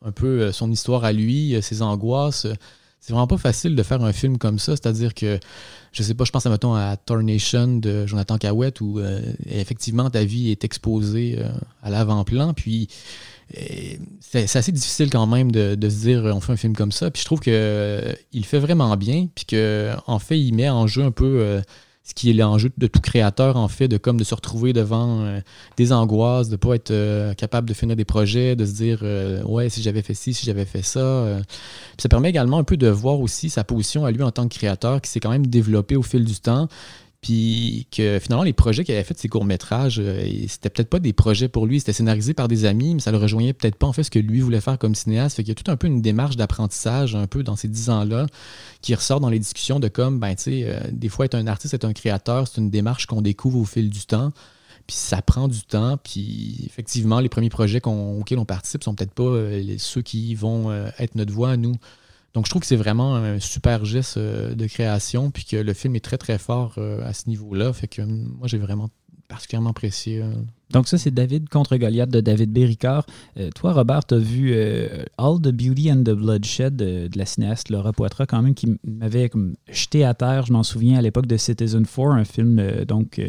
un 0.04 0.12
peu 0.12 0.52
son 0.52 0.72
histoire 0.72 1.04
à 1.04 1.12
lui, 1.12 1.62
ses 1.62 1.82
angoisses. 1.82 2.48
C'est 3.00 3.14
vraiment 3.14 3.28
pas 3.28 3.38
facile 3.38 3.76
de 3.76 3.84
faire 3.84 4.04
un 4.04 4.14
film 4.14 4.38
comme 4.38 4.60
ça, 4.60 4.76
c'est-à-dire 4.76 5.14
que, 5.14 5.40
je 5.98 6.04
sais 6.04 6.14
pas, 6.14 6.24
je 6.24 6.32
pense 6.32 6.46
à, 6.46 6.50
mettons, 6.50 6.76
à 6.76 6.96
Tornation 6.96 7.78
de 7.78 8.06
Jonathan 8.06 8.38
Cahouette 8.38 8.82
où 8.82 9.00
effectivement 9.48 10.10
ta 10.10 10.24
vie 10.24 10.52
est 10.52 10.64
exposée 10.64 11.40
à 11.82 11.90
l'avant-plan, 11.90 12.54
puis 12.54 12.88
c'est 14.20 14.56
assez 14.56 14.72
difficile 14.72 15.10
quand 15.10 15.26
même 15.26 15.52
de, 15.52 15.90
se 15.90 15.96
dire 16.02 16.24
on 16.26 16.40
fait 16.40 16.54
un 16.54 16.58
film 16.58 16.76
comme 16.76 16.92
ça. 16.92 17.12
Puis 17.12 17.22
je 17.22 17.26
trouve 17.26 17.40
qu'il 17.40 17.54
euh, 17.56 18.14
il 18.34 18.46
fait 18.46 18.60
vraiment 18.60 18.96
bien, 18.98 19.28
puis 19.34 19.46
qu'en 19.46 20.14
en 20.14 20.20
fait, 20.20 20.40
il 20.40 20.54
met 20.54 20.70
en 20.70 20.88
jeu 20.88 21.04
un 21.04 21.12
peu 21.12 21.40
euh, 21.40 21.62
ce 22.08 22.14
qui 22.14 22.30
est 22.30 22.34
l'enjeu 22.34 22.72
de 22.78 22.88
tout 22.88 23.02
créateur, 23.02 23.58
en 23.58 23.68
fait, 23.68 23.88
de 23.88 23.98
comme 23.98 24.18
de 24.18 24.24
se 24.24 24.34
retrouver 24.34 24.72
devant 24.72 25.22
euh, 25.22 25.40
des 25.76 25.92
angoisses, 25.92 26.48
de 26.48 26.54
ne 26.54 26.58
pas 26.58 26.76
être 26.76 27.34
capable 27.36 27.68
de 27.68 27.74
finir 27.74 27.96
des 27.96 28.06
projets, 28.06 28.56
de 28.56 28.66
se 28.66 28.74
dire 28.74 29.04
ouais, 29.46 29.70
si 29.70 29.82
j'avais 29.82 30.02
fait 30.02 30.14
ci, 30.14 30.34
si 30.34 30.46
j'avais 30.46 30.66
fait 30.66 30.82
ça. 30.82 31.40
ça 31.98 32.10
permet 32.10 32.30
également 32.30 32.60
un 32.60 32.64
peu 32.64 32.78
de 32.78 32.88
voir 32.88 33.20
aussi 33.20 33.50
sa 33.50 33.64
position 33.64 34.06
à 34.06 34.12
lui 34.12 34.24
en 34.24 34.32
tant 34.32 34.48
que 34.48 34.56
créateur 34.56 35.02
qui 35.02 35.12
s'est 35.12 35.20
quand 35.20 35.30
même 35.30 35.48
développé 35.48 35.96
au 35.96 36.04
fil 36.04 36.24
du 36.24 36.36
temps. 36.40 36.68
Puis 37.28 37.88
que 37.92 38.20
finalement, 38.20 38.46
les 38.46 38.54
projets 38.54 38.86
qu'il 38.86 38.96
avait 38.96 39.04
fait, 39.04 39.20
ces 39.20 39.28
courts-métrages, 39.28 40.00
euh, 40.00 40.26
c'était 40.48 40.70
peut-être 40.70 40.88
pas 40.88 41.00
des 41.00 41.12
projets 41.12 41.50
pour 41.50 41.66
lui, 41.66 41.80
c'était 41.80 41.92
scénarisé 41.92 42.34
par 42.34 42.48
des 42.48 42.64
amis, 42.64 42.94
mais 42.94 43.02
ça 43.02 43.12
le 43.12 43.18
rejoignait 43.18 43.52
peut-être 43.52 43.76
pas 43.76 43.86
en 43.86 43.92
fait 43.92 44.04
ce 44.04 44.10
que 44.10 44.18
lui 44.18 44.40
voulait 44.40 44.62
faire 44.62 44.80
comme 44.80 44.96
cinéaste. 44.96 45.36
Fait 45.36 45.44
qu'il 45.44 45.50
y 45.50 45.52
a 45.52 45.56
tout 45.62 45.70
un 45.70 45.76
peu 45.76 45.88
une 45.88 46.02
démarche 46.02 46.38
d'apprentissage, 46.38 47.16
un 47.16 47.28
peu 47.28 47.44
dans 47.44 47.58
ces 47.58 47.68
dix 47.68 47.90
ans-là, 47.90 48.28
qui 48.82 48.96
ressort 48.96 49.20
dans 49.20 49.28
les 49.28 49.40
discussions 49.40 49.82
de 49.82 49.90
comme, 49.90 50.22
ben, 50.22 50.36
tu 50.36 50.44
sais, 50.44 50.64
euh, 50.68 50.80
des 50.90 51.10
fois, 51.10 51.26
être 51.26 51.36
un 51.36 51.48
artiste, 51.48 51.74
être 51.74 51.84
un 51.84 51.92
créateur, 51.92 52.48
c'est 52.48 52.62
une 52.62 52.70
démarche 52.70 53.08
qu'on 53.08 53.22
découvre 53.22 53.60
au 53.60 53.66
fil 53.66 53.90
du 53.90 54.06
temps. 54.06 54.32
Puis 54.88 54.96
ça 54.96 55.22
prend 55.22 55.50
du 55.50 55.64
temps. 55.64 55.98
Puis 56.02 56.64
effectivement, 56.66 57.20
les 57.20 57.28
premiers 57.28 57.50
projets 57.50 57.82
auxquels 57.86 58.40
on 58.40 58.46
participe 58.46 58.86
sont 58.86 58.96
peut-être 58.96 59.12
pas 59.12 59.24
euh, 59.24 59.76
ceux 59.80 60.02
qui 60.02 60.34
vont 60.34 60.72
être 60.98 61.16
notre 61.16 61.34
voix 61.34 61.50
à 61.50 61.58
nous. 61.58 61.76
Donc, 62.34 62.46
je 62.46 62.50
trouve 62.50 62.62
que 62.62 62.68
c'est 62.68 62.76
vraiment 62.76 63.16
un 63.16 63.40
super 63.40 63.86
geste 63.86 64.18
euh, 64.18 64.54
de 64.54 64.68
création, 64.68 65.32
puis 65.32 65.46
que 65.46 65.56
le 65.58 65.74
film 65.74 65.96
est 65.96 66.04
très, 66.04 66.18
très 66.18 66.38
fort 66.38 66.76
euh, 66.78 67.04
à 67.08 67.14
ce 67.14 67.30
niveau-là. 67.30 67.74
Fait 67.74 67.88
que 67.88 68.02
moi, 68.02 68.48
j'ai 68.48 68.58
vraiment 68.58 68.90
particulièrement 69.28 69.72
apprécié 69.72 70.22
euh, 70.22 70.32
donc 70.72 70.88
ça, 70.88 70.98
c'est 70.98 71.12
David 71.12 71.48
contre 71.50 71.78
Goliath 71.78 72.10
de 72.10 72.20
David 72.20 72.52
Béricard. 72.52 73.06
Euh, 73.40 73.50
toi, 73.56 73.72
Robert, 73.72 74.06
tu 74.06 74.16
as 74.16 74.20
vu 74.20 74.52
euh, 74.54 75.04
All 75.18 75.40
the 75.42 75.52
Beauty 75.52 75.92
and 75.92 76.04
the 76.04 76.12
Bloodshed 76.12 76.76
de, 76.76 77.10
la 77.16 77.26
cinéaste 77.26 77.70
Laura 77.70 77.94
Poitras, 77.94 78.26
quand 78.26 78.42
même, 78.42 78.54
qui 78.54 78.78
m'avait 78.86 79.30
jeté 79.72 80.04
à 80.04 80.14
terre, 80.14 80.46
je 80.46 80.54
m'en 80.54 80.64
souviens, 80.64 80.98
à 80.98 81.02
l'époque 81.02 81.26
de 81.26 81.38
Citizen 81.38 81.86
4, 81.86 82.12
un 82.12 82.26
film 82.26 82.60
euh, 82.60 82.86
donc 82.86 83.22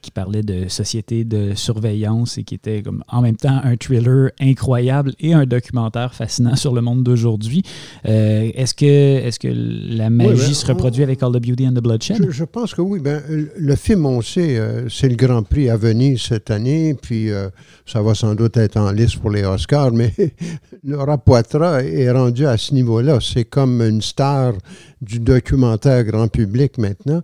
qui 0.00 0.10
parlait 0.12 0.42
de 0.42 0.68
société 0.68 1.24
de 1.24 1.54
surveillance 1.54 2.38
et 2.38 2.44
qui 2.44 2.54
était 2.54 2.82
comme, 2.82 3.02
en 3.08 3.20
même 3.20 3.36
temps 3.36 3.60
un 3.64 3.76
thriller 3.76 4.30
incroyable 4.40 5.12
et 5.18 5.34
un 5.34 5.44
documentaire 5.44 6.14
fascinant 6.14 6.54
sur 6.56 6.74
le 6.74 6.80
monde 6.80 7.02
d'aujourd'hui. 7.02 7.62
est-ce, 8.04 8.74
que, 8.74 8.84
est 8.84 9.38
que 9.38 9.48
la 9.48 10.10
magie 10.10 10.36
ben, 10.36 10.54
se 10.54 10.66
reproduit 10.66 11.02
avec 11.02 11.22
All 11.22 11.32
the 11.32 11.42
Beauty 11.42 11.66
and 11.66 11.72
the 11.72 11.82
Bloodshed? 11.82 12.30
Je, 12.30 12.44
pense 12.44 12.74
que 12.74 12.80
oui. 12.80 13.00
Ben, 13.00 13.22
le 13.28 13.76
film, 13.76 14.06
on 14.06 14.22
sait, 14.22 14.60
c'est 14.88 15.08
le 15.08 15.16
Grand 15.16 15.42
Prix 15.42 15.68
à 15.68 15.76
Venise 15.76 16.22
cette 16.22 16.51
puis 17.00 17.30
euh, 17.30 17.48
ça 17.86 18.02
va 18.02 18.14
sans 18.14 18.34
doute 18.34 18.56
être 18.56 18.76
en 18.76 18.90
liste 18.90 19.18
pour 19.18 19.30
les 19.30 19.44
Oscars, 19.44 19.92
mais 19.92 20.12
Laura 20.84 21.18
Poitras 21.18 21.82
est 21.82 22.10
rendue 22.10 22.46
à 22.46 22.56
ce 22.56 22.74
niveau-là. 22.74 23.18
C'est 23.20 23.44
comme 23.44 23.80
une 23.82 24.02
star 24.02 24.54
du 25.00 25.18
documentaire 25.18 26.04
grand 26.04 26.28
public 26.28 26.78
maintenant. 26.78 27.22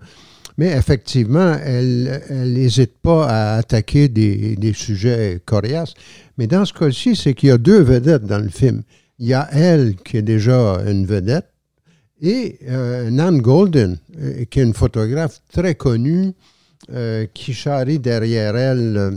Mais 0.59 0.73
effectivement, 0.77 1.57
elle 1.65 2.21
n'hésite 2.31 2.99
pas 3.01 3.27
à 3.29 3.55
attaquer 3.59 4.09
des, 4.09 4.73
sujets 4.75 5.41
coriaces. 5.45 5.95
Mais 6.37 6.49
dans 6.49 6.65
ce 6.65 6.73
cas-ci, 6.73 7.15
c'est 7.15 7.35
qu'il 7.35 7.51
y 7.51 7.53
a 7.53 7.59
deux 7.59 7.81
vedettes 7.81 8.25
dans 8.25 8.41
le 8.41 8.49
film. 8.49 8.83
Il 9.21 9.29
y 9.29 9.35
a 9.35 9.49
elle, 9.53 9.95
qui 9.95 10.17
est 10.17 10.23
déjà 10.23 10.81
une 10.85 11.07
vedette, 11.07 11.47
et 12.21 12.59
euh, 12.69 13.11
Nan 13.11 13.39
Golden, 13.39 13.99
euh, 14.21 14.45
qui 14.51 14.59
est 14.59 14.65
une 14.65 14.75
photographe 14.75 15.41
très 15.53 15.77
connue, 15.77 16.33
euh, 16.91 17.27
qui 17.35 17.53
charrie 17.53 17.99
derrière 17.99 18.57
elle 18.57 18.97
euh, 18.97 19.11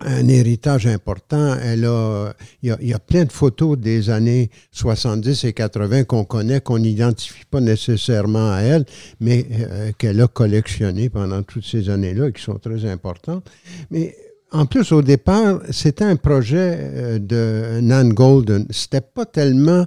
un 0.00 0.28
héritage 0.28 0.86
important. 0.86 1.54
Elle 1.62 1.84
a, 1.84 2.32
il, 2.62 2.74
y 2.80 2.94
a, 2.94 2.98
plein 2.98 3.24
de 3.24 3.32
photos 3.32 3.76
des 3.76 4.08
années 4.08 4.50
70 4.72 5.44
et 5.44 5.52
80 5.52 6.04
qu'on 6.04 6.24
connaît, 6.24 6.60
qu'on 6.62 6.78
n'identifie 6.78 7.44
pas 7.50 7.60
nécessairement 7.60 8.50
à 8.50 8.60
elle, 8.60 8.86
mais 9.20 9.46
euh, 9.52 9.92
qu'elle 9.98 10.22
a 10.22 10.26
collectionnées 10.26 11.10
pendant 11.10 11.42
toutes 11.42 11.66
ces 11.66 11.90
années-là, 11.90 12.30
qui 12.30 12.42
sont 12.42 12.58
très 12.58 12.86
importantes. 12.86 13.46
Mais 13.90 14.16
en 14.52 14.64
plus, 14.64 14.90
au 14.92 15.02
départ, 15.02 15.60
c'était 15.70 16.04
un 16.04 16.16
projet 16.16 17.18
de 17.18 17.80
Nan 17.82 18.12
Golden. 18.12 18.66
C'était 18.70 19.02
pas 19.02 19.26
tellement 19.26 19.84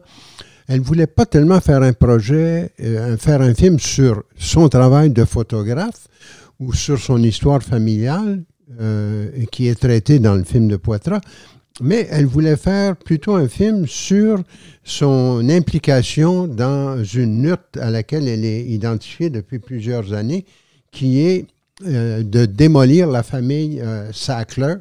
elle 0.68 0.82
voulait 0.82 1.08
pas 1.08 1.26
tellement 1.26 1.60
faire 1.60 1.82
un 1.82 1.94
projet, 1.94 2.72
faire 3.18 3.42
un 3.42 3.56
film 3.56 3.80
sur 3.80 4.22
son 4.38 4.70
travail 4.70 5.10
de 5.10 5.26
photographe, 5.26 6.08
ou 6.60 6.74
sur 6.74 7.00
son 7.00 7.24
histoire 7.24 7.63
familiale, 7.63 8.43
euh, 8.80 9.30
qui 9.52 9.67
est 9.67 9.80
traitée 9.80 10.19
dans 10.19 10.36
le 10.36 10.43
film 10.43 10.67
de 10.67 10.76
Poitras, 10.76 11.22
mais 11.82 12.08
elle 12.12 12.26
voulait 12.26 12.58
faire 12.58 12.95
plutôt 12.95 13.34
un 13.36 13.48
film 13.48 13.88
sur 13.88 14.43
son 14.84 15.48
implication 15.50 16.48
dans 16.48 17.04
une 17.04 17.41
lutte 17.48 17.78
à 17.82 17.89
laquelle 17.89 18.28
elle 18.28 18.43
est 18.45 18.63
identifiée 18.65 19.30
depuis 19.30 19.60
plusieurs 19.60 20.13
années, 20.13 20.45
qui 20.91 21.22
est 21.22 21.48
euh, 21.88 22.22
de 22.22 22.45
démolir 22.45 23.08
la 23.08 23.24
famille 23.24 23.82
euh, 23.82 24.12
Sackler, 24.12 24.76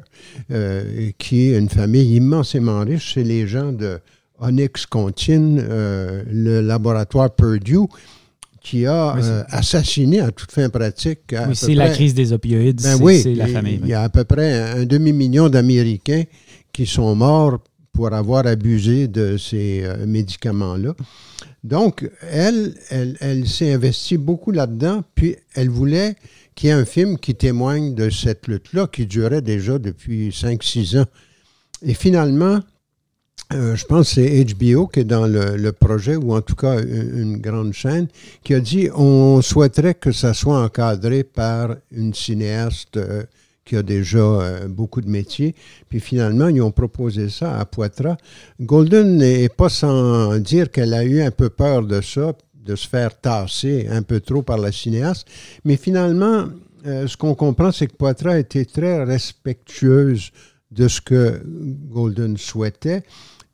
qui 1.17 1.49
est 1.49 1.57
une 1.57 1.69
famille 1.69 2.15
immensément 2.15 2.81
riche. 2.81 3.13
C'est 3.15 3.23
les 3.23 3.47
gens 3.47 3.71
de 3.71 3.99
Onyx 4.39 4.85
Contine, 4.85 5.61
le 5.67 6.61
laboratoire 6.61 7.33
Purdue, 7.33 7.87
qui 8.69 8.85
a 8.85 9.17
euh, 9.17 9.43
assassiné 9.49 10.19
à 10.19 10.29
toute 10.29 10.51
fin 10.51 10.69
pratique. 10.69 11.33
Oui, 11.47 11.55
c'est 11.55 11.73
la 11.73 11.89
crise 11.89 12.13
des 12.13 12.33
opioïdes, 12.33 12.83
ben 12.83 12.99
c'est 13.19 13.33
la 13.33 13.47
famille. 13.47 13.79
Il 13.81 13.89
y 13.89 13.95
a 13.95 14.03
à 14.03 14.09
peu 14.09 14.23
près 14.25 14.79
un 14.81 14.85
demi-million 14.85 15.49
d'Américains 15.49 16.25
qui 16.71 16.85
sont 16.85 17.15
morts 17.15 17.57
pour 17.93 18.13
avoir 18.13 18.45
abusé 18.45 19.07
de 19.07 19.37
ces 19.37 19.81
euh, 19.83 20.05
médicaments-là. 20.05 20.93
Donc, 21.63 22.07
elle, 22.31 22.75
elle, 22.91 23.17
elle 23.21 23.47
s'est 23.47 23.73
investie 23.73 24.17
beaucoup 24.17 24.51
là-dedans, 24.51 25.03
puis 25.15 25.35
elle 25.55 25.69
voulait 25.69 26.15
qu'il 26.53 26.69
y 26.69 26.71
ait 26.71 26.75
un 26.75 26.85
film 26.85 27.17
qui 27.17 27.33
témoigne 27.33 27.95
de 27.95 28.11
cette 28.11 28.47
lutte-là 28.47 28.85
qui 28.85 29.07
durait 29.07 29.41
déjà 29.41 29.79
depuis 29.79 30.29
5-6 30.29 30.99
ans. 30.99 31.05
Et 31.81 31.95
finalement, 31.95 32.59
euh, 33.51 33.75
je 33.75 33.83
pense 33.85 34.13
que 34.13 34.21
c'est 34.21 34.45
HBO 34.45 34.85
qui 34.85 34.99
est 34.99 35.05
dans 35.05 35.25
le, 35.25 35.71
projet, 35.71 36.15
ou 36.15 36.35
en 36.35 36.41
tout 36.41 36.55
cas 36.55 36.79
une, 36.81 37.37
grande 37.37 37.73
chaîne, 37.73 38.07
qui 38.43 38.53
a 38.53 38.59
dit 38.59 38.89
on 38.95 39.41
souhaiterait 39.41 39.95
que 39.95 40.11
ça 40.11 40.35
soit 40.35 40.63
encadré 40.63 41.23
par 41.23 41.75
une 41.91 42.13
cinéaste 42.13 42.97
euh, 42.97 43.23
qui 43.65 43.75
a 43.75 43.81
déjà 43.81 44.67
beaucoup 44.67 45.01
de 45.01 45.09
métiers. 45.09 45.55
Puis 45.89 45.99
finalement, 45.99 46.47
ils 46.47 46.61
ont 46.61 46.71
proposé 46.71 47.29
ça 47.29 47.59
à 47.59 47.65
Poitras. 47.65 48.17
Golden 48.59 49.17
n'est 49.17 49.49
pas 49.49 49.69
sans 49.69 50.37
dire 50.39 50.71
qu'elle 50.71 50.93
a 50.93 51.03
eu 51.03 51.21
un 51.21 51.29
peu 51.29 51.49
peur 51.49 51.83
de 51.83 52.01
ça, 52.01 52.33
de 52.55 52.75
se 52.75 52.87
faire 52.87 53.19
tasser 53.19 53.87
un 53.91 54.01
peu 54.01 54.21
trop 54.21 54.41
par 54.41 54.57
la 54.57 54.71
cinéaste. 54.71 55.27
Mais 55.65 55.77
finalement, 55.77 56.47
ce 56.83 57.15
qu'on 57.15 57.35
comprend, 57.35 57.71
c'est 57.71 57.85
que 57.85 57.95
Poitras 57.95 58.39
était 58.39 58.65
très 58.65 59.03
respectueuse 59.03 60.31
de 60.71 60.87
ce 60.87 60.99
que 60.99 61.41
Golden 61.45 62.37
souhaitait. 62.37 63.03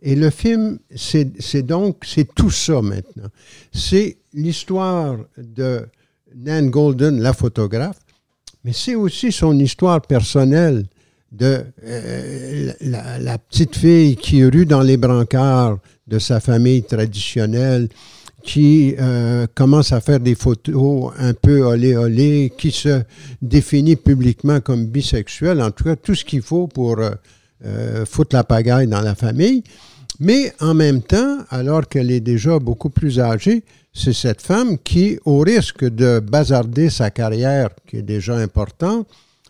Et 0.08 0.16
le 0.16 0.30
film, 0.30 0.78
c'est 0.95 1.64
donc, 1.64 2.03
c'est 2.06 2.36
tout 2.36 2.51
ça 2.51 2.80
maintenant. 2.80 3.28
C'est 3.74 4.18
l'histoire 4.36 5.18
de 5.36 5.88
Nan 6.36 6.70
Golden, 6.70 7.20
la 7.20 7.34
photographe, 7.34 7.97
mais 8.64 8.72
c'est 8.72 8.93
aussi 8.93 9.32
son 9.32 9.58
histoire 9.58 10.01
personnelle 10.01 10.86
de 11.32 11.66
euh, 11.84 12.72
la, 12.82 13.38
petite 13.39 13.76
fille 13.76 14.16
qui 14.16 14.45
rue 14.45 14.68
dans 14.68 14.84
les 14.84 14.97
brancards 14.97 15.80
de 16.06 16.20
sa 16.20 16.39
famille 16.39 16.84
traditionnelle, 16.84 17.89
qui 18.43 18.93
euh, 18.99 19.47
commence 19.56 19.91
à 19.91 20.01
faire 20.01 20.20
des 20.20 20.36
photos 20.36 21.14
un 21.18 21.34
peu 21.34 21.64
olé 21.64 21.97
olé, 21.97 22.53
qui 22.56 22.70
se 22.70 23.01
définit 23.41 23.95
publiquement 23.95 24.60
comme 24.62 24.86
bisexuel, 24.86 25.64
en 25.64 25.72
tout 25.72 25.86
cas 25.86 25.95
tout 25.95 26.14
ce 26.14 26.24
qu'il 26.24 26.43
faut 26.43 26.68
pour 26.68 26.99
euh, 26.99 27.10
euh, 27.66 28.06
foutre 28.06 28.36
la 28.36 28.43
pagaille 28.43 28.88
dans 28.88 29.01
la 29.01 29.16
famille. 29.16 29.64
Mais 30.20 30.53
en 30.59 30.74
même 30.74 31.01
temps, 31.01 31.39
alors 31.49 31.88
qu'elle 31.88 32.11
est 32.11 32.22
déjà 32.22 32.59
beaucoup 32.59 32.89
plus 32.89 33.20
âgée, 33.20 33.63
c'est 33.93 34.13
cette 34.13 34.41
femme 34.41 34.78
qui, 34.78 35.20
au 35.26 35.39
risque 35.39 35.86
de 35.86 36.20
bazarder 36.20 36.89
sa 36.89 37.09
carrière, 37.11 37.70
qui 37.88 37.97
est 37.97 38.01
déjà 38.01 38.36
importante, 38.36 39.07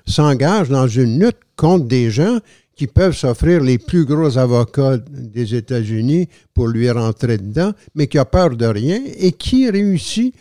s'engage 0.08 0.70
dans 0.70 0.88
une 0.88 1.20
lutte 1.20 1.40
contre 1.56 1.86
des 1.86 2.12
gens 2.12 2.40
qui 2.76 2.88
peuvent 2.88 3.16
s'offrir 3.16 3.62
les 3.62 3.78
plus 3.78 4.06
gros 4.06 4.38
avocats 4.38 4.98
des 4.98 5.56
États-Unis 5.56 6.28
pour 6.54 6.68
lui 6.68 6.90
rentrer 6.92 7.38
dedans, 7.38 7.72
mais 7.96 8.08
qui 8.08 8.18
a 8.18 8.26
peur 8.26 8.50
de 8.56 8.66
rien 8.66 9.02
et 9.18 9.32
qui 9.32 9.70
réussit 9.70 10.36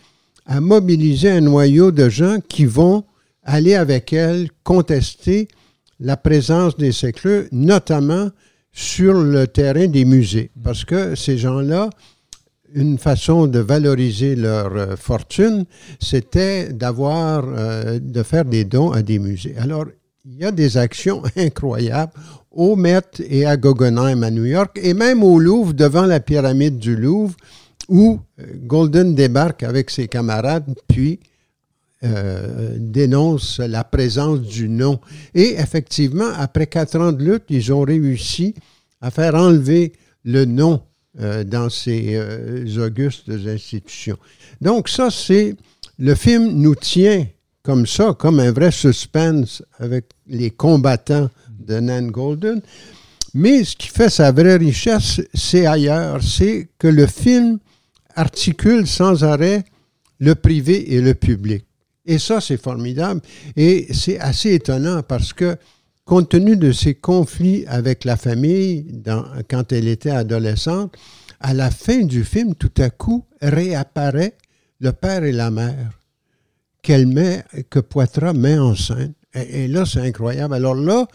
à 0.46 0.60
mobiliser 0.60 1.30
un 1.30 1.40
noyau 1.40 1.90
de 1.90 2.08
gens 2.08 2.38
qui 2.48 2.64
vont 2.64 3.04
aller 3.44 3.74
avec 3.74 4.12
elle 4.12 4.48
contester 4.64 5.48
la 6.00 6.16
présence 6.16 6.76
des 6.76 6.92
sécleux, 6.92 7.48
notamment 7.52 8.30
sur 8.74 9.14
le 9.14 9.46
terrain 9.46 9.86
des 9.86 10.04
musées. 10.04 10.50
Parce 10.62 10.84
que 10.84 11.14
ces 11.14 11.38
gens-là, 11.38 11.90
une 12.74 12.98
façon 12.98 13.46
de 13.46 13.60
valoriser 13.60 14.34
leur 14.34 14.76
euh, 14.76 14.96
fortune, 14.96 15.64
c'était 16.00 16.72
d'avoir, 16.72 17.44
euh, 17.46 18.00
de 18.02 18.22
faire 18.24 18.44
des 18.44 18.64
dons 18.64 18.90
à 18.90 19.02
des 19.02 19.20
musées. 19.20 19.54
Alors, 19.58 19.86
il 20.24 20.38
y 20.38 20.44
a 20.44 20.50
des 20.50 20.76
actions 20.76 21.22
incroyables 21.36 22.12
au 22.50 22.74
Met 22.74 23.20
et 23.20 23.46
à 23.46 23.56
Guggenheim 23.56 24.24
à 24.24 24.30
New 24.32 24.44
York, 24.44 24.78
et 24.82 24.92
même 24.92 25.22
au 25.22 25.38
Louvre, 25.38 25.72
devant 25.72 26.06
la 26.06 26.18
pyramide 26.18 26.78
du 26.78 26.96
Louvre, 26.96 27.36
où 27.88 28.18
euh, 28.40 28.44
Golden 28.64 29.14
débarque 29.14 29.62
avec 29.62 29.88
ses 29.88 30.08
camarades, 30.08 30.74
puis 30.88 31.20
euh, 32.04 32.76
dénonce 32.78 33.58
la 33.60 33.84
présence 33.84 34.40
du 34.40 34.68
nom. 34.68 35.00
Et 35.34 35.54
effectivement, 35.58 36.30
après 36.36 36.66
quatre 36.66 36.98
ans 36.98 37.12
de 37.12 37.24
lutte, 37.24 37.44
ils 37.48 37.72
ont 37.72 37.82
réussi 37.82 38.54
à 39.00 39.10
faire 39.10 39.34
enlever 39.34 39.92
le 40.24 40.44
nom 40.44 40.82
euh, 41.20 41.44
dans 41.44 41.70
ces 41.70 42.18
augustes 42.78 43.28
institutions. 43.28 44.18
Donc 44.60 44.88
ça, 44.88 45.10
c'est... 45.10 45.56
Le 45.96 46.16
film 46.16 46.48
nous 46.54 46.74
tient 46.74 47.24
comme 47.62 47.86
ça, 47.86 48.14
comme 48.18 48.40
un 48.40 48.52
vrai 48.52 48.70
suspense 48.70 49.62
avec 49.78 50.06
les 50.26 50.50
combattants 50.50 51.30
de 51.48 51.80
Nan 51.80 52.10
Golden. 52.10 52.60
Mais 53.32 53.64
ce 53.64 53.74
qui 53.74 53.88
fait 53.88 54.10
sa 54.10 54.30
vraie 54.30 54.56
richesse, 54.56 55.20
c'est 55.32 55.66
ailleurs. 55.66 56.22
C'est 56.22 56.68
que 56.78 56.86
le 56.86 57.06
film 57.06 57.58
articule 58.14 58.86
sans 58.86 59.24
arrêt 59.24 59.64
le 60.20 60.34
privé 60.34 60.94
et 60.94 61.00
le 61.00 61.14
public. 61.14 61.64
Et 62.06 62.18
ça, 62.18 62.40
c'est 62.40 62.60
formidable. 62.60 63.20
Et 63.56 63.86
c'est 63.92 64.18
assez 64.18 64.52
étonnant 64.54 65.02
parce 65.02 65.32
que, 65.32 65.56
compte 66.04 66.28
tenu 66.28 66.56
de 66.56 66.70
ses 66.70 66.94
conflits 66.94 67.64
avec 67.66 68.04
la 68.04 68.16
famille 68.16 69.02
quand 69.48 69.72
elle 69.72 69.88
était 69.88 70.10
adolescente, 70.10 70.94
à 71.40 71.54
la 71.54 71.70
fin 71.70 72.02
du 72.02 72.24
film, 72.24 72.54
tout 72.54 72.72
à 72.78 72.90
coup, 72.90 73.24
réapparaît 73.40 74.34
le 74.80 74.92
père 74.92 75.24
et 75.24 75.32
la 75.32 75.50
mère 75.50 75.92
que 76.82 77.80
Poitras 77.80 78.34
met 78.34 78.58
en 78.58 78.74
scène. 78.74 79.14
Et, 79.34 79.66
là, 79.66 79.84
c'est 79.84 80.00
incroyable. 80.00 80.54
Alors 80.54 80.74
là, 80.74 81.06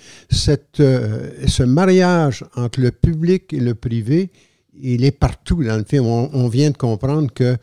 euh, 0.79 1.31
ce 1.47 1.63
mariage 1.63 2.43
entre 2.55 2.81
le 2.81 2.91
public 2.91 3.53
et 3.53 3.59
le 3.59 3.75
privé, 3.75 4.29
il 4.81 5.05
est 5.05 5.11
partout 5.11 5.63
dans 5.63 5.77
le 5.77 5.85
film. 5.85 6.05
On, 6.05 6.47
vient 6.49 6.71
de 6.71 6.77
comprendre 6.77 7.31
que 7.33 7.55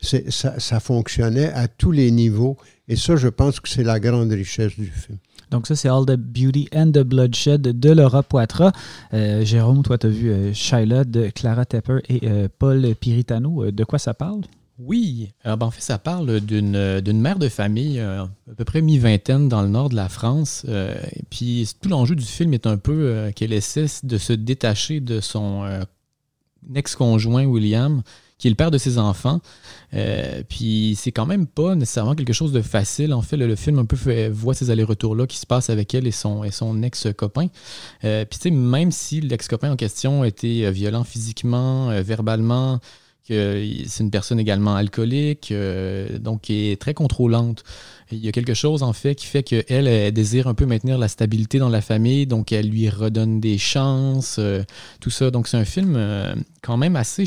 ça, 0.00 0.80
fonctionnait 0.80 1.52
à 1.52 1.66
tous 1.66 1.90
les 1.90 2.10
niveaux. 2.10 2.56
Et 2.88 2.96
ça, 2.96 3.16
je 3.16 3.28
pense 3.28 3.60
que 3.60 3.68
c'est 3.68 3.82
la 3.82 3.98
grande 3.98 4.30
richesse 4.30 4.76
du 4.78 4.86
film. 4.86 5.18
Donc 5.50 5.66
ça, 5.66 5.76
c'est 5.76 5.88
All 5.88 6.04
the 6.04 6.16
Beauty 6.16 6.68
and 6.74 6.90
the 6.92 7.00
Bloodshed 7.00 7.62
de 7.62 7.90
Laura 7.90 8.22
Poitras. 8.22 8.72
Euh, 9.12 9.44
Jérôme, 9.44 9.82
toi, 9.82 9.98
tu 9.98 10.06
as 10.06 10.10
vu 10.10 10.30
euh, 10.30 11.04
de 11.04 11.30
Clara 11.30 11.64
Tepper 11.64 11.98
et 12.08 12.28
euh, 12.28 12.48
Paul 12.58 12.94
Piritano. 12.94 13.70
De 13.70 13.84
quoi 13.84 13.98
ça 13.98 14.14
parle? 14.14 14.42
Oui, 14.78 15.30
ben, 15.44 15.56
en 15.60 15.70
fait, 15.70 15.80
ça 15.80 15.98
parle 15.98 16.40
d'une 16.40 17.20
mère 17.20 17.38
de 17.38 17.48
famille, 17.48 18.00
euh, 18.00 18.24
à 18.24 18.54
peu 18.56 18.64
près 18.64 18.82
mi-vingtaine 18.82 19.48
dans 19.48 19.62
le 19.62 19.68
nord 19.68 19.88
de 19.88 19.94
la 19.94 20.08
France. 20.08 20.66
Euh, 20.68 20.94
et 21.12 21.22
puis 21.30 21.68
tout 21.80 21.88
l'enjeu 21.88 22.16
du 22.16 22.24
film 22.24 22.54
est 22.54 22.66
un 22.66 22.76
peu 22.76 22.92
euh, 22.92 23.30
qu'elle 23.30 23.52
essaie 23.52 23.86
de 24.02 24.18
se 24.18 24.32
détacher 24.32 24.98
de 24.98 25.20
son 25.20 25.64
ex-conjoint 26.74 27.44
William, 27.44 28.02
qui 28.44 28.48
est 28.48 28.50
le 28.50 28.56
père 28.56 28.70
de 28.70 28.76
ses 28.76 28.98
enfants. 28.98 29.40
puis 30.50 30.98
c'est 31.00 31.12
quand 31.12 31.24
même 31.24 31.46
pas 31.46 31.74
nécessairement 31.74 32.14
quelque 32.14 32.34
chose 32.34 32.52
de 32.52 32.60
facile. 32.60 33.14
En 33.14 33.22
fait, 33.22 33.38
le, 33.38 33.56
film 33.56 33.78
un 33.78 33.86
peu 33.86 33.96
voit 34.28 34.52
ces 34.52 34.68
allers-retours-là 34.68 35.26
qui 35.26 35.38
se 35.38 35.46
passent 35.46 35.70
avec 35.70 35.94
elle 35.94 36.06
et 36.06 36.10
son, 36.10 36.44
ex-copain. 36.82 37.48
puis 38.02 38.26
tu 38.28 38.38
sais, 38.38 38.50
même 38.50 38.92
si 38.92 39.22
l'ex-copain 39.22 39.72
en 39.72 39.76
question 39.76 40.24
était 40.24 40.70
violent 40.70 41.04
physiquement, 41.04 41.88
verbalement, 42.02 42.80
que 43.26 43.64
c'est 43.86 44.04
une 44.04 44.10
personne 44.10 44.38
également 44.38 44.74
alcoolique, 44.76 45.50
euh, 45.50 46.18
donc 46.18 46.42
qui 46.42 46.70
est 46.70 46.80
très 46.80 46.94
contrôlante. 46.94 47.64
il 48.12 48.18
y 48.18 48.28
a 48.28 48.32
quelque 48.32 48.54
chose 48.54 48.82
en 48.82 48.92
fait 48.92 49.14
qui 49.14 49.26
fait 49.26 49.42
qu'elle 49.42 49.64
elle 49.88 50.12
désire 50.12 50.46
un 50.46 50.54
peu 50.54 50.66
maintenir 50.66 50.98
la 50.98 51.08
stabilité 51.08 51.58
dans 51.58 51.70
la 51.70 51.80
famille, 51.80 52.26
donc 52.26 52.52
elle 52.52 52.68
lui 52.68 52.88
redonne 52.90 53.40
des 53.40 53.56
chances, 53.56 54.36
euh, 54.38 54.62
tout 55.00 55.10
ça. 55.10 55.30
Donc 55.30 55.48
c'est 55.48 55.56
un 55.56 55.64
film 55.64 55.94
euh, 55.96 56.34
quand 56.62 56.76
même 56.76 56.96
assez, 56.96 57.24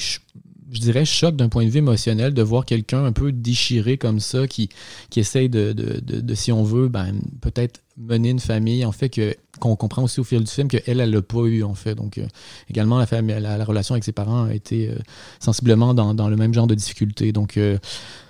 je 0.72 0.80
dirais, 0.80 1.06
choc 1.06 1.36
d'un 1.36 1.50
point 1.50 1.66
de 1.66 1.70
vue 1.70 1.80
émotionnel 1.80 2.34
de 2.34 2.42
voir 2.42 2.66
quelqu'un 2.66 3.06
un 3.06 3.12
peu 3.12 3.32
déchiré 3.32 3.98
comme 3.98 4.20
ça, 4.20 4.48
qui, 4.48 4.70
qui 5.10 5.20
essaye 5.20 5.50
de, 5.50 5.74
de, 5.74 6.00
de, 6.00 6.36
si 6.36 6.52
on 6.52 6.64
veut, 6.64 6.88
ben, 6.90 7.16
peut-être 7.42 7.82
mener 7.98 8.30
une 8.30 8.40
famille, 8.40 8.86
en 8.86 8.92
fait, 8.92 9.10
que, 9.10 9.36
qu'on 9.60 9.76
comprend 9.76 10.04
aussi 10.04 10.20
au 10.20 10.24
fil 10.24 10.44
du 10.44 10.52
film 10.52 10.68
qu'elle, 10.68 11.00
elle 11.00 11.10
l'a 11.10 11.22
pas 11.22 11.44
eu, 11.44 11.64
en 11.64 11.74
fait. 11.74 11.96
Donc, 11.96 12.18
euh, 12.18 12.28
également, 12.70 12.98
la, 13.00 13.06
famille, 13.06 13.40
la, 13.40 13.64
relation 13.64 13.94
avec 13.94 14.04
ses 14.04 14.12
parents 14.12 14.46
a 14.46 14.54
été 14.54 14.90
euh, 14.90 14.96
sensiblement 15.40 15.94
dans, 15.94 16.14
dans, 16.14 16.30
le 16.30 16.36
même 16.36 16.54
genre 16.54 16.68
de 16.68 16.76
difficultés. 16.76 17.32
Donc, 17.32 17.58
euh, 17.58 17.78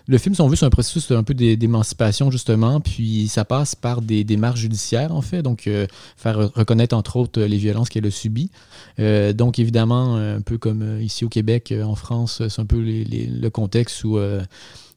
le 0.08 0.18
film, 0.18 0.36
si 0.36 0.42
on 0.42 0.48
veut, 0.48 0.56
c'est 0.56 0.66
un 0.66 0.70
processus 0.70 1.12
un 1.12 1.24
peu 1.24 1.34
d'émancipation, 1.34 2.32
justement, 2.32 2.80
puis 2.80 3.28
ça 3.28 3.46
passe 3.46 3.76
par 3.76 4.02
des 4.02 4.24
démarches 4.24 4.60
judiciaires, 4.60 5.14
en 5.14 5.22
fait, 5.22 5.42
donc 5.42 5.70
faire 6.16 6.54
reconnaître, 6.54 6.96
entre 6.96 7.18
autres, 7.18 7.42
les 7.42 7.58
violences 7.58 7.90
qu'elle 7.90 8.06
a 8.06 8.12
subies. 8.12 8.50
donc, 8.98 9.60
évidemment, 9.60 10.16
un 10.16 10.42
peu 10.42 10.58
comme 10.58 11.02
ici 11.02 11.26
au 11.26 11.30
Québec, 11.30 11.74
en 11.84 11.96
France, 11.96 12.42
c'est 12.48 12.62
un 12.62 12.66
peu 12.66 12.82
le 12.82 13.50
contexte 13.50 14.04
où 14.04 14.18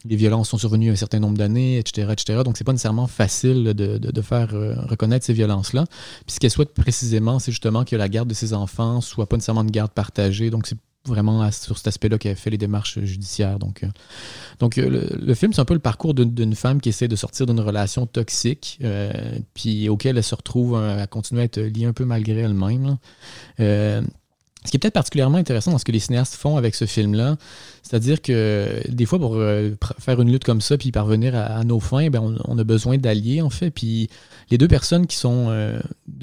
les 0.06 0.16
violences 0.16 0.48
sont 0.48 0.58
survenues 0.58 0.90
un 0.90 0.96
certain 0.96 1.18
nombre 1.18 1.36
d'années, 1.36 1.78
etc., 1.78 2.08
etc. 2.12 2.40
Donc, 2.44 2.56
c'est 2.56 2.64
pas 2.64 2.72
nécessairement 2.72 3.06
facile 3.06 3.64
de, 3.64 4.22
faire 4.22 4.54
euh, 4.54 4.74
reconnaître 4.88 5.24
ces 5.26 5.32
violences-là. 5.32 5.84
Puis, 6.26 6.34
ce 6.34 6.40
qu'elle 6.40 6.50
souhaite 6.50 6.72
précisément, 6.74 7.38
c'est 7.38 7.52
justement 7.52 7.84
que 7.84 7.96
la 7.96 8.08
garde 8.08 8.28
de 8.28 8.34
ses 8.34 8.54
enfants 8.54 9.00
soit 9.00 9.28
pas 9.28 9.36
nécessairement 9.36 9.62
une 9.62 9.70
garde 9.70 9.92
partagée. 9.92 10.50
Donc, 10.50 10.66
c'est 10.66 10.78
vraiment 11.06 11.50
sur 11.50 11.78
cet 11.78 11.88
aspect-là 11.88 12.18
qu'elle 12.18 12.36
fait 12.36 12.50
les 12.50 12.58
démarches 12.58 13.00
judiciaires. 13.00 13.58
Donc, 13.58 13.82
euh, 13.82 13.88
donc 14.58 14.78
euh, 14.78 15.08
le, 15.18 15.34
film, 15.34 15.52
c'est 15.52 15.60
un 15.60 15.64
peu 15.64 15.74
le 15.74 15.80
parcours 15.80 16.14
d'une 16.14 16.54
femme 16.54 16.80
qui 16.80 16.90
essaie 16.90 17.08
de 17.08 17.16
sortir 17.16 17.46
d'une 17.46 17.60
relation 17.60 18.06
toxique, 18.06 18.80
puis 19.54 19.88
auquel 19.88 20.18
elle 20.18 20.24
se 20.24 20.34
retrouve 20.34 20.76
à 20.76 21.06
continuer 21.06 21.42
à 21.42 21.44
être 21.44 21.60
liée 21.60 21.86
un 21.86 21.92
peu 21.92 22.04
malgré 22.04 22.40
elle-même. 22.40 22.98
Ce 24.64 24.70
qui 24.70 24.76
est 24.76 24.80
peut-être 24.80 24.94
particulièrement 24.94 25.38
intéressant 25.38 25.70
dans 25.70 25.78
ce 25.78 25.86
que 25.86 25.92
les 25.92 26.00
cinéastes 26.00 26.34
font 26.34 26.58
avec 26.58 26.74
ce 26.74 26.84
film-là, 26.84 27.36
c'est-à-dire 27.82 28.20
que 28.20 28.82
des 28.90 29.06
fois, 29.06 29.18
pour 29.18 29.36
euh, 29.36 29.70
faire 29.98 30.20
une 30.20 30.30
lutte 30.30 30.44
comme 30.44 30.60
ça, 30.60 30.76
puis 30.76 30.92
parvenir 30.92 31.34
à, 31.34 31.64
nos 31.64 31.80
fins, 31.80 32.10
ben, 32.10 32.36
on, 32.44 32.58
a 32.58 32.64
besoin 32.64 32.98
d'alliés, 32.98 33.40
en 33.40 33.48
fait. 33.48 33.70
Puis 33.70 34.10
les 34.50 34.58
deux 34.58 34.68
personnes 34.68 35.06
qui 35.06 35.16
sont 35.16 35.46
euh, 35.48 35.80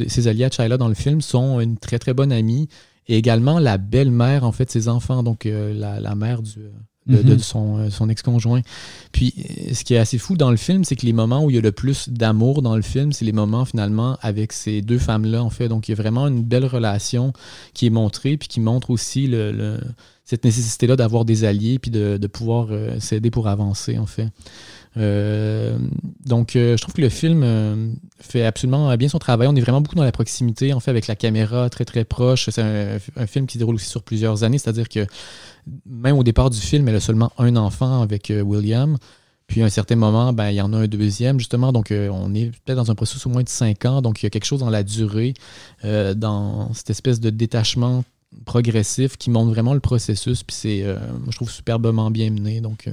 ces 0.08 0.28
alliés 0.28 0.46
à 0.46 0.52
Chayla 0.52 0.78
dans 0.78 0.88
le 0.88 0.94
film 0.94 1.22
sont 1.22 1.60
une 1.60 1.78
très, 1.78 1.98
très 1.98 2.14
bonne 2.14 2.32
amie 2.32 2.70
et 3.08 3.18
également 3.18 3.60
la 3.60 3.78
belle-mère, 3.78 4.44
en 4.44 4.52
fait, 4.52 4.66
de 4.66 4.72
ses 4.72 4.88
enfants, 4.88 5.24
donc 5.24 5.46
euh, 5.46 5.74
la, 5.74 6.16
mère 6.16 6.42
du, 6.42 6.60
de, 7.08 7.22
de 7.22 7.38
son, 7.38 7.90
son 7.90 8.10
ex-conjoint. 8.10 8.62
Puis, 9.12 9.34
ce 9.74 9.84
qui 9.84 9.94
est 9.94 9.98
assez 9.98 10.18
fou 10.18 10.36
dans 10.36 10.52
le 10.52 10.58
film, 10.58 10.84
c'est 10.84 10.96
que 10.96 11.06
les 11.06 11.14
moments 11.14 11.44
où 11.44 11.50
il 11.50 11.56
y 11.56 11.60
a 11.60 11.62
le 11.62 11.72
plus 11.72 12.10
d'amour 12.10 12.62
dans 12.62 12.76
le 12.76 12.82
film, 12.82 13.12
c'est 13.12 13.26
les 13.26 13.32
moments 13.32 13.66
finalement 13.66 14.18
avec 14.22 14.52
ces 14.52 14.82
deux 14.82 15.00
femmes-là, 15.00 15.44
en 15.44 15.50
fait. 15.50 15.70
Donc, 15.70 15.88
il 15.88 15.92
y 15.92 15.94
a 15.94 15.98
vraiment 15.98 16.28
une 16.28 16.44
belle 16.44 16.66
relation 16.66 17.34
qui 17.74 17.86
est 17.86 17.92
montrée, 17.92 18.38
puis 18.38 18.48
qui 18.48 18.60
montre 18.60 18.90
aussi 18.90 19.28
le, 19.28 19.80
cette 20.26 20.44
nécessité-là 20.44 20.96
d'avoir 20.98 21.24
des 21.24 21.46
alliés, 21.46 21.80
puis 21.80 21.92
de, 21.92 22.18
de 22.18 22.28
pouvoir 22.28 22.68
s'aider 23.00 23.32
pour 23.32 23.48
avancer, 23.48 23.98
en 23.98 24.06
fait. 24.06 24.28
Euh, 24.98 25.78
donc, 26.26 26.56
euh, 26.56 26.76
je 26.76 26.82
trouve 26.82 26.94
que 26.94 27.02
le 27.02 27.10
film 27.10 27.44
euh, 27.44 27.92
fait 28.20 28.44
absolument 28.46 28.96
bien 28.98 29.10
son 29.10 29.20
travail. 29.20 29.48
On 29.48 29.56
est 29.56 29.62
vraiment 29.62 29.82
beaucoup 29.82 29.96
dans 29.96 30.04
la 30.04 30.12
proximité, 30.12 30.74
en 30.74 30.80
fait, 30.80 30.92
avec 30.92 31.08
la 31.08 31.16
caméra 31.16 31.70
très 31.70 31.86
très 31.86 32.04
proche. 32.04 32.50
C'est 32.50 32.62
un, 32.62 33.28
film 33.28 33.48
qui 33.48 33.54
se 33.54 33.60
déroule 33.60 33.76
aussi 33.76 33.90
sur 33.90 34.04
plusieurs 34.04 34.44
années, 34.44 34.58
c'est-à-dire 34.58 34.90
que 34.90 35.06
même 35.86 36.18
au 36.18 36.24
départ 36.24 36.50
du 36.50 36.60
film, 36.60 36.88
elle 36.88 36.96
a 36.96 37.00
seulement 37.00 37.32
un 37.38 37.56
enfant 37.56 38.02
avec 38.02 38.32
William. 38.44 38.98
Puis 39.48 39.62
à 39.62 39.66
un 39.66 39.70
certain 39.70 39.96
moment, 39.96 40.34
ben, 40.34 40.50
il 40.50 40.56
y 40.56 40.62
en 40.62 40.74
a 40.74 40.78
un 40.78 40.88
deuxième, 40.88 41.40
justement. 41.40 41.72
Donc, 41.72 41.92
on 41.92 42.34
est 42.36 42.52
peut-être 42.66 42.78
dans 42.78 42.92
un 42.92 42.96
processus 42.96 43.26
au 43.26 43.30
moins 43.30 43.44
de 43.44 43.50
cinq 43.50 43.86
ans. 43.86 44.02
Donc, 44.02 44.22
il 44.22 44.26
y 44.26 44.28
a 44.28 44.30
quelque 44.30 44.46
chose 44.46 44.60
dans 44.60 44.70
la 44.70 44.84
durée, 44.84 45.34
dans 45.84 46.74
cette 46.74 46.90
espèce 46.90 47.22
de 47.22 47.30
détachement 47.30 48.04
progressif 48.46 49.16
qui 49.16 49.30
montre 49.30 49.52
vraiment 49.52 49.74
le 49.74 49.80
processus. 49.80 50.44
Puis 50.44 50.56
c'est, 50.56 50.84
je 51.30 51.36
trouve, 51.36 51.50
superbement 51.50 52.12
bien 52.12 52.30
mené. 52.30 52.60
Donc, 52.60 52.90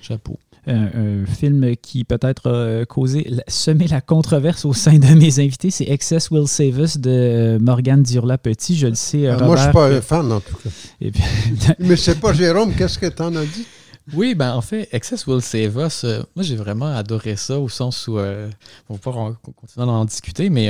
chapeau 0.00 0.38
un, 0.66 1.26
film 1.26 1.76
qui 1.76 2.04
peut-être 2.04 2.50
a 2.50 2.84
causé, 2.84 3.30
semé 3.48 3.86
la 3.88 4.00
controverse 4.00 4.64
au 4.64 4.72
sein 4.72 4.98
de 4.98 5.06
mes 5.14 5.40
invités, 5.40 5.70
c'est 5.70 5.88
Excess 5.88 6.30
Will 6.30 6.46
Save 6.46 6.78
Us 6.78 6.98
de 6.98 7.58
Morgane 7.60 8.02
Durla-Petit. 8.02 8.76
Je 8.76 8.86
le 8.86 8.94
sais, 8.94 9.26
euh, 9.26 9.38
Moi, 9.38 9.56
je 9.56 9.62
ne 9.62 9.66
suis 9.66 9.72
pas 9.72 9.88
un 9.88 10.00
fan, 10.00 10.30
en 10.32 10.40
tout 10.40 10.56
cas. 10.56 10.70
Et 11.00 11.10
puis... 11.10 11.22
Mais 11.78 11.96
c'est 11.96 12.20
pas 12.20 12.32
Jérôme, 12.32 12.74
qu'est-ce 12.74 12.98
que 12.98 13.06
tu 13.06 13.22
en 13.22 13.34
as 13.36 13.44
dit? 13.44 13.66
Oui, 14.14 14.34
ben 14.34 14.54
en 14.54 14.60
fait, 14.60 14.88
Excess 14.90 15.26
Will 15.28 15.40
Save 15.40 15.76
Us, 15.76 16.02
euh, 16.02 16.22
moi 16.34 16.42
j'ai 16.42 16.56
vraiment 16.56 16.92
adoré 16.92 17.36
ça 17.36 17.60
au 17.60 17.68
sens 17.68 18.08
où, 18.08 18.18
euh, 18.18 18.50
on 18.88 18.94
va 18.94 18.98
pas 18.98 19.12
continuer 19.12 19.88
à 19.88 19.92
en 19.92 20.04
discuter, 20.04 20.50
mais 20.50 20.68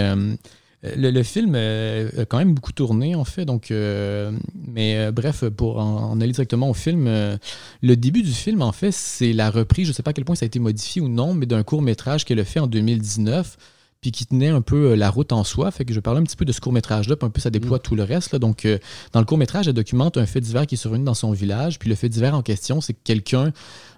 le, 0.83 1.23
film 1.23 1.55
a 1.55 2.25
quand 2.25 2.39
même 2.39 2.55
beaucoup 2.55 2.73
tourné, 2.73 3.15
en 3.15 3.25
fait. 3.25 3.45
Donc, 3.45 3.71
euh, 3.71 4.33
mais 4.67 4.97
euh, 4.99 5.13
bref, 5.13 5.45
pour 5.45 5.79
en, 5.79 6.21
aller 6.21 6.33
directement 6.33 6.71
au 6.71 6.75
film, 6.75 7.07
euh, 7.07 7.37
le 7.83 7.97
début 7.97 8.23
du 8.23 8.33
film, 8.33 8.63
en 8.63 8.73
fait, 8.73 8.93
c'est 8.93 9.33
la 9.33 9.51
reprise, 9.51 9.87
je 9.87 9.93
ne 9.93 9.95
sais 9.95 10.03
pas 10.03 10.11
à 10.11 10.13
quel 10.13 10.25
point 10.25 10.35
ça 10.35 10.45
a 10.45 10.47
été 10.47 10.59
modifié 10.59 11.01
ou 11.01 11.09
non, 11.09 11.35
mais 11.35 11.47
d'un 11.47 11.63
court-métrage 11.63 12.25
qu'elle 12.25 12.41
a 12.41 12.45
fait 12.45 12.61
en 12.61 12.67
2019 12.67 13.57
puis 14.03 14.13
qui 14.13 14.27
tenait 14.27 14.51
un 14.51 14.61
peu 14.61 14.95
la 14.95 15.09
route 15.09 15.33
en 15.33 15.45
soi. 15.45 15.71
Fait 15.71 15.87
que 15.87 15.95
je 15.95 16.01
parlais 16.01 16.21
un 16.21 16.25
petit 16.25 16.37
peu 16.37 16.45
de 16.45 16.53
ce 16.53 16.61
court-métrage-là, 16.61 17.17
puis 17.17 17.27
un 17.27 17.31
peu 17.31 17.41
ça 17.41 17.49
déploie 17.49 17.79
mm. 17.79 17.83
tout 17.83 17.97
le 17.97 18.03
reste. 18.03 18.33
Là. 18.33 18.39
Donc, 18.39 18.69
dans 19.13 19.21
le 19.21 19.27
court-métrage, 19.27 19.69
elle 19.69 19.75
documente 19.75 20.19
un 20.19 20.27
fait 20.27 20.41
divers 20.41 20.67
qui 20.67 20.75
est 20.75 20.79
survenu 20.79 21.05
dans 21.05 21.15
son 21.15 21.33
village. 21.33 21.79
Puis 21.79 21.89
le 21.89 21.95
fait 21.95 22.11
divers 22.11 22.35
en 22.35 22.43
question, 22.43 22.83
c'est 22.83 22.93
que 22.93 23.01
quelqu'un, 23.03 23.53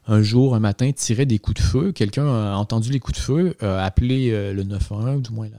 un 0.06 0.22
jour, 0.22 0.54
un 0.54 0.60
matin, 0.60 0.92
tirait 0.92 1.26
des 1.26 1.40
coups 1.40 1.60
de 1.60 1.66
feu. 1.66 1.92
Quelqu'un 1.92 2.26
a 2.26 2.56
entendu 2.56 2.92
les 2.92 3.00
coups 3.00 3.18
de 3.18 3.22
feu, 3.22 3.56
a 3.60 3.82
appelé 3.82 4.30
le 4.52 4.62
911, 4.62 5.22
du 5.22 5.32
moins 5.32 5.48
là 5.48 5.58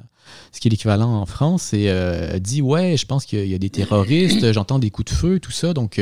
ce 0.52 0.60
qui 0.60 0.68
est 0.68 0.72
l'équivalent 0.72 1.22
en 1.22 1.26
France, 1.26 1.74
et 1.74 1.86
euh, 1.90 2.40
dit 2.40 2.62
Ouais, 2.62 2.98
je 2.98 3.06
pense 3.06 3.26
qu'il 3.26 3.46
y, 3.46 3.54
a 3.54 3.58
des 3.58 3.70
terroristes, 3.70 4.52
j'entends 4.54 4.80
des 4.80 4.90
coups 4.90 5.12
de 5.12 5.18
feu, 5.18 5.40
tout 5.40 5.52
ça. 5.52 5.74
Donc, 5.74 6.02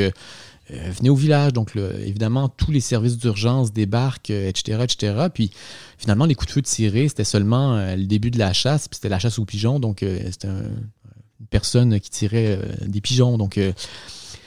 euh, 0.70 0.74
euh, 0.74 0.90
venez 0.90 1.10
au 1.10 1.14
village. 1.14 1.52
Donc, 1.52 1.72
évidemment, 1.76 2.48
tous 2.48 2.70
les 2.70 2.80
services 2.80 3.18
d'urgence 3.18 3.72
débarquent, 3.72 4.30
etc., 4.30 4.78
etc. 4.82 5.26
Puis, 5.32 5.50
finalement, 5.98 6.24
les 6.24 6.34
coups 6.34 6.48
de 6.48 6.52
feu 6.52 6.62
tirés, 6.62 7.08
c'était 7.08 7.24
seulement 7.24 7.76
le 7.94 8.04
début 8.06 8.30
de 8.30 8.38
la 8.38 8.52
chasse, 8.52 8.88
puis 8.88 8.96
c'était 8.96 9.08
la 9.08 9.18
chasse 9.18 9.38
aux 9.38 9.44
pigeons. 9.44 9.80
Donc, 9.80 9.98
c'était 10.00 10.48
une 10.48 11.46
personne 11.50 12.00
qui 12.00 12.10
tirait 12.10 12.58
des 12.86 13.00
pigeons. 13.00 13.38
Donc, 13.38 13.58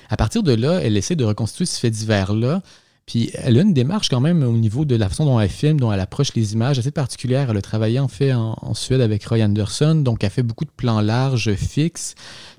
à 0.09 0.17
partir 0.17 0.43
de 0.43 0.53
là, 0.53 0.79
elle 0.81 0.97
essaie 0.97 1.15
de 1.15 1.25
reconstituer 1.25 1.65
ce 1.65 1.79
fait 1.79 1.89
divers-là. 1.89 2.61
Puis 3.07 3.31
elle 3.35 3.57
a 3.57 3.61
une 3.61 3.73
démarche 3.73 4.09
quand 4.09 4.19
même 4.19 4.43
au 4.43 4.51
niveau 4.51 4.83
de 4.83 4.93
la 4.97 5.07
façon 5.07 5.23
dont 5.23 5.39
elle 5.39 5.49
filme, 5.49 5.79
dont 5.79 5.93
elle 5.93 5.99
approche 6.01 6.33
les 6.35 6.51
images 6.51 6.77
assez 6.77 6.91
particulière. 6.91 7.49
Elle 7.49 7.57
a 7.57 7.61
travaillé 7.61 7.99
en 7.99 8.09
fait 8.09 8.33
en, 8.33 8.73
Suède 8.73 8.99
avec 8.99 9.23
Roy 9.25 9.41
Anderson, 9.41 9.95
donc 9.95 10.25
elle 10.25 10.29
fait 10.29 10.43
beaucoup 10.43 10.65
de 10.65 10.71
plans 10.75 10.99
larges, 10.99 11.55
fixes. 11.55 12.15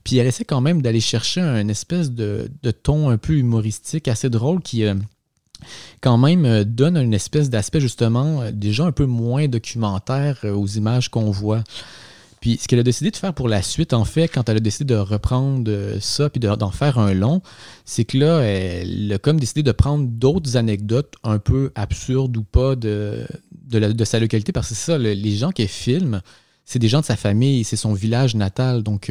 Puis 0.08 0.16
elle 0.16 0.26
essaie 0.26 0.46
quand 0.46 0.62
même 0.62 0.80
d'aller 0.80 1.02
chercher 1.02 1.42
un 1.42 1.68
espèce 1.68 2.12
de, 2.12 2.48
ton 2.82 3.10
un 3.10 3.18
peu 3.18 3.34
humoristique, 3.34 4.08
assez 4.08 4.30
drôle, 4.30 4.62
qui 4.62 4.86
euh, 4.86 4.94
quand 6.00 6.16
même 6.16 6.46
euh, 6.46 6.64
donne 6.64 6.96
une 6.96 7.12
espèce 7.12 7.50
d'aspect 7.50 7.78
justement 7.78 8.40
euh, 8.40 8.50
déjà 8.50 8.86
un 8.86 8.92
peu 8.92 9.04
moins 9.04 9.48
documentaire 9.48 10.38
aux 10.44 10.66
images 10.66 11.10
qu'on 11.10 11.30
voit. 11.30 11.62
Puis 12.40 12.56
ce 12.56 12.68
qu'elle 12.68 12.78
a 12.78 12.84
décidé 12.84 13.10
de 13.10 13.16
faire 13.16 13.34
pour 13.34 13.50
la 13.50 13.60
suite, 13.60 13.92
en 13.92 14.06
fait, 14.06 14.28
quand 14.28 14.48
elle 14.48 14.56
a 14.56 14.60
décidé 14.60 14.94
de 14.94 14.98
reprendre 14.98 15.70
ça 16.00 16.30
puis 16.30 16.40
d'en 16.40 16.70
faire 16.70 16.96
un 16.96 17.12
long, 17.12 17.42
c'est 17.84 18.06
que 18.06 18.16
là, 18.16 18.40
elle 18.40 19.12
a 19.12 19.18
comme 19.18 19.38
décidé 19.38 19.62
de 19.62 19.72
prendre 19.72 20.08
d'autres 20.08 20.56
anecdotes 20.56 21.16
un 21.22 21.38
peu 21.38 21.70
absurdes 21.74 22.34
ou 22.34 22.44
pas 22.44 22.76
de, 22.76 23.26
de, 23.66 24.04
sa 24.06 24.20
localité, 24.20 24.52
parce 24.52 24.70
que 24.70 24.74
c'est 24.74 24.92
ça, 24.92 24.96
les 24.96 25.36
gens 25.36 25.50
qui 25.50 25.68
filment, 25.68 26.22
c'est 26.64 26.78
des 26.78 26.88
gens 26.88 27.00
de 27.00 27.04
sa 27.04 27.16
famille, 27.16 27.62
c'est 27.64 27.76
son 27.76 27.92
village 27.92 28.36
natal. 28.36 28.82
Donc, 28.82 29.10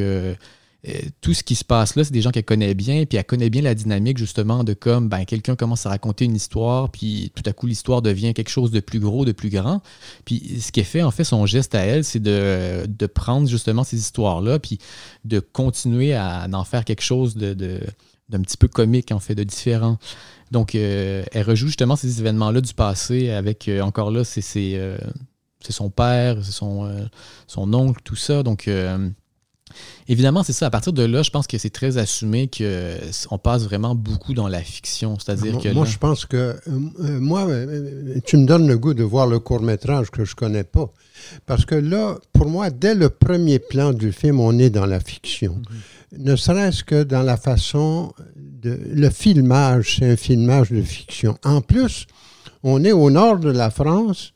tout 1.21 1.34
ce 1.34 1.43
qui 1.43 1.55
se 1.55 1.65
passe 1.65 1.95
là, 1.95 2.03
c'est 2.03 2.13
des 2.13 2.21
gens 2.21 2.32
qu'elle 2.32 2.45
connaît 2.45 2.73
bien, 2.73 3.05
puis 3.05 3.17
elle 3.17 3.25
connaît 3.25 3.49
bien 3.49 3.61
la 3.61 3.75
dynamique 3.75 4.17
justement 4.17 4.63
de 4.63 4.73
comme 4.73 5.09
ben, 5.09 5.25
quelqu'un 5.25 5.55
commence 5.55 5.86
à 5.86 5.89
raconter 5.89 6.25
une 6.25 6.36
histoire, 6.36 6.91
puis 6.91 7.32
tout 7.36 7.43
à 7.45 7.53
coup 7.53 7.67
l'histoire 7.67 8.01
devient 8.01 8.34
quelque 8.34 8.49
chose 8.49 8.71
de 8.71 8.80
plus 8.80 8.99
gros, 8.99 9.25
de 9.25 9.32
plus 9.32 9.49
grand. 9.49 9.82
Puis 10.25 10.61
ce 10.61 10.78
est 10.80 10.84
fait, 10.84 11.01
en 11.01 11.11
fait, 11.11 11.23
son 11.23 11.45
geste 11.45 11.75
à 11.75 11.80
elle, 11.80 12.03
c'est 12.03 12.21
de, 12.21 13.07
prendre 13.07 13.47
justement 13.47 13.84
ces 13.84 13.97
histoires-là, 13.97 14.59
puis 14.59 14.80
de 15.25 15.39
continuer 15.39 16.13
à 16.13 16.47
en 16.51 16.63
faire 16.63 16.86
quelque 16.86 17.01
chose 17.01 17.36
de, 17.36 17.82
d'un 18.30 18.41
petit 18.41 18.57
peu 18.57 18.67
comique, 18.67 19.11
en 19.11 19.19
fait, 19.19 19.36
de 19.36 19.43
différent. 19.43 19.97
Donc, 20.51 20.75
euh, 20.75 21.23
elle 21.32 21.43
rejoue 21.43 21.67
justement 21.67 21.95
ces 21.95 22.19
événements-là 22.19 22.61
du 22.61 22.73
passé 22.73 23.32
avec, 23.32 23.67
euh, 23.67 23.82
encore 23.82 24.11
là, 24.11 24.23
c'est, 24.23 24.41
c'est, 24.41 24.80
son 25.69 25.89
père, 25.89 26.38
c'est 26.43 26.51
son, 26.51 26.89
son 27.47 27.73
oncle, 27.73 28.01
tout 28.03 28.15
ça. 28.15 28.43
Donc, 28.43 28.69
Évidemment, 30.09 30.43
c'est 30.43 30.53
ça. 30.53 30.67
À 30.67 30.69
partir 30.69 30.93
de 30.93 31.03
là, 31.03 31.21
je 31.21 31.30
pense 31.30 31.47
que 31.47 31.57
c'est 31.57 31.69
très 31.69 31.97
assumé 31.97 32.49
qu'on 32.49 33.38
passe 33.38 33.63
vraiment 33.63 33.93
beaucoup 33.93 34.34
dans 34.34 34.47
la 34.47 34.61
fiction. 34.61 35.17
C'est-à-dire 35.19 35.53
moi, 35.53 35.61
que. 35.61 35.69
Moi, 35.69 35.86
je 35.86 35.97
pense 35.97 36.25
que. 36.25 36.38
Euh, 36.38 36.55
euh, 36.67 37.19
moi, 37.19 37.45
euh, 37.47 38.15
tu 38.25 38.38
me 38.38 38.45
donnes 38.45 38.67
le 38.67 38.78
goût 38.78 38.93
de 38.93 39.03
voir 39.03 39.28
le 39.28 39.39
court-métrage 39.39 40.09
que 40.09 40.23
je 40.23 40.32
ne 40.32 40.36
connais 40.36 40.63
pas. 40.63 40.89
Parce 41.45 41.65
que 41.65 41.75
là, 41.75 42.17
pour 42.32 42.47
moi, 42.47 42.69
dès 42.69 42.95
le 42.95 43.09
premier 43.09 43.59
plan 43.59 43.91
du 43.91 44.13
film, 44.13 44.39
on 44.39 44.57
est 44.59 44.69
dans 44.69 44.86
la 44.86 45.01
fiction. 45.01 45.61
Mm-hmm. 45.61 46.23
Ne 46.23 46.36
serait-ce 46.36 46.84
que 46.84 47.03
dans 47.03 47.23
la 47.23 47.38
façon. 47.38 48.13
De, 48.36 48.80
le 48.91 49.09
filmage, 49.09 49.97
c'est 49.99 50.11
un 50.11 50.15
filmage 50.15 50.71
de 50.71 50.82
fiction. 50.82 51.38
En 51.43 51.61
plus, 51.61 52.07
on 52.63 52.84
est 52.84 52.91
au 52.91 53.11
nord 53.11 53.38
de 53.38 53.51
la 53.51 53.69
France 53.69 54.32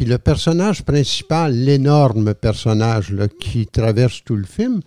puis 0.00 0.08
le 0.08 0.16
personnage 0.16 0.82
principal, 0.82 1.54
l'énorme 1.54 2.32
personnage 2.32 3.14
qui 3.38 3.66
traverse 3.66 4.22
tout 4.24 4.34
le 4.34 4.46
film, 4.46 4.80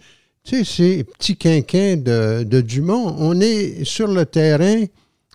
tu 0.44 0.56
sais, 0.56 0.64
c'est 0.64 1.04
Petit 1.04 1.38
Quinquin 1.38 1.98
de, 1.98 2.62
Dumont. 2.62 3.16
On 3.20 3.40
est 3.40 3.84
sur 3.84 4.08
le 4.08 4.26
terrain 4.26 4.86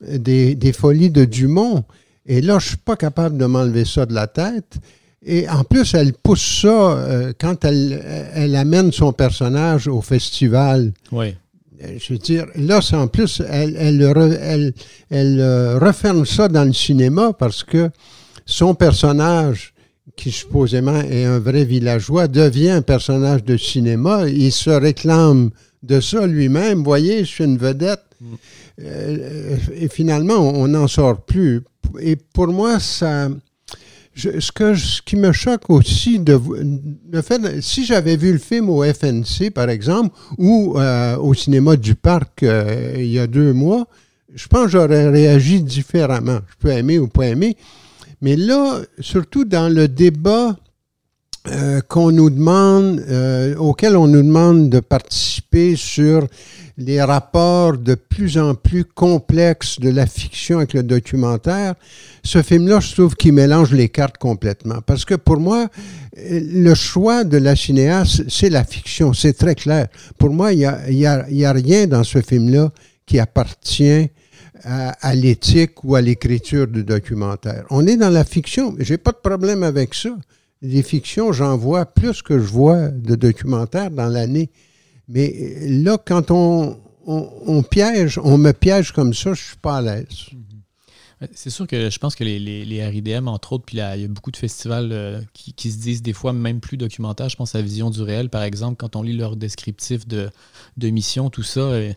des, 0.02 0.72
folies 0.76 1.10
de 1.10 1.24
Dumont. 1.24 1.84
Et 2.26 2.40
là, 2.40 2.58
je 2.58 2.64
ne 2.64 2.68
suis 2.70 2.76
pas 2.78 2.96
capable 2.96 3.38
de 3.38 3.46
m'enlever 3.46 3.84
ça 3.84 4.04
de 4.04 4.14
la 4.14 4.26
tête. 4.26 4.78
Et 5.24 5.48
en 5.48 5.62
plus, 5.62 5.94
elle 5.94 6.12
pousse 6.12 6.62
ça 6.62 6.68
euh, 6.98 7.32
quand 7.38 7.64
elle, 7.64 8.02
elle 8.34 8.56
amène 8.56 8.90
son 8.90 9.12
personnage 9.12 9.86
au 9.86 10.00
festival. 10.00 10.92
Oui. 11.12 11.36
Euh, 11.84 11.98
je 12.00 12.14
veux 12.14 12.18
dire, 12.18 12.46
là, 12.56 12.80
c'est 12.82 12.96
en 12.96 13.06
plus, 13.06 13.40
elle, 13.48 13.76
elle, 13.76 14.74
elle, 15.10 15.40
euh, 15.40 15.78
referme 15.78 16.26
ça 16.26 16.48
dans 16.48 16.64
le 16.64 16.72
cinéma 16.72 17.32
parce 17.32 17.62
que 17.62 17.90
son 18.48 18.74
personnage, 18.74 19.74
qui 20.16 20.32
supposément 20.32 21.00
est 21.02 21.24
un 21.24 21.38
vrai 21.38 21.64
villageois, 21.64 22.26
devient 22.26 22.70
un 22.70 22.82
personnage 22.82 23.44
de 23.44 23.56
cinéma. 23.56 24.26
Il 24.28 24.50
se 24.50 24.70
réclame 24.70 25.50
de 25.82 26.00
ça 26.00 26.26
lui-même. 26.26 26.82
Voyez, 26.82 27.20
je 27.20 27.24
suis 27.30 27.44
une 27.44 27.58
vedette. 27.58 28.00
Euh, 28.82 29.56
et 29.76 29.88
finalement, 29.88 30.38
on 30.38 30.66
n'en 30.66 30.88
sort 30.88 31.20
plus. 31.20 31.62
Et 32.00 32.16
pour 32.16 32.48
moi, 32.48 32.80
ça. 32.80 33.28
ce 34.16 35.02
qui 35.02 35.16
me 35.16 35.30
choque 35.32 35.68
aussi, 35.68 36.18
de, 36.18 36.40
le 37.12 37.22
fait, 37.22 37.60
si 37.60 37.84
j'avais 37.84 38.16
vu 38.16 38.32
le 38.32 38.38
film 38.38 38.70
au 38.70 38.82
FNC, 38.82 39.50
par 39.54 39.68
exemple, 39.68 40.16
ou 40.38 40.74
euh, 40.78 41.16
au 41.18 41.34
cinéma 41.34 41.76
du 41.76 41.94
Parc 41.94 42.42
euh, 42.42 42.94
il 42.96 43.12
y 43.12 43.18
a 43.18 43.26
deux 43.26 43.52
mois, 43.52 43.86
je 44.34 44.48
pense 44.48 44.64
que 44.64 44.70
j'aurais 44.70 45.10
réagi 45.10 45.62
différemment. 45.62 46.40
Je 46.48 46.54
peux 46.58 46.72
aimer 46.72 46.98
ou 46.98 47.08
pas 47.08 47.26
aimer, 47.26 47.56
mais 48.20 48.36
là, 48.36 48.80
surtout 49.00 49.44
dans 49.44 49.72
le 49.72 49.88
débat 49.88 50.56
euh, 51.46 51.80
qu'on 51.80 52.10
nous 52.10 52.30
demande, 52.30 53.00
euh, 53.08 53.54
auquel 53.56 53.96
on 53.96 54.06
nous 54.06 54.22
demande 54.22 54.68
de 54.68 54.80
participer 54.80 55.76
sur 55.76 56.26
les 56.76 57.02
rapports 57.02 57.78
de 57.78 57.94
plus 57.94 58.38
en 58.38 58.54
plus 58.54 58.84
complexes 58.84 59.80
de 59.80 59.88
la 59.88 60.06
fiction 60.06 60.58
avec 60.58 60.74
le 60.74 60.82
documentaire, 60.82 61.74
ce 62.22 62.42
film-là, 62.42 62.80
je 62.80 62.92
trouve 62.92 63.14
qu'il 63.14 63.32
mélange 63.32 63.72
les 63.72 63.88
cartes 63.88 64.18
complètement. 64.18 64.80
Parce 64.84 65.04
que 65.04 65.14
pour 65.14 65.38
moi, 65.38 65.68
le 66.16 66.74
choix 66.74 67.24
de 67.24 67.38
la 67.38 67.56
cinéaste, 67.56 68.24
c'est 68.28 68.50
la 68.50 68.64
fiction, 68.64 69.12
c'est 69.12 69.32
très 69.32 69.54
clair. 69.54 69.88
Pour 70.18 70.30
moi, 70.30 70.52
il 70.52 70.58
n'y 70.58 71.00
y 71.00 71.44
a 71.44 71.52
rien 71.52 71.86
dans 71.86 72.04
ce 72.04 72.20
film-là 72.20 72.70
qui 73.06 73.18
appartient 73.18 74.10
à, 74.64 75.14
l'éthique 75.14 75.84
ou 75.84 75.94
à 75.94 76.00
l'écriture 76.00 76.66
du 76.66 76.84
documentaire. 76.84 77.64
On 77.70 77.86
est 77.86 77.96
dans 77.96 78.10
la 78.10 78.24
fiction. 78.24 78.74
J'ai 78.78 78.98
pas 78.98 79.12
de 79.12 79.18
problème 79.18 79.62
avec 79.62 79.94
ça. 79.94 80.16
Les 80.62 80.82
fictions, 80.82 81.32
j'en 81.32 81.56
vois 81.56 81.86
plus 81.86 82.22
que 82.22 82.38
je 82.38 82.46
vois 82.46 82.88
de 82.88 83.14
documentaires 83.14 83.90
dans 83.90 84.08
l'année. 84.08 84.50
Mais 85.08 85.32
là, 85.66 85.98
quand 85.98 86.30
on, 86.30 87.62
piège, 87.62 88.18
on 88.22 88.38
me 88.38 88.52
piège 88.52 88.92
comme 88.92 89.14
ça, 89.14 89.34
je 89.34 89.42
suis 89.42 89.56
pas 89.56 89.78
à 89.78 89.82
l'aise. 89.82 90.30
C'est 91.32 91.50
sûr 91.50 91.66
que 91.66 91.90
je 91.90 91.98
pense 91.98 92.14
que 92.14 92.22
les, 92.22 92.86
RIDM, 92.86 93.26
entre 93.26 93.54
autres, 93.54 93.64
puis 93.64 93.78
il 93.78 93.80
y 93.80 94.04
a 94.04 94.08
beaucoup 94.08 94.30
de 94.30 94.36
festivals 94.36 94.90
euh, 94.92 95.20
qui, 95.32 95.72
se 95.72 95.78
disent 95.78 96.02
des 96.02 96.12
fois 96.12 96.32
même 96.32 96.60
plus 96.60 96.76
documentaires. 96.76 97.28
Je 97.28 97.36
pense 97.36 97.54
à 97.56 97.62
Vision 97.62 97.90
du 97.90 98.02
réel, 98.02 98.28
par 98.30 98.42
exemple, 98.42 98.76
quand 98.76 98.94
on 98.94 99.02
lit 99.02 99.16
leur 99.16 99.36
descriptif 99.36 100.06
de, 100.06 100.30
de 100.76 100.90
mission, 100.90 101.28
tout 101.28 101.42
ça. 101.42 101.60
Euh, 101.60 101.92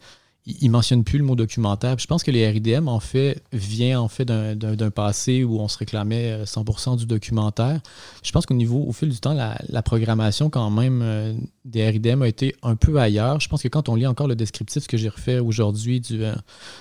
il 0.48 0.68
ne 0.68 0.72
mentionne 0.72 1.04
plus 1.04 1.20
le 1.20 1.24
mot 1.24 1.36
documentaire. 1.36 2.00
je 2.00 2.08
pense 2.08 2.24
que 2.24 2.32
les 2.32 2.48
RIDM, 2.48 2.88
en 2.88 3.00
fait, 3.00 3.44
vient 3.54 4.02
en 4.02 4.08
fait 4.08 4.26
d'un 4.26 4.90
passé 4.90 5.44
où 5.44 5.60
on 5.60 5.68
se 5.68 5.78
réclamait 5.78 6.44
100% 6.46 6.94
euh, 6.94 6.96
du 6.96 7.06
documentaire. 7.06 7.80
Je 8.24 8.32
pense 8.32 8.48
qu'au 8.48 8.56
niveau, 8.56 8.84
au 8.88 8.92
fil 8.92 9.10
du 9.10 9.20
temps, 9.20 9.34
la, 9.34 9.82
programmation 9.84 10.50
quand 10.50 10.70
même 10.72 11.02
euh, 11.04 11.34
des 11.66 11.88
RIDM 11.88 12.24
a 12.24 12.28
été 12.28 12.56
un 12.64 12.76
peu 12.76 12.98
ailleurs. 12.98 13.40
Je 13.40 13.50
pense 13.50 13.62
que 13.62 13.68
quand 13.68 13.88
on 13.88 13.96
lit 13.96 14.08
encore 14.08 14.28
le 14.28 14.36
descriptif 14.36 14.88
que 14.88 14.98
j'ai 14.98 15.10
refait 15.10 15.40
aujourd'hui 15.40 16.02
euh, 16.12 16.34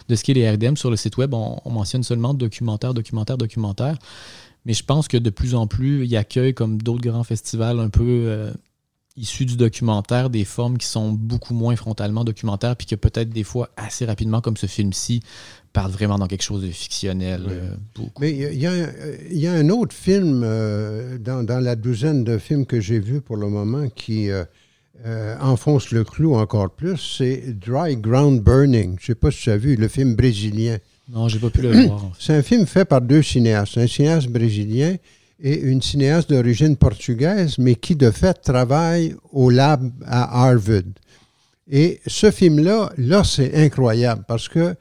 de 0.08 0.14
ce 0.14 0.24
qu'est 0.24 0.34
les 0.34 0.48
RIDM 0.48 0.76
sur 0.76 0.90
le 0.90 0.96
site 0.96 1.18
web, 1.18 1.34
on, 1.34 1.58
on 1.62 1.70
mentionne 1.70 2.02
seulement 2.02 2.32
documentaire, 2.32 2.94
documentaire, 2.94 3.36
documentaire. 3.36 3.98
Mais 4.64 4.72
je 4.72 4.84
pense 4.84 5.06
que 5.06 5.18
de 5.18 5.30
plus 5.30 5.54
en 5.54 5.66
plus, 5.66 6.06
il 6.06 6.16
accueille 6.16 6.54
comme 6.54 6.80
d'autres 6.80 7.02
grands 7.02 7.24
festivals 7.24 7.78
un 7.78 7.88
peu 7.88 8.52
issus 9.20 9.44
du 9.44 9.56
documentaire, 9.56 10.30
des 10.30 10.44
formes 10.44 10.78
qui 10.78 10.86
sont 10.86 11.12
beaucoup 11.12 11.54
moins 11.54 11.76
frontalement 11.76 12.24
documentaires, 12.24 12.76
puis 12.76 12.86
que 12.86 12.96
peut-être 12.96 13.30
des 13.30 13.44
fois, 13.44 13.70
assez 13.76 14.04
rapidement, 14.04 14.40
comme 14.40 14.56
ce 14.56 14.66
film-ci, 14.66 15.20
parle 15.72 15.92
vraiment 15.92 16.18
dans 16.18 16.26
quelque 16.26 16.42
chose 16.42 16.62
de 16.62 16.70
fictionnel. 16.70 17.46
Euh, 17.48 17.74
Mais 18.20 18.32
il 18.32 18.58
y, 18.58 19.46
a 19.46 19.52
un 19.52 19.68
autre 19.68 19.94
film 19.94 20.42
euh, 20.44 21.18
dans, 21.18 21.62
la 21.62 21.76
douzaine 21.76 22.24
de 22.24 22.38
films 22.38 22.66
que 22.66 22.80
j'ai 22.80 22.98
vus 22.98 23.20
pour 23.20 23.36
le 23.36 23.48
moment 23.48 23.88
qui 23.88 24.30
euh, 24.30 25.36
enfonce 25.40 25.92
le 25.92 26.04
clou 26.04 26.34
encore 26.34 26.70
plus, 26.70 26.96
c'est 26.96 27.58
Dry 27.58 27.96
Ground 27.96 28.42
Burning. 28.42 28.96
Je 28.98 29.02
ne 29.02 29.06
sais 29.06 29.14
pas 29.14 29.30
si 29.30 29.42
tu 29.42 29.50
as 29.50 29.56
vu 29.56 29.76
le 29.76 29.88
film 29.88 30.14
brésilien. 30.14 30.78
Non, 31.08 31.28
j'ai 31.28 31.38
pas 31.38 31.50
pu 31.50 31.62
le 31.62 31.86
voir. 31.86 32.10
C'est 32.18 32.34
un 32.34 32.42
film 32.42 32.66
fait 32.66 32.84
par 32.84 33.00
deux 33.00 33.22
cinéastes. 33.22 33.78
Un 33.78 33.86
cinéaste 33.86 34.28
brésilien 34.28 34.96
et 35.42 35.58
une 35.60 35.82
cinéaste 35.82 36.30
d'origine 36.30 36.76
portugaise, 36.76 37.56
mais 37.58 37.74
qui 37.74 37.96
de 37.96 38.10
fait 38.10 38.34
travaille 38.42 39.14
au 39.32 39.50
lab 39.50 39.90
à 40.06 40.44
Harvard. 40.44 40.82
Et 41.70 42.00
ce 42.06 42.30
film-là, 42.30 42.92
là, 42.98 43.24
c'est 43.24 43.54
incroyable 43.54 44.24
parce 44.26 44.48
que 44.48 44.74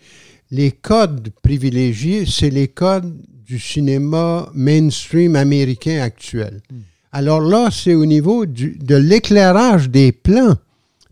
les 0.51 0.71
codes 0.71 1.29
privilégiés, 1.43 2.25
c'est 2.25 2.49
les 2.49 2.67
codes 2.67 3.15
du 3.45 3.59
cinéma 3.59 4.49
mainstream 4.53 5.35
américain 5.35 6.01
actuel. 6.01 6.61
Hmm. 6.71 6.79
Alors 7.11 7.41
là, 7.41 7.69
c'est 7.71 7.95
au 7.95 8.05
niveau 8.05 8.45
de 8.45 8.95
l'éclairage 8.95 9.89
des 9.89 10.11
plans. 10.11 10.55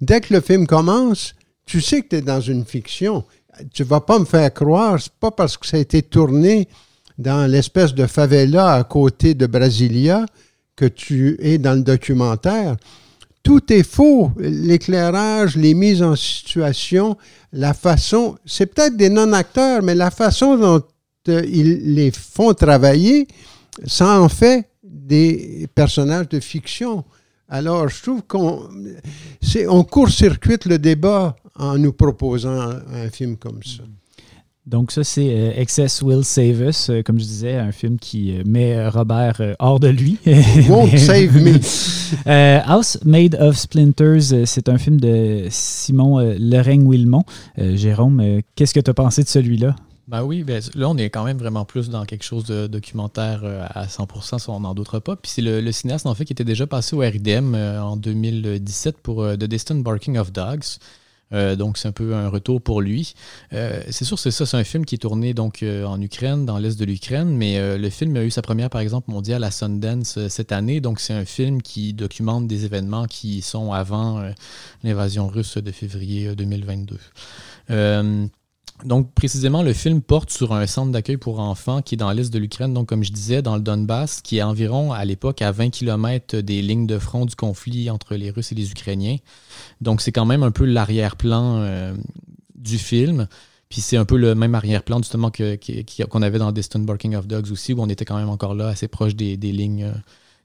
Dès 0.01 0.21
que 0.21 0.33
le 0.33 0.41
film 0.41 0.67
commence, 0.67 1.33
tu 1.65 1.81
sais 1.81 2.01
que 2.01 2.09
tu 2.09 2.15
es 2.17 2.21
dans 2.21 2.41
une 2.41 2.65
fiction. 2.65 3.23
Tu 3.73 3.83
vas 3.83 4.01
pas 4.01 4.19
me 4.19 4.25
faire 4.25 4.53
croire, 4.53 5.01
c'est 5.01 5.13
pas 5.19 5.31
parce 5.31 5.57
que 5.57 5.65
ça 5.65 5.77
a 5.77 5.79
été 5.79 6.03
tourné 6.03 6.67
dans 7.17 7.49
l'espèce 7.49 7.93
de 7.93 8.05
favela 8.05 8.73
à 8.73 8.83
côté 8.83 9.33
de 9.33 9.47
Brasilia 9.47 10.25
que 10.75 10.85
tu 10.85 11.37
es 11.39 11.57
dans 11.57 11.73
le 11.73 11.81
documentaire. 11.81 12.77
Tout 13.43 13.71
est 13.71 13.83
faux. 13.83 14.31
L'éclairage, 14.37 15.55
les 15.55 15.73
mises 15.73 16.03
en 16.03 16.15
situation, 16.15 17.17
la 17.53 17.73
façon, 17.73 18.37
c'est 18.45 18.67
peut-être 18.67 18.97
des 18.97 19.09
non-acteurs, 19.09 19.81
mais 19.81 19.95
la 19.95 20.11
façon 20.11 20.57
dont 20.57 20.83
euh, 21.29 21.45
ils 21.45 21.95
les 21.95 22.11
font 22.11 22.53
travailler, 22.53 23.27
ça 23.85 24.19
en 24.19 24.29
fait 24.29 24.69
des 24.83 25.67
personnages 25.73 26.29
de 26.29 26.39
fiction. 26.39 27.03
Alors, 27.49 27.87
je 27.87 28.01
trouve 28.01 28.21
qu'on 28.23 28.69
on 29.69 29.83
court-circuite 29.83 30.65
le 30.65 30.77
débat 30.77 31.35
en 31.55 31.77
nous 31.77 31.93
proposant 31.93 32.69
un 32.93 33.09
film 33.09 33.37
comme 33.37 33.63
ça. 33.63 33.83
Donc 34.67 34.91
ça, 34.91 35.05
c'est 35.05 35.29
euh, 35.29 35.53
Excess 35.55 36.01
Will 36.01 36.25
Save 36.25 36.59
Us, 36.59 36.89
euh, 36.89 37.01
comme 37.01 37.17
je 37.17 37.23
disais, 37.23 37.55
un 37.55 37.71
film 37.71 37.97
qui 37.97 38.37
euh, 38.37 38.43
met 38.45 38.89
Robert 38.89 39.41
hors 39.59 39.79
de 39.79 39.87
lui. 39.87 40.17
Won't 40.67 40.97
save 40.97 41.41
me. 41.41 41.57
House 42.69 42.99
Made 43.05 43.35
of 43.35 43.55
Splinters, 43.55 44.45
c'est 44.45 44.67
un 44.67 44.77
film 44.77 44.99
de 44.99 45.45
Simon 45.49 46.19
Lorraine-Wilmont. 46.37 47.23
Jérôme, 47.57 48.41
qu'est-ce 48.55 48.73
que 48.73 48.81
tu 48.81 48.89
as 48.89 48.93
pensé 48.93 49.23
de 49.23 49.29
celui-là? 49.29 49.73
Ben 50.09 50.23
oui, 50.23 50.43
ben, 50.43 50.61
là, 50.75 50.89
on 50.89 50.97
est 50.97 51.09
quand 51.09 51.23
même 51.23 51.37
vraiment 51.37 51.63
plus 51.63 51.89
dans 51.89 52.03
quelque 52.03 52.23
chose 52.23 52.43
de 52.45 52.67
documentaire 52.67 53.43
à 53.73 53.85
100%, 53.85 54.39
si 54.39 54.49
on 54.49 54.61
n'en 54.61 54.73
doutera 54.73 54.99
pas. 54.99 55.15
Puis 55.15 55.31
c'est 55.33 55.41
le, 55.41 55.71
cinéaste, 55.71 56.05
en 56.05 56.15
fait, 56.15 56.25
qui 56.25 56.33
était 56.33 56.45
déjà 56.45 56.67
passé 56.67 56.95
au 56.95 56.99
RIDM 56.99 57.55
en 57.55 57.95
2017 57.95 58.97
pour 58.97 59.25
The 59.25 59.45
Distant 59.45 59.75
Barking 59.75 60.17
of 60.17 60.33
Dogs. 60.33 60.79
Euh, 61.33 61.55
donc, 61.55 61.77
c'est 61.77 61.87
un 61.87 61.91
peu 61.91 62.15
un 62.15 62.29
retour 62.29 62.61
pour 62.61 62.81
lui. 62.81 63.13
Euh, 63.53 63.81
c'est 63.89 64.05
sûr, 64.05 64.17
c'est 64.19 64.31
ça. 64.31 64.45
C'est 64.45 64.57
un 64.57 64.63
film 64.63 64.85
qui 64.85 64.95
est 64.95 64.99
tourné 64.99 65.33
donc 65.33 65.63
euh, 65.63 65.85
en 65.85 66.01
Ukraine, 66.01 66.45
dans 66.45 66.57
l'est 66.57 66.79
de 66.79 66.85
l'Ukraine, 66.85 67.35
mais 67.35 67.77
le 67.77 67.89
film 67.89 68.15
a 68.17 68.23
eu 68.23 68.31
sa 68.31 68.41
première, 68.41 68.69
par 68.69 68.81
exemple, 68.81 69.11
mondiale 69.11 69.43
à 69.43 69.51
Sundance 69.51 70.27
cette 70.27 70.51
année. 70.51 70.81
Donc, 70.81 70.99
c'est 70.99 71.13
un 71.13 71.25
film 71.25 71.61
qui 71.61 71.93
documente 71.93 72.47
des 72.47 72.65
événements 72.65 73.05
qui 73.05 73.41
sont 73.41 73.71
avant 73.73 74.23
l'invasion 74.83 75.27
russe 75.27 75.57
de 75.57 75.71
février 75.71 76.35
2022. 76.35 76.97
Donc, 78.85 79.11
précisément, 79.13 79.63
le 79.63 79.73
film 79.73 80.01
porte 80.01 80.29
sur 80.29 80.53
un 80.53 80.67
centre 80.67 80.91
d'accueil 80.91 81.17
pour 81.17 81.39
enfants 81.39 81.81
qui 81.81 81.95
est 81.95 81.97
dans 81.97 82.11
l'est 82.11 82.31
de 82.31 82.37
l'Ukraine, 82.37 82.73
donc 82.73 82.87
comme 82.87 83.03
je 83.03 83.11
disais, 83.11 83.41
dans 83.41 83.55
le 83.55 83.61
Donbass, 83.61 84.21
qui 84.21 84.37
est 84.37 84.43
environ 84.43 84.93
à 84.93 85.03
l'époque 85.03 85.41
à 85.41 85.51
20 85.51 85.71
km 85.71 86.37
des 86.37 86.61
lignes 86.61 86.85
de 86.85 86.99
front 86.99 87.25
du 87.25 87.35
conflit 87.35 87.89
entre 87.89 88.15
les 88.15 88.29
Russes 88.29 88.51
et 88.51 88.55
les 88.55 88.69
Ukrainiens. 88.69 89.17
Donc, 89.81 90.01
c'est 90.01 90.11
quand 90.11 90.25
même 90.25 90.43
un 90.43 90.51
peu 90.51 90.65
l'arrière-plan 90.65 91.57
euh, 91.57 91.95
du 92.55 92.77
film. 92.77 93.27
Puis 93.69 93.81
c'est 93.81 93.97
un 93.97 94.05
peu 94.05 94.17
le 94.17 94.33
même 94.33 94.55
arrière-plan 94.55 94.99
justement 94.99 95.29
qu'on 95.29 96.21
avait 96.21 96.39
dans 96.39 96.51
Distant 96.51 96.79
Barking 96.79 97.15
of 97.15 97.27
Dogs 97.27 97.51
aussi, 97.51 97.73
où 97.73 97.81
on 97.81 97.89
était 97.89 98.05
quand 98.05 98.17
même 98.17 98.29
encore 98.29 98.55
là, 98.55 98.67
assez 98.67 98.87
proche 98.87 99.15
des, 99.15 99.35
lignes, 99.37 99.83
euh, 99.83 99.99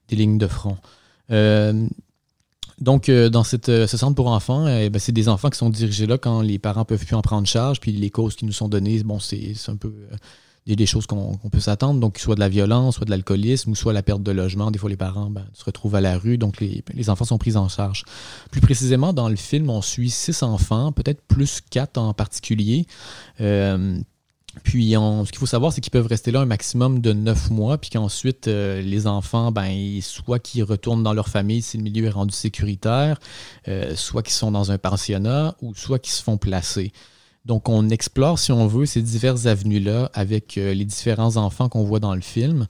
des 0.09 0.15
lignes 0.15 0.37
de 0.37 0.47
front. 0.47 0.77
Euh, 1.31 1.87
donc, 2.79 3.09
euh, 3.09 3.29
dans 3.29 3.43
cette, 3.43 3.69
euh, 3.69 3.87
ce 3.87 3.97
centre 3.97 4.15
pour 4.15 4.27
enfants, 4.27 4.65
euh, 4.65 4.89
ben, 4.89 4.99
c'est 4.99 5.11
des 5.11 5.29
enfants 5.29 5.49
qui 5.49 5.57
sont 5.57 5.69
dirigés 5.69 6.05
là 6.07 6.17
quand 6.17 6.41
les 6.41 6.59
parents 6.59 6.81
ne 6.81 6.85
peuvent 6.85 7.05
plus 7.05 7.15
en 7.15 7.21
prendre 7.21 7.47
charge. 7.47 7.79
Puis 7.79 7.91
les 7.91 8.09
causes 8.09 8.35
qui 8.35 8.45
nous 8.45 8.51
sont 8.51 8.67
données, 8.67 9.01
bon, 9.03 9.19
c'est 9.19 9.53
un 9.67 9.75
peu 9.75 9.93
des, 10.65 10.85
choses 10.85 11.05
qu'on 11.05 11.37
peut 11.51 11.59
s'attendre. 11.59 11.99
Donc, 11.99 12.17
soit 12.17 12.35
de 12.35 12.39
la 12.39 12.49
violence, 12.49 12.95
soit 12.95 13.05
de 13.05 13.11
l'alcoolisme, 13.11 13.71
ou 13.71 13.75
soit 13.75 13.93
la 13.93 14.01
perte 14.01 14.23
de 14.23 14.31
logement. 14.31 14.71
Des 14.71 14.79
fois, 14.79 14.89
les 14.89 14.97
parents 14.97 15.29
ben, 15.29 15.45
se 15.53 15.63
retrouvent 15.63 15.95
à 15.95 16.01
la 16.01 16.17
rue, 16.17 16.37
donc 16.37 16.59
les, 16.59 16.83
les, 16.93 17.09
enfants 17.09 17.25
sont 17.25 17.37
pris 17.37 17.55
en 17.55 17.69
charge. 17.69 18.05
Plus 18.51 18.61
précisément, 18.61 19.13
dans 19.13 19.29
le 19.29 19.35
film, 19.35 19.69
on 19.69 19.81
suit 19.81 20.09
six 20.09 20.41
enfants, 20.43 20.91
peut-être 20.91 21.21
plus 21.21 21.61
quatre 21.69 21.97
en 21.97 22.13
particulier. 22.13 22.87
Puis, 24.61 24.91
ce 24.91 25.31
qu'il 25.31 25.39
faut 25.39 25.47
savoir, 25.47 25.73
c'est 25.73 25.81
qu'ils 25.81 25.91
peuvent 25.91 26.07
rester 26.07 26.29
là 26.29 26.41
un 26.41 26.45
maximum 26.45 26.99
de 27.01 27.11
neuf 27.11 27.49
mois, 27.49 27.79
puis 27.79 27.89
qu'ensuite, 27.89 28.47
euh, 28.47 28.81
les 28.81 29.07
enfants, 29.07 29.51
ben, 29.51 29.99
soit 30.01 30.37
qu'ils 30.37 30.63
retournent 30.63 31.01
dans 31.01 31.13
leur 31.13 31.27
famille 31.27 31.63
si 31.63 31.77
le 31.77 31.83
milieu 31.83 32.05
est 32.05 32.11
rendu 32.11 32.35
sécuritaire, 32.35 33.19
euh, 33.67 33.95
soit 33.95 34.21
qu'ils 34.21 34.33
sont 34.33 34.51
dans 34.51 34.71
un 34.71 34.77
pensionnat, 34.77 35.55
ou 35.61 35.73
soit 35.73 35.97
qu'ils 35.97 36.13
se 36.13 36.21
font 36.21 36.37
placer. 36.37 36.91
Donc, 37.45 37.67
on 37.67 37.89
explore, 37.89 38.37
si 38.37 38.51
on 38.51 38.67
veut, 38.67 38.85
ces 38.85 39.01
diverses 39.01 39.47
avenues-là 39.47 40.11
avec 40.13 40.57
euh, 40.57 40.73
les 40.73 40.85
différents 40.85 41.35
enfants 41.37 41.67
qu'on 41.67 41.83
voit 41.83 41.99
dans 41.99 42.13
le 42.13 42.21
film. 42.21 42.67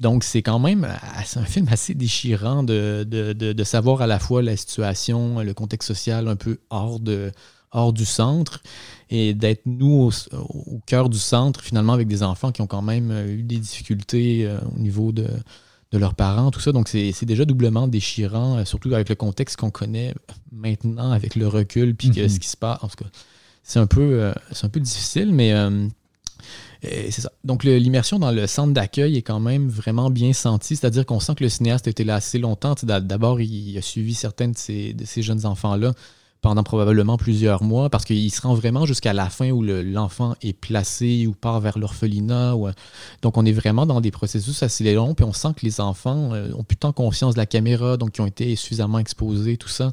donc, 0.00 0.22
c'est 0.22 0.42
quand 0.42 0.60
même 0.60 0.86
un 1.34 1.44
film 1.44 1.66
assez 1.72 1.94
déchirant 1.94 2.62
de, 2.62 3.02
de, 3.02 3.64
savoir 3.64 4.00
à 4.00 4.06
la 4.06 4.20
fois 4.20 4.42
la 4.42 4.56
situation, 4.56 5.40
le 5.40 5.54
contexte 5.54 5.88
social 5.88 6.28
un 6.28 6.36
peu 6.36 6.58
hors 6.70 7.00
de 7.00 7.32
hors 7.72 7.92
du 7.92 8.04
centre 8.04 8.62
et 9.10 9.34
d'être 9.34 9.62
nous 9.66 10.10
au, 10.32 10.80
cœur 10.86 11.08
du 11.08 11.18
centre 11.18 11.62
finalement 11.62 11.92
avec 11.92 12.08
des 12.08 12.22
enfants 12.22 12.52
qui 12.52 12.60
ont 12.60 12.66
quand 12.66 12.82
même 12.82 13.10
euh, 13.10 13.28
eu 13.28 13.42
des 13.42 13.58
difficultés 13.58 14.46
euh, 14.46 14.58
au 14.76 14.78
niveau 14.78 15.12
de, 15.12 15.26
leurs 15.92 16.14
parents, 16.14 16.50
tout 16.50 16.60
ça. 16.60 16.72
Donc 16.72 16.88
c'est 16.88 17.24
déjà 17.24 17.44
doublement 17.44 17.88
déchirant, 17.88 18.58
euh, 18.58 18.64
surtout 18.64 18.92
avec 18.94 19.08
le 19.08 19.14
contexte 19.14 19.56
qu'on 19.56 19.70
connaît 19.70 20.14
maintenant 20.52 21.10
avec 21.10 21.34
le 21.34 21.48
recul 21.48 21.94
puis 21.94 22.10
que 22.10 22.20
mm-hmm. 22.20 22.28
ce 22.28 22.40
qui 22.40 22.48
se 22.48 22.56
passe. 22.56 22.78
En 22.82 22.88
tout 22.88 23.04
cas, 23.04 23.10
c'est 23.62 23.78
un, 23.78 23.86
peu, 23.86 24.32
un 24.62 24.68
peu 24.70 24.80
difficile, 24.80 25.30
mais 25.34 25.52
c'est 26.80 27.20
ça. 27.20 27.30
Donc, 27.44 27.64
l'immersion 27.64 28.18
dans 28.18 28.30
le 28.30 28.46
centre 28.46 28.72
d'accueil 28.72 29.18
est 29.18 29.22
quand 29.22 29.40
même 29.40 29.68
vraiment 29.68 30.08
bien 30.08 30.32
sentie, 30.32 30.74
c'est-à-dire 30.74 31.04
qu'on 31.04 31.20
sent 31.20 31.34
que 31.34 31.44
le 31.44 31.50
cinéaste 31.50 31.86
était 31.86 32.04
là 32.04 32.14
assez 32.14 32.38
longtemps. 32.38 32.74
D'abord, 32.82 33.42
il 33.42 33.76
a 33.76 33.82
suivi 33.82 34.14
certains 34.14 34.48
de 34.48 34.56
ces, 34.56 34.94
de 34.94 35.04
ces 35.04 35.20
jeunes 35.20 35.44
enfants-là 35.44 35.92
pendant 36.40 36.62
probablement 36.62 37.16
plusieurs 37.16 37.62
mois 37.62 37.90
parce 37.90 38.04
qu'il 38.04 38.30
se 38.32 38.40
rend 38.40 38.54
vraiment 38.54 38.86
jusqu'à 38.86 39.12
la 39.12 39.28
fin 39.28 39.50
où 39.50 39.62
l'enfant 39.62 40.34
est 40.42 40.52
placé 40.52 41.26
ou 41.26 41.32
part 41.32 41.60
vers 41.60 41.78
l'orphelinat. 41.78 42.56
Ou, 42.56 42.68
donc, 43.22 43.36
on 43.36 43.44
est 43.44 43.52
vraiment 43.52 43.86
dans 43.86 44.00
des 44.00 44.10
processus 44.10 44.62
assez 44.62 44.94
longs, 44.94 45.14
puis 45.14 45.24
on 45.24 45.32
sent 45.32 45.48
que 45.56 45.64
les 45.66 45.80
enfants 45.80 46.32
euh, 46.32 46.52
ont 46.54 46.62
plus 46.62 46.76
tant 46.76 46.92
confiance 46.92 47.34
de 47.34 47.40
la 47.40 47.46
caméra, 47.46 47.96
donc 47.96 48.16
ils 48.16 48.20
ont 48.20 48.26
été 48.26 48.54
suffisamment 48.56 48.98
exposés, 48.98 49.56
tout 49.56 49.68
ça. 49.68 49.90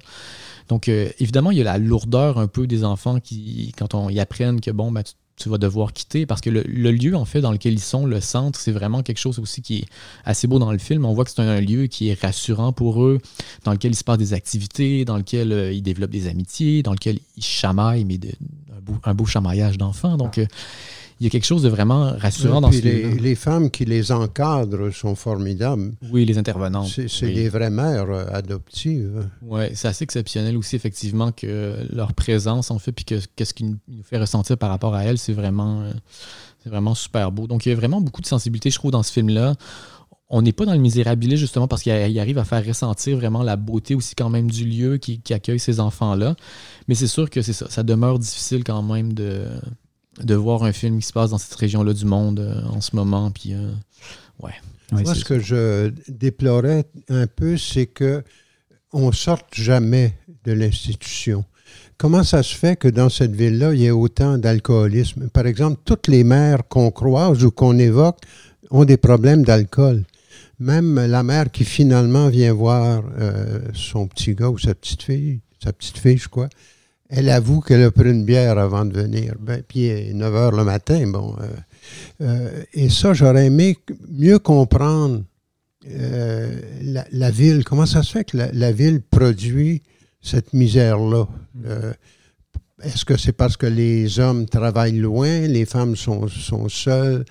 Donc, 0.68 0.88
euh, 0.88 1.10
évidemment, 1.20 1.52
il 1.52 1.58
y 1.58 1.62
a 1.62 1.66
la 1.66 1.78
lourdeur 1.78 2.38
un 2.38 2.48
peu 2.48 2.68
des 2.68 2.84
enfants 2.84 3.20
qui, 3.20 3.74
quand 3.78 3.94
on 3.94 4.10
y 4.10 4.20
apprennent 4.20 4.62
que, 4.62 4.72
bon, 4.72 4.92
ben, 4.92 5.04
tu, 5.04 5.14
vas 5.46 5.58
devoir 5.58 5.94
quitter, 5.94 6.26
parce 6.26 6.42
que 6.42 6.50
le, 6.50 6.92
lieu, 6.92 7.16
en 7.16 7.26
fait, 7.26 7.42
dans 7.42 7.52
lequel 7.52 7.74
ils 7.74 7.80
sont, 7.80 8.06
le 8.06 8.22
centre, 8.22 8.60
c'est 8.60 8.72
vraiment 8.72 9.04
quelque 9.04 9.18
chose 9.18 9.40
aussi 9.40 9.62
qui 9.62 9.80
est 9.80 9.86
assez 10.24 10.48
beau 10.48 10.60
dans 10.60 10.72
le 10.72 10.78
film. 10.78 11.06
On 11.06 11.14
voit 11.14 11.26
que 11.26 11.32
c'est 11.32 11.42
un, 11.42 11.62
lieu 11.62 11.88
qui 11.88 12.10
est 12.10 12.20
rassurant 12.20 12.72
pour 12.72 13.04
eux, 13.04 13.20
dans 13.64 13.72
lequel 13.72 13.92
il 13.92 13.96
se 13.96 14.16
des 14.18 14.34
activités, 14.34 15.04
dans 15.04 15.18
lequel 15.18 15.52
euh, 15.52 15.74
ils 15.74 15.82
développent 15.82 16.12
des 16.12 16.28
amitiés, 16.28 16.84
dans 16.84 16.94
lequel 16.94 17.20
ils 17.38 17.44
chamaillent, 17.44 18.06
mais 18.06 18.18
de, 18.18 18.30
un, 18.76 18.82
beau, 18.82 18.96
un 19.04 19.14
beau 19.14 19.26
chamaillage 19.26 19.78
d'enfants. 19.78 20.18
Donc, 20.18 20.38
euh, 20.38 20.46
il 21.20 21.24
y 21.24 21.28
a 21.28 21.30
quelque 21.30 21.46
chose 21.46 21.64
de 21.64 21.70
vraiment 21.70 22.14
rassurant 22.18 22.60
dans 22.60 22.72
ce 22.72 22.82
les, 22.82 23.14
les 23.16 23.36
femmes 23.36 23.72
qui 23.72 23.86
les 23.86 24.12
encadrent 24.12 24.94
sont 24.94 25.16
formidables. 25.16 25.94
Oui, 26.12 26.26
les 26.26 26.38
intervenantes. 26.38 26.90
C'est 27.08 27.32
des 27.32 27.48
vraies 27.48 27.70
mères 27.70 28.10
euh, 28.10 28.26
adoptives. 28.32 29.30
Oui, 29.42 29.66
c'est 29.76 29.88
assez 29.88 30.04
exceptionnel 30.04 30.58
aussi, 30.58 30.76
effectivement, 30.76 31.32
que 31.32 31.88
leur 31.90 32.14
présence, 32.14 32.70
en 32.70 32.80
fait, 32.80 32.92
puis 32.92 33.06
que 33.06 33.16
qu'est-ce 33.36 33.54
qui 33.54 33.64
nous 33.64 33.78
fait 34.04 34.18
ressentir 34.18 34.58
par 34.58 34.70
rapport 34.70 34.94
à 34.94 35.06
elles, 35.06 35.18
c'est 35.18 35.32
vraiment, 35.34 35.82
euh, 35.84 35.94
c'est 36.62 36.70
vraiment 36.70 36.96
super 36.96 37.32
beau. 37.32 37.48
Donc, 37.48 37.66
il 37.66 37.70
y 37.70 37.72
a 37.72 37.76
vraiment 37.76 38.02
beaucoup 38.02 38.22
de 38.22 38.28
sensibilité, 38.28 38.70
je 38.70 38.76
trouve, 38.76 38.92
dans 38.92 39.04
ce 39.04 39.14
film-là. 39.14 39.56
On 40.28 40.42
n'est 40.42 40.54
pas 40.54 40.66
dans 40.66 40.74
le 40.74 40.80
misérabilisme, 40.80 41.40
justement, 41.40 41.70
parce 41.70 41.82
qu'il 41.82 41.94
arrive 42.20 42.40
à 42.40 42.44
faire 42.44 42.66
ressentir 42.66 43.16
vraiment 43.16 43.44
la 43.44 43.56
beauté 43.56 43.96
aussi, 43.96 44.16
quand 44.16 44.30
même, 44.30 44.52
du 44.52 44.66
lieu 44.66 44.98
qui, 44.98 45.22
qui 45.22 45.34
accueille 45.34 45.60
ces 45.60 45.80
enfants-là. 45.80 46.36
Mais 46.90 46.96
c'est 46.96 47.08
sûr 47.08 47.30
que 47.30 47.42
c'est 47.42 47.54
ça. 47.54 47.68
Ça 47.70 47.84
demeure 47.84 48.20
difficile, 48.20 48.66
quand 48.66 48.84
même, 48.84 49.14
de 49.14 49.48
de 50.24 50.36
voir 50.36 50.64
un 50.64 50.72
film 50.72 51.00
qui 51.00 51.08
se 51.08 51.14
passe 51.14 51.32
dans 51.32 51.38
cette 51.38 51.56
région-là 51.56 51.94
du 51.94 52.06
monde 52.06 52.40
euh, 52.40 52.62
en 52.70 52.82
ce 52.82 52.96
moment. 52.96 53.32
Puis, 53.32 53.54
euh, 53.54 53.72
ouais. 54.42 54.54
Moi, 54.92 55.16
ce 55.16 55.26
que 55.26 55.40
je 55.40 55.92
déplorais 56.08 56.86
un 57.10 57.28
peu, 57.28 57.58
c'est 57.58 57.88
que 57.88 58.24
on 58.94 59.12
sorte 59.12 59.48
jamais 59.54 60.14
de 60.44 60.54
l'institution. 60.54 61.44
Comment 61.98 62.24
ça 62.24 62.44
se 62.44 62.56
fait 62.56 62.76
que 62.76 62.88
dans 62.88 63.10
cette 63.10 63.36
ville-là, 63.36 63.74
il 63.74 63.82
y 63.82 63.86
ait 63.86 63.92
autant 63.92 64.38
d'alcoolisme? 64.38 65.30
Par 65.30 65.48
exemple, 65.48 65.82
toutes 65.86 66.08
les 66.08 66.24
mères 66.24 66.68
qu'on 66.68 66.92
croise 66.92 67.44
ou 67.44 67.52
qu'on 67.52 67.78
évoque 67.80 68.20
ont 68.70 68.86
des 68.86 68.98
problèmes 68.98 69.44
d'alcool. 69.44 70.04
Même 70.60 70.96
la 70.96 71.24
mère 71.24 71.52
qui 71.52 71.66
finalement 71.66 72.30
vient 72.30 72.54
voir 72.54 73.04
euh, 73.20 73.60
son 73.74 74.08
petit 74.08 74.36
gars 74.36 74.50
ou 74.50 74.58
sa 74.58 74.76
petite 74.76 75.04
fille, 75.04 75.42
sa 75.62 75.74
petite 75.74 75.98
fille, 75.98 76.18
je 76.18 76.30
crois, 76.30 76.50
elle 77.10 77.30
avoue 77.30 77.62
qu'elle 77.62 77.84
a 77.84 77.92
pris 77.92 78.10
une 78.10 78.26
bière 78.26 78.58
avant 78.58 78.86
de 78.86 78.94
venir. 78.94 79.36
Ben, 79.40 79.62
puis 79.68 80.14
9 80.14 80.34
h 80.34 80.56
le 80.56 80.64
matin, 80.64 81.08
bon. 81.08 81.36
Euh, 81.40 81.46
euh, 82.22 82.64
et 82.74 82.90
ça, 82.90 83.14
j'aurais 83.14 83.46
aimé 83.46 83.78
mieux 84.10 84.40
comprendre 84.40 85.24
euh, 85.88 86.60
la, 87.12 87.32
ville. 87.32 87.64
Comment 87.64 87.86
ça 87.86 88.02
se 88.02 88.12
fait 88.12 88.24
que 88.24 88.38
la, 88.38 88.72
ville 88.72 89.02
produit 89.02 89.84
cette 90.22 90.54
misère-là? 90.54 91.28
Est-ce 92.84 93.06
que 93.06 93.18
c'est 93.18 93.34
parce 93.34 93.56
que 93.56 93.68
les 93.68 94.20
hommes 94.20 94.48
travaillent 94.48 94.98
loin, 94.98 95.42
les 95.42 95.66
femmes 95.66 95.96
sont, 95.96 96.28
sont 96.28 96.68
seules 96.70 97.24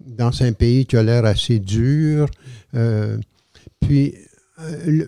dans 0.00 0.42
un 0.42 0.52
pays 0.52 0.86
qui 0.86 0.96
a 0.96 1.02
l'air 1.02 1.26
assez 1.26 1.58
dur? 1.58 2.28
puis, 3.80 4.14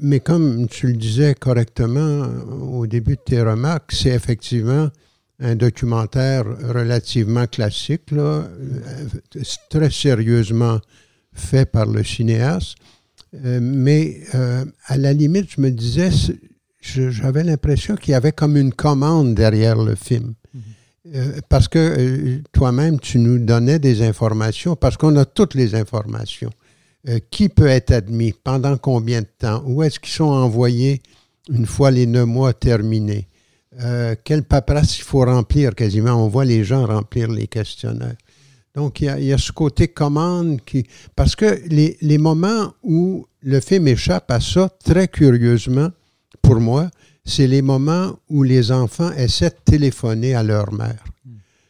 mais 0.01 0.21
comme 0.21 0.69
tu 0.69 0.87
le 0.89 0.93
disais 0.95 1.35
correctement 1.35 1.99
euh, 1.99 2.45
au 2.73 2.87
début 2.87 3.17
de 3.17 3.21
tes 3.25 3.43
remarques, 3.43 3.93
c'est 3.93 4.11
effectivement 4.11 4.89
un 5.41 5.57
documentaire 5.57 6.45
relativement 6.69 7.47
classique, 7.47 8.11
là, 8.11 8.45
euh, 8.45 9.43
très 9.71 9.91
sérieusement 9.91 10.79
fait 11.33 11.65
par 11.65 11.87
le 11.87 12.05
cinéaste. 12.05 12.77
mais 13.33 14.21
à 14.87 14.99
la 14.99 15.13
limite, 15.13 15.53
je 15.57 15.61
me 15.61 15.71
disais, 15.71 16.11
j'avais 16.81 17.45
l'impression 17.45 17.95
qu'il 17.95 18.13
y 18.13 18.15
avait 18.15 18.33
comme 18.33 18.57
une 18.57 18.73
commande 18.73 19.35
derrière 19.35 19.81
le 19.81 19.95
film. 19.95 20.35
Mm-hmm. 20.55 21.41
parce 21.49 21.69
que 21.69 22.43
toi-même, 22.53 22.99
tu 22.99 23.19
nous 23.19 23.39
donnais 23.39 23.79
des 23.79 24.03
informations, 24.03 24.75
parce 24.77 24.97
qu'on 24.97 25.17
a 25.17 25.25
toutes 25.25 25.55
les 25.55 25.75
informations. 25.75 26.51
Euh, 27.09 27.19
qui 27.31 27.49
peut 27.49 27.67
être 27.67 27.93
admis, 27.93 28.35
pendant 28.45 28.77
combien 28.77 29.23
de 29.23 29.27
temps, 29.39 29.63
où 29.65 29.83
est-ce 29.83 29.99
qu'ils 29.99 30.13
sont 30.13 30.25
envoyés 30.25 31.01
une 31.49 31.65
fois 31.65 31.91
les 31.91 32.05
neuf 32.05 32.27
mois 32.27 32.53
terminés, 32.53 33.27
euh, 33.81 34.15
quelle 34.23 34.43
paperasse 34.43 34.99
il 34.99 35.05
faut 35.05 35.25
remplir 35.25 35.75
quasiment? 35.75 36.13
On 36.13 36.29
voit 36.29 36.45
les 36.45 36.63
gens 36.63 36.85
remplir 36.85 37.31
les 37.31 37.47
questionnaires. 37.47 38.17
Donc, 38.75 39.01
il 39.01 39.25
y 39.25 39.33
a, 39.33 39.39
ce 39.39 39.51
côté 39.51 39.89
commande 39.89 40.61
qui. 40.67 40.87
Parce 41.17 41.35
que 41.35 41.63
les, 41.69 41.97
les, 42.03 42.19
moments 42.19 42.75
où 42.83 43.27
le 43.41 43.61
film 43.61 43.89
échappe 43.89 44.31
à 44.31 44.39
ça, 44.39 44.69
très 44.85 45.09
curieusement, 45.09 45.89
pour 46.43 46.61
moi, 46.61 46.91
c'est 47.25 47.47
les 47.47 47.63
moments 47.63 48.19
où 48.29 48.43
les 48.43 48.73
enfants 48.73 49.11
essaient 49.13 49.49
de 49.49 49.57
téléphoner 49.65 50.35
à 50.35 50.43
leur 50.43 50.71
mère. 50.75 51.03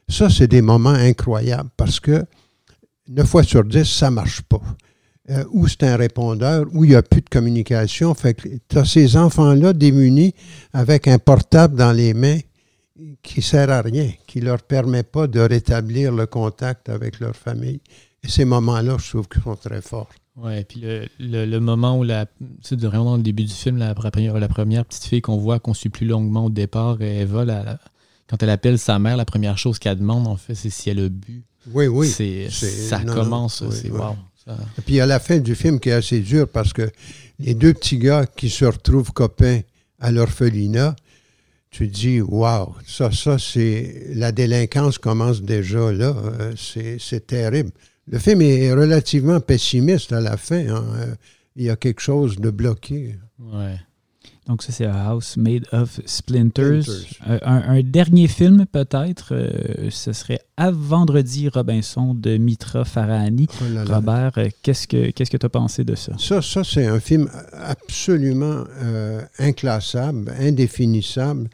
Ça, 0.08 0.28
c'est 0.28 0.48
des 0.48 0.62
moments 0.62 0.90
incroyables 0.90 1.70
parce 1.76 2.00
que 2.00 2.24
neuf 3.08 3.28
fois 3.28 3.44
sur 3.44 3.62
dix, 3.62 3.84
ça 3.84 4.10
ne 4.10 4.16
marche 4.16 4.42
pas. 4.42 4.60
Euh, 5.30 5.44
où 5.52 5.68
c'est 5.68 5.84
un 5.84 5.96
répondeur, 5.96 6.66
où 6.72 6.82
il 6.82 6.90
n'y 6.90 6.96
a 6.96 7.02
plus 7.02 7.20
de 7.20 7.28
communication. 7.28 8.12
Fait 8.14 8.34
que 8.34 8.48
tu 8.68 8.78
as 8.78 8.84
ces 8.84 9.16
enfants-là 9.16 9.72
démunis 9.72 10.34
avec 10.72 11.06
un 11.06 11.20
portable 11.20 11.76
dans 11.76 11.92
les 11.92 12.14
mains 12.14 12.40
qui 13.22 13.38
ne 13.38 13.44
sert 13.44 13.70
à 13.70 13.80
rien, 13.80 14.10
qui 14.26 14.40
ne 14.40 14.46
leur 14.46 14.60
permet 14.60 15.04
pas 15.04 15.28
de 15.28 15.38
rétablir 15.38 16.10
le 16.10 16.26
contact 16.26 16.88
avec 16.88 17.20
leur 17.20 17.36
famille. 17.36 17.80
Et 18.24 18.28
ces 18.28 18.44
moments-là, 18.44 18.96
je 18.98 19.08
trouve 19.08 19.28
qu'ils 19.28 19.42
sont 19.42 19.54
très 19.54 19.80
forts. 19.80 20.10
Oui, 20.36 20.64
puis 20.64 20.82
le, 21.20 21.58
moment 21.60 21.96
où, 21.96 22.02
la, 22.02 22.26
c'est 22.62 22.80
vraiment 22.80 23.04
dans 23.04 23.16
le 23.16 23.22
début 23.22 23.44
du 23.44 23.54
film, 23.54 23.76
la, 23.76 23.94
première, 23.94 24.36
la 24.36 24.48
première 24.48 24.84
petite 24.84 25.04
fille 25.04 25.20
qu'on 25.20 25.36
voit 25.36 25.60
qu'on 25.60 25.74
suit 25.74 25.90
plus 25.90 26.06
longuement 26.06 26.46
au 26.46 26.50
départ, 26.50 27.00
Eva, 27.00 27.44
la, 27.44 27.78
quand 28.28 28.42
elle 28.42 28.50
appelle 28.50 28.80
sa 28.80 28.98
mère, 28.98 29.16
la 29.16 29.24
première 29.24 29.58
chose 29.58 29.78
qu'elle 29.78 29.98
demande, 29.98 30.26
en 30.26 30.36
fait, 30.36 30.56
c'est 30.56 30.70
si 30.70 30.90
elle 30.90 30.98
a 30.98 31.08
bu. 31.08 31.44
Oui, 31.72 31.86
oui. 31.86 32.08
C'est, 32.08 32.50
ça 32.50 33.00
commence, 33.04 33.62
c'est 33.70 33.90
wow. 33.90 34.16
Et 34.48 34.82
puis 34.84 35.00
à 35.00 35.06
la 35.06 35.20
fin 35.20 35.38
du 35.38 35.54
film 35.54 35.78
qui 35.78 35.90
est 35.90 35.92
assez 35.92 36.20
dur 36.20 36.48
parce 36.48 36.72
que 36.72 36.90
les 37.38 37.54
deux 37.54 37.74
petits 37.74 37.98
gars 37.98 38.26
qui 38.26 38.50
se 38.50 38.64
retrouvent 38.64 39.12
copains 39.12 39.60
à 39.98 40.10
l'orphelinat, 40.10 40.96
tu 41.70 41.86
dis, 41.86 42.20
waouh, 42.20 42.74
ça, 42.86 43.12
ça, 43.12 43.38
c'est. 43.38 44.08
La 44.14 44.32
délinquance 44.32 44.98
commence 44.98 45.42
déjà 45.42 45.92
là. 45.92 46.16
Euh, 46.16 46.54
c'est 46.56 47.26
terrible. 47.26 47.70
Le 48.08 48.18
film 48.18 48.42
est 48.42 48.72
relativement 48.72 49.40
pessimiste 49.40 50.12
à 50.12 50.20
la 50.20 50.36
fin. 50.36 50.66
Hein. 50.68 50.84
Il 51.54 51.64
y 51.64 51.70
a 51.70 51.76
quelque 51.76 52.00
chose 52.00 52.36
de 52.36 52.50
bloqué. 52.50 53.16
Ouais. 53.38 53.76
Donc, 54.46 54.62
ça, 54.62 54.72
c'est 54.72 54.86
A 54.86 55.10
House 55.10 55.36
Made 55.36 55.66
of 55.72 56.00
Splinters. 56.06 56.84
Euh, 57.28 57.38
un, 57.42 57.82
dernier 57.82 58.26
film, 58.26 58.66
peut-être, 58.66 59.28
euh, 59.32 59.90
ce 59.90 60.12
serait 60.12 60.40
À 60.56 60.70
Vendredi 60.70 61.48
Robinson 61.48 62.14
de 62.14 62.36
Mitra 62.36 62.84
Farahani. 62.84 63.46
Oh 63.60 63.64
Robert, 63.86 64.32
euh, 64.38 64.48
qu'est-ce 64.62 64.88
que 64.88 65.10
qu'est-ce 65.10 65.30
que 65.30 65.36
tu 65.36 65.46
as 65.46 65.50
pensé 65.50 65.84
de 65.84 65.94
ça? 65.94 66.12
Ça, 66.18 66.42
ça 66.42 66.64
c'est 66.64 66.86
un 66.86 67.00
film 67.00 67.28
absolument 67.52 68.64
inclassable, 69.38 70.32
indéfinissable. 70.40 71.48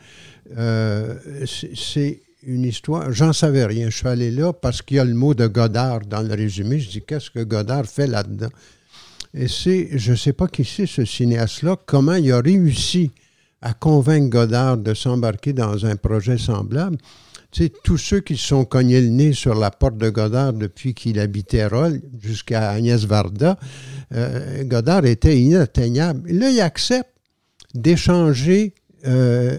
c'est 1.45 2.20
une 2.47 2.64
histoire. 2.64 3.12
J'en 3.12 3.32
savais 3.32 3.66
rien. 3.66 3.91
Je 3.91 3.97
suis 3.97 4.09
allé 4.09 4.30
là 4.30 4.53
parce 4.53 4.80
qu'il 4.80 4.97
y 4.97 5.01
a 5.01 5.05
le 5.05 5.14
mot 5.14 5.34
de 5.34 5.47
Godard 5.47 6.01
dans 6.07 6.22
le 6.22 6.32
résumé. 6.32 6.78
Je 6.78 6.89
dis, 6.89 7.03
qu'est-ce 7.03 7.30
que 7.30 7.43
Godard 7.43 7.87
fait 7.87 8.07
là-dedans? 8.07 8.49
Et 9.34 9.48
c'est, 9.48 9.88
je 9.92 10.12
ne 10.12 10.16
sais 10.16 10.32
pas 10.32 10.48
qui 10.48 10.64
c'est 10.64 10.86
ce 10.86 11.04
cinéaste-là, 11.04 11.76
comment 11.86 12.14
il 12.14 12.32
a 12.32 12.40
réussi 12.40 13.10
à 13.62 13.74
convaincre 13.74 14.30
Godard 14.30 14.76
de 14.78 14.94
s'embarquer 14.94 15.52
dans 15.52 15.86
un 15.86 15.96
projet 15.96 16.38
semblable? 16.38 16.96
Tu 17.50 17.70
tous 17.70 17.96
ceux 17.96 18.20
qui 18.20 18.36
se 18.36 18.48
sont 18.48 18.64
cognés 18.64 19.00
le 19.00 19.08
nez 19.08 19.32
sur 19.32 19.54
la 19.54 19.70
porte 19.70 19.96
de 19.96 20.10
Godard 20.10 20.52
depuis 20.52 20.94
qu'il 20.94 21.18
habitait 21.18 21.66
Roll 21.66 22.02
jusqu'à 22.20 22.70
Agnès 22.70 23.04
Varda, 23.04 23.58
euh, 24.14 24.62
Godard 24.64 25.06
était 25.06 25.38
inatteignable. 25.38 26.30
Là, 26.30 26.50
il 26.50 26.60
accepte 26.60 27.10
d'échanger 27.74 28.74
euh, 29.06 29.56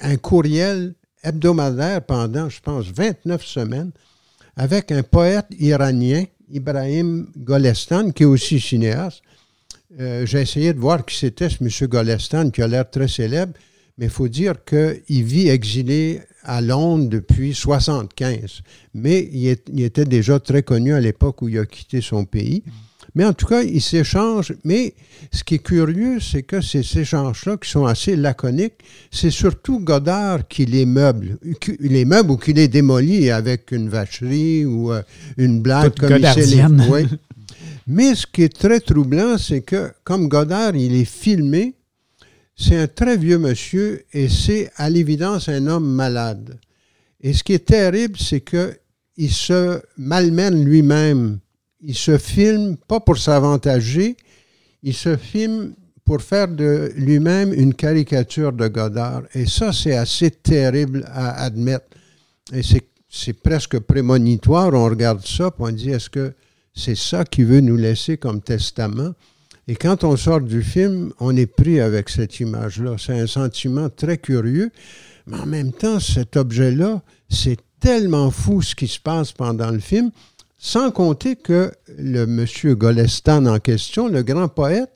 un 0.00 0.16
courriel 0.16 0.94
hebdomadaire 1.22 2.02
pendant, 2.02 2.48
je 2.48 2.60
pense, 2.60 2.86
29 2.86 3.44
semaines 3.44 3.92
avec 4.56 4.92
un 4.92 5.02
poète 5.02 5.46
iranien 5.58 6.24
Ibrahim 6.50 7.28
Golestan, 7.36 8.10
qui 8.10 8.22
est 8.22 8.26
aussi 8.26 8.60
cinéaste. 8.60 9.22
Euh, 10.00 10.26
j'ai 10.26 10.42
essayé 10.42 10.72
de 10.72 10.78
voir 10.78 11.04
qui 11.04 11.16
c'était 11.16 11.48
ce 11.48 11.62
M. 11.62 11.88
Golestan, 11.88 12.50
qui 12.50 12.62
a 12.62 12.68
l'air 12.68 12.88
très 12.88 13.08
célèbre, 13.08 13.54
mais 13.96 14.06
il 14.06 14.10
faut 14.10 14.28
dire 14.28 14.54
qu'il 14.64 15.24
vit 15.24 15.48
exilé 15.48 16.20
à 16.44 16.60
Londres 16.60 17.08
depuis 17.08 17.50
1975. 17.50 18.62
Mais 18.94 19.28
il, 19.32 19.48
était 19.82 20.04
déjà 20.04 20.38
très 20.38 20.62
connu 20.62 20.94
à 20.94 21.00
l'époque 21.00 21.42
où 21.42 21.48
il 21.48 21.58
a 21.58 21.66
quitté 21.66 22.00
son 22.00 22.24
pays. 22.24 22.62
Mais 23.18 23.24
en 23.24 23.32
tout 23.32 23.46
cas, 23.46 23.64
ils 23.64 23.82
s'échangent. 23.82 24.54
Mais 24.62 24.94
ce 25.32 25.42
qui 25.42 25.56
est 25.56 25.58
curieux, 25.58 26.20
c'est 26.20 26.44
que 26.44 26.60
ces 26.60 26.84
échanges-là, 27.00 27.56
qui 27.56 27.68
sont 27.68 27.84
assez 27.84 28.14
laconiques, 28.14 28.78
c'est 29.10 29.32
surtout 29.32 29.80
Godard 29.80 30.46
qui 30.46 30.66
les 30.66 30.86
meuble. 30.86 31.36
Les 31.80 32.04
meuble 32.04 32.30
ou 32.30 32.36
qui 32.36 32.52
les 32.52 32.68
démolit 32.68 33.28
avec 33.30 33.72
une 33.72 33.88
vacherie 33.88 34.64
ou 34.64 34.92
euh, 34.92 35.02
une 35.36 35.60
blague 35.60 35.98
comme 35.98 36.16
il 36.16 36.66
oui. 36.90 37.08
Mais 37.88 38.14
ce 38.14 38.24
qui 38.24 38.44
est 38.44 38.56
très 38.56 38.78
troublant, 38.78 39.36
c'est 39.36 39.62
que 39.62 39.90
comme 40.04 40.28
Godard, 40.28 40.76
il 40.76 40.94
est 40.94 41.04
filmé, 41.04 41.74
c'est 42.54 42.76
un 42.76 42.86
très 42.86 43.16
vieux 43.16 43.38
monsieur 43.38 44.04
et 44.12 44.28
c'est 44.28 44.70
à 44.76 44.88
l'évidence 44.88 45.48
un 45.48 45.66
homme 45.66 45.92
malade. 45.92 46.60
Et 47.20 47.32
ce 47.32 47.42
qui 47.42 47.54
est 47.54 47.66
terrible, 47.66 48.16
c'est 48.16 48.42
qu'il 48.42 49.32
se 49.32 49.82
malmène 49.96 50.64
lui-même. 50.64 51.40
Il 51.80 51.94
se 51.94 52.18
filme 52.18 52.76
pas 52.76 53.00
pour 53.00 53.18
s'avantager, 53.18 54.16
il 54.82 54.94
se 54.94 55.16
filme 55.16 55.74
pour 56.04 56.22
faire 56.22 56.48
de 56.48 56.90
lui-même 56.96 57.52
une 57.52 57.74
caricature 57.74 58.52
de 58.52 58.66
Godard. 58.66 59.22
Et 59.34 59.46
ça, 59.46 59.72
c'est 59.72 59.94
assez 59.94 60.30
terrible 60.30 61.04
à 61.12 61.42
admettre. 61.42 61.86
Et 62.52 62.62
c'est 63.08 63.32
presque 63.34 63.78
prémonitoire. 63.78 64.72
On 64.72 64.86
regarde 64.86 65.24
ça, 65.24 65.48
et 65.48 65.50
on 65.58 65.70
dit, 65.70 65.90
est-ce 65.90 66.10
que 66.10 66.32
c'est 66.74 66.96
ça 66.96 67.24
qu'il 67.24 67.46
veut 67.46 67.60
nous 67.60 67.76
laisser 67.76 68.16
comme 68.16 68.40
testament? 68.40 69.12
Et 69.68 69.76
quand 69.76 70.02
on 70.02 70.16
sort 70.16 70.40
du 70.40 70.62
film, 70.62 71.12
on 71.20 71.36
est 71.36 71.46
pris 71.46 71.78
avec 71.78 72.08
cette 72.08 72.40
image-là. 72.40 72.96
C'est 72.98 73.20
un 73.20 73.26
sentiment 73.26 73.90
très 73.90 74.16
curieux. 74.16 74.70
Mais 75.26 75.36
en 75.36 75.46
même 75.46 75.72
temps, 75.72 76.00
cet 76.00 76.38
objet-là, 76.38 77.02
c'est 77.28 77.58
tellement 77.78 78.30
fou 78.30 78.62
ce 78.62 78.74
qui 78.74 78.88
se 78.88 78.98
passe 78.98 79.32
pendant 79.32 79.70
le 79.70 79.78
film, 79.78 80.10
sans 80.58 80.90
compter 80.90 81.36
que 81.36 81.70
le 81.96 82.26
monsieur 82.26 82.74
Golestan 82.74 83.46
en 83.46 83.58
question, 83.60 84.08
le 84.08 84.22
grand 84.22 84.48
poète, 84.48 84.90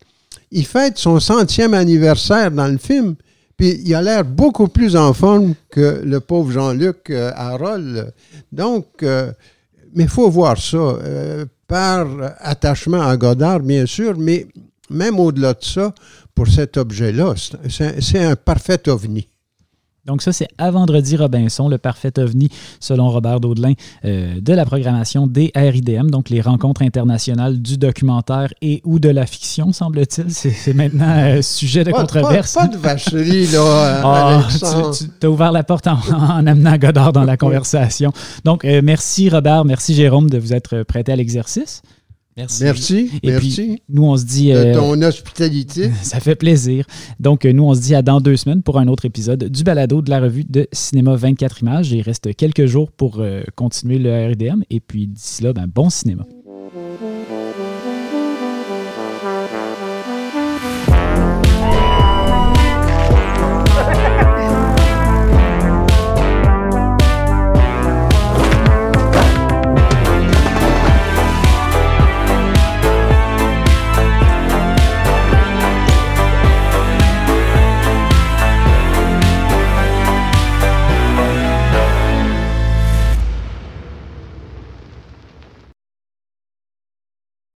il 0.50 0.66
fête 0.66 0.98
son 0.98 1.20
centième 1.20 1.72
anniversaire 1.72 2.50
dans 2.50 2.66
le 2.66 2.78
film. 2.78 3.14
Puis 3.56 3.80
il 3.84 3.94
a 3.94 4.02
l'air 4.02 4.24
beaucoup 4.24 4.68
plus 4.68 4.96
en 4.96 5.12
forme 5.12 5.54
que 5.70 6.02
le 6.04 6.20
pauvre 6.20 6.50
Jean-Luc 6.50 7.10
euh, 7.10 7.30
Harold. 7.34 8.12
Donc, 8.50 8.86
euh, 9.02 9.32
mais 9.94 10.04
il 10.04 10.10
faut 10.10 10.28
voir 10.28 10.58
ça. 10.58 10.76
Euh, 10.76 11.44
par 11.68 12.06
attachement 12.40 13.00
à 13.00 13.16
Godard, 13.16 13.60
bien 13.60 13.86
sûr, 13.86 14.18
mais 14.18 14.46
même 14.90 15.18
au-delà 15.18 15.54
de 15.54 15.64
ça, 15.64 15.94
pour 16.34 16.46
cet 16.46 16.76
objet-là, 16.76 17.34
c'est 17.68 18.18
un 18.18 18.36
parfait 18.36 18.90
ovni. 18.90 19.26
Donc 20.04 20.20
ça, 20.20 20.32
c'est 20.32 20.48
à 20.58 20.72
Vendredi 20.72 21.16
Robinson, 21.16 21.68
le 21.68 21.78
parfait 21.78 22.18
ovni, 22.18 22.48
selon 22.80 23.08
Robert 23.08 23.38
Daudelin, 23.38 23.74
euh, 24.04 24.40
de 24.40 24.52
la 24.52 24.64
programmation 24.64 25.28
des 25.28 25.52
RIDM, 25.54 26.10
donc 26.10 26.28
les 26.28 26.40
rencontres 26.40 26.82
internationales 26.82 27.62
du 27.62 27.78
documentaire 27.78 28.52
et 28.62 28.82
ou 28.84 28.98
de 28.98 29.08
la 29.08 29.26
fiction, 29.26 29.72
semble-t-il. 29.72 30.32
C'est 30.32 30.74
maintenant 30.74 31.06
un 31.06 31.40
sujet 31.40 31.84
de 31.84 31.92
controverse. 31.92 32.54
Pas, 32.54 32.66
de 32.66 32.78
vacherie, 32.78 33.46
là, 33.46 34.00
ah, 34.04 34.48
Tu, 35.20 35.26
as 35.26 35.30
ouvert 35.30 35.52
la 35.52 35.62
porte 35.62 35.86
en, 35.86 36.46
amenant 36.48 36.76
Godard 36.78 37.12
dans 37.12 37.22
la 37.22 37.36
conversation. 37.36 38.12
Donc, 38.44 38.64
euh, 38.64 38.80
merci 38.82 39.28
Robert, 39.28 39.64
merci 39.64 39.94
Jérôme 39.94 40.28
de 40.28 40.38
vous 40.38 40.52
être 40.52 40.82
prêté 40.82 41.12
à 41.12 41.16
l'exercice. 41.16 41.80
Merci. 42.36 42.64
Merci. 42.64 43.10
Et 43.22 43.30
merci. 43.30 43.82
nous, 43.88 44.04
on 44.04 44.16
se 44.16 44.24
dit. 44.24 44.52
De 44.52 44.56
euh, 44.56 44.74
ton 44.74 45.00
hospitalité. 45.02 45.90
Ça 46.02 46.18
fait 46.18 46.34
plaisir. 46.34 46.86
Donc, 47.20 47.44
nous, 47.44 47.64
on 47.64 47.74
se 47.74 47.80
dit 47.80 47.94
à 47.94 48.02
dans 48.02 48.20
deux 48.20 48.36
semaines 48.36 48.62
pour 48.62 48.78
un 48.78 48.88
autre 48.88 49.04
épisode 49.04 49.44
du 49.44 49.62
balado 49.64 50.00
de 50.00 50.10
la 50.10 50.20
revue 50.20 50.44
de 50.44 50.66
Cinéma 50.72 51.14
24 51.14 51.60
images. 51.60 51.92
Il 51.92 52.00
reste 52.00 52.34
quelques 52.34 52.66
jours 52.66 52.90
pour 52.90 53.20
euh, 53.20 53.42
continuer 53.54 53.98
le 53.98 54.32
RDM. 54.32 54.62
Et 54.70 54.80
puis, 54.80 55.06
d'ici 55.06 55.42
là, 55.42 55.52
ben, 55.52 55.66
bon 55.66 55.90
cinéma. 55.90 56.24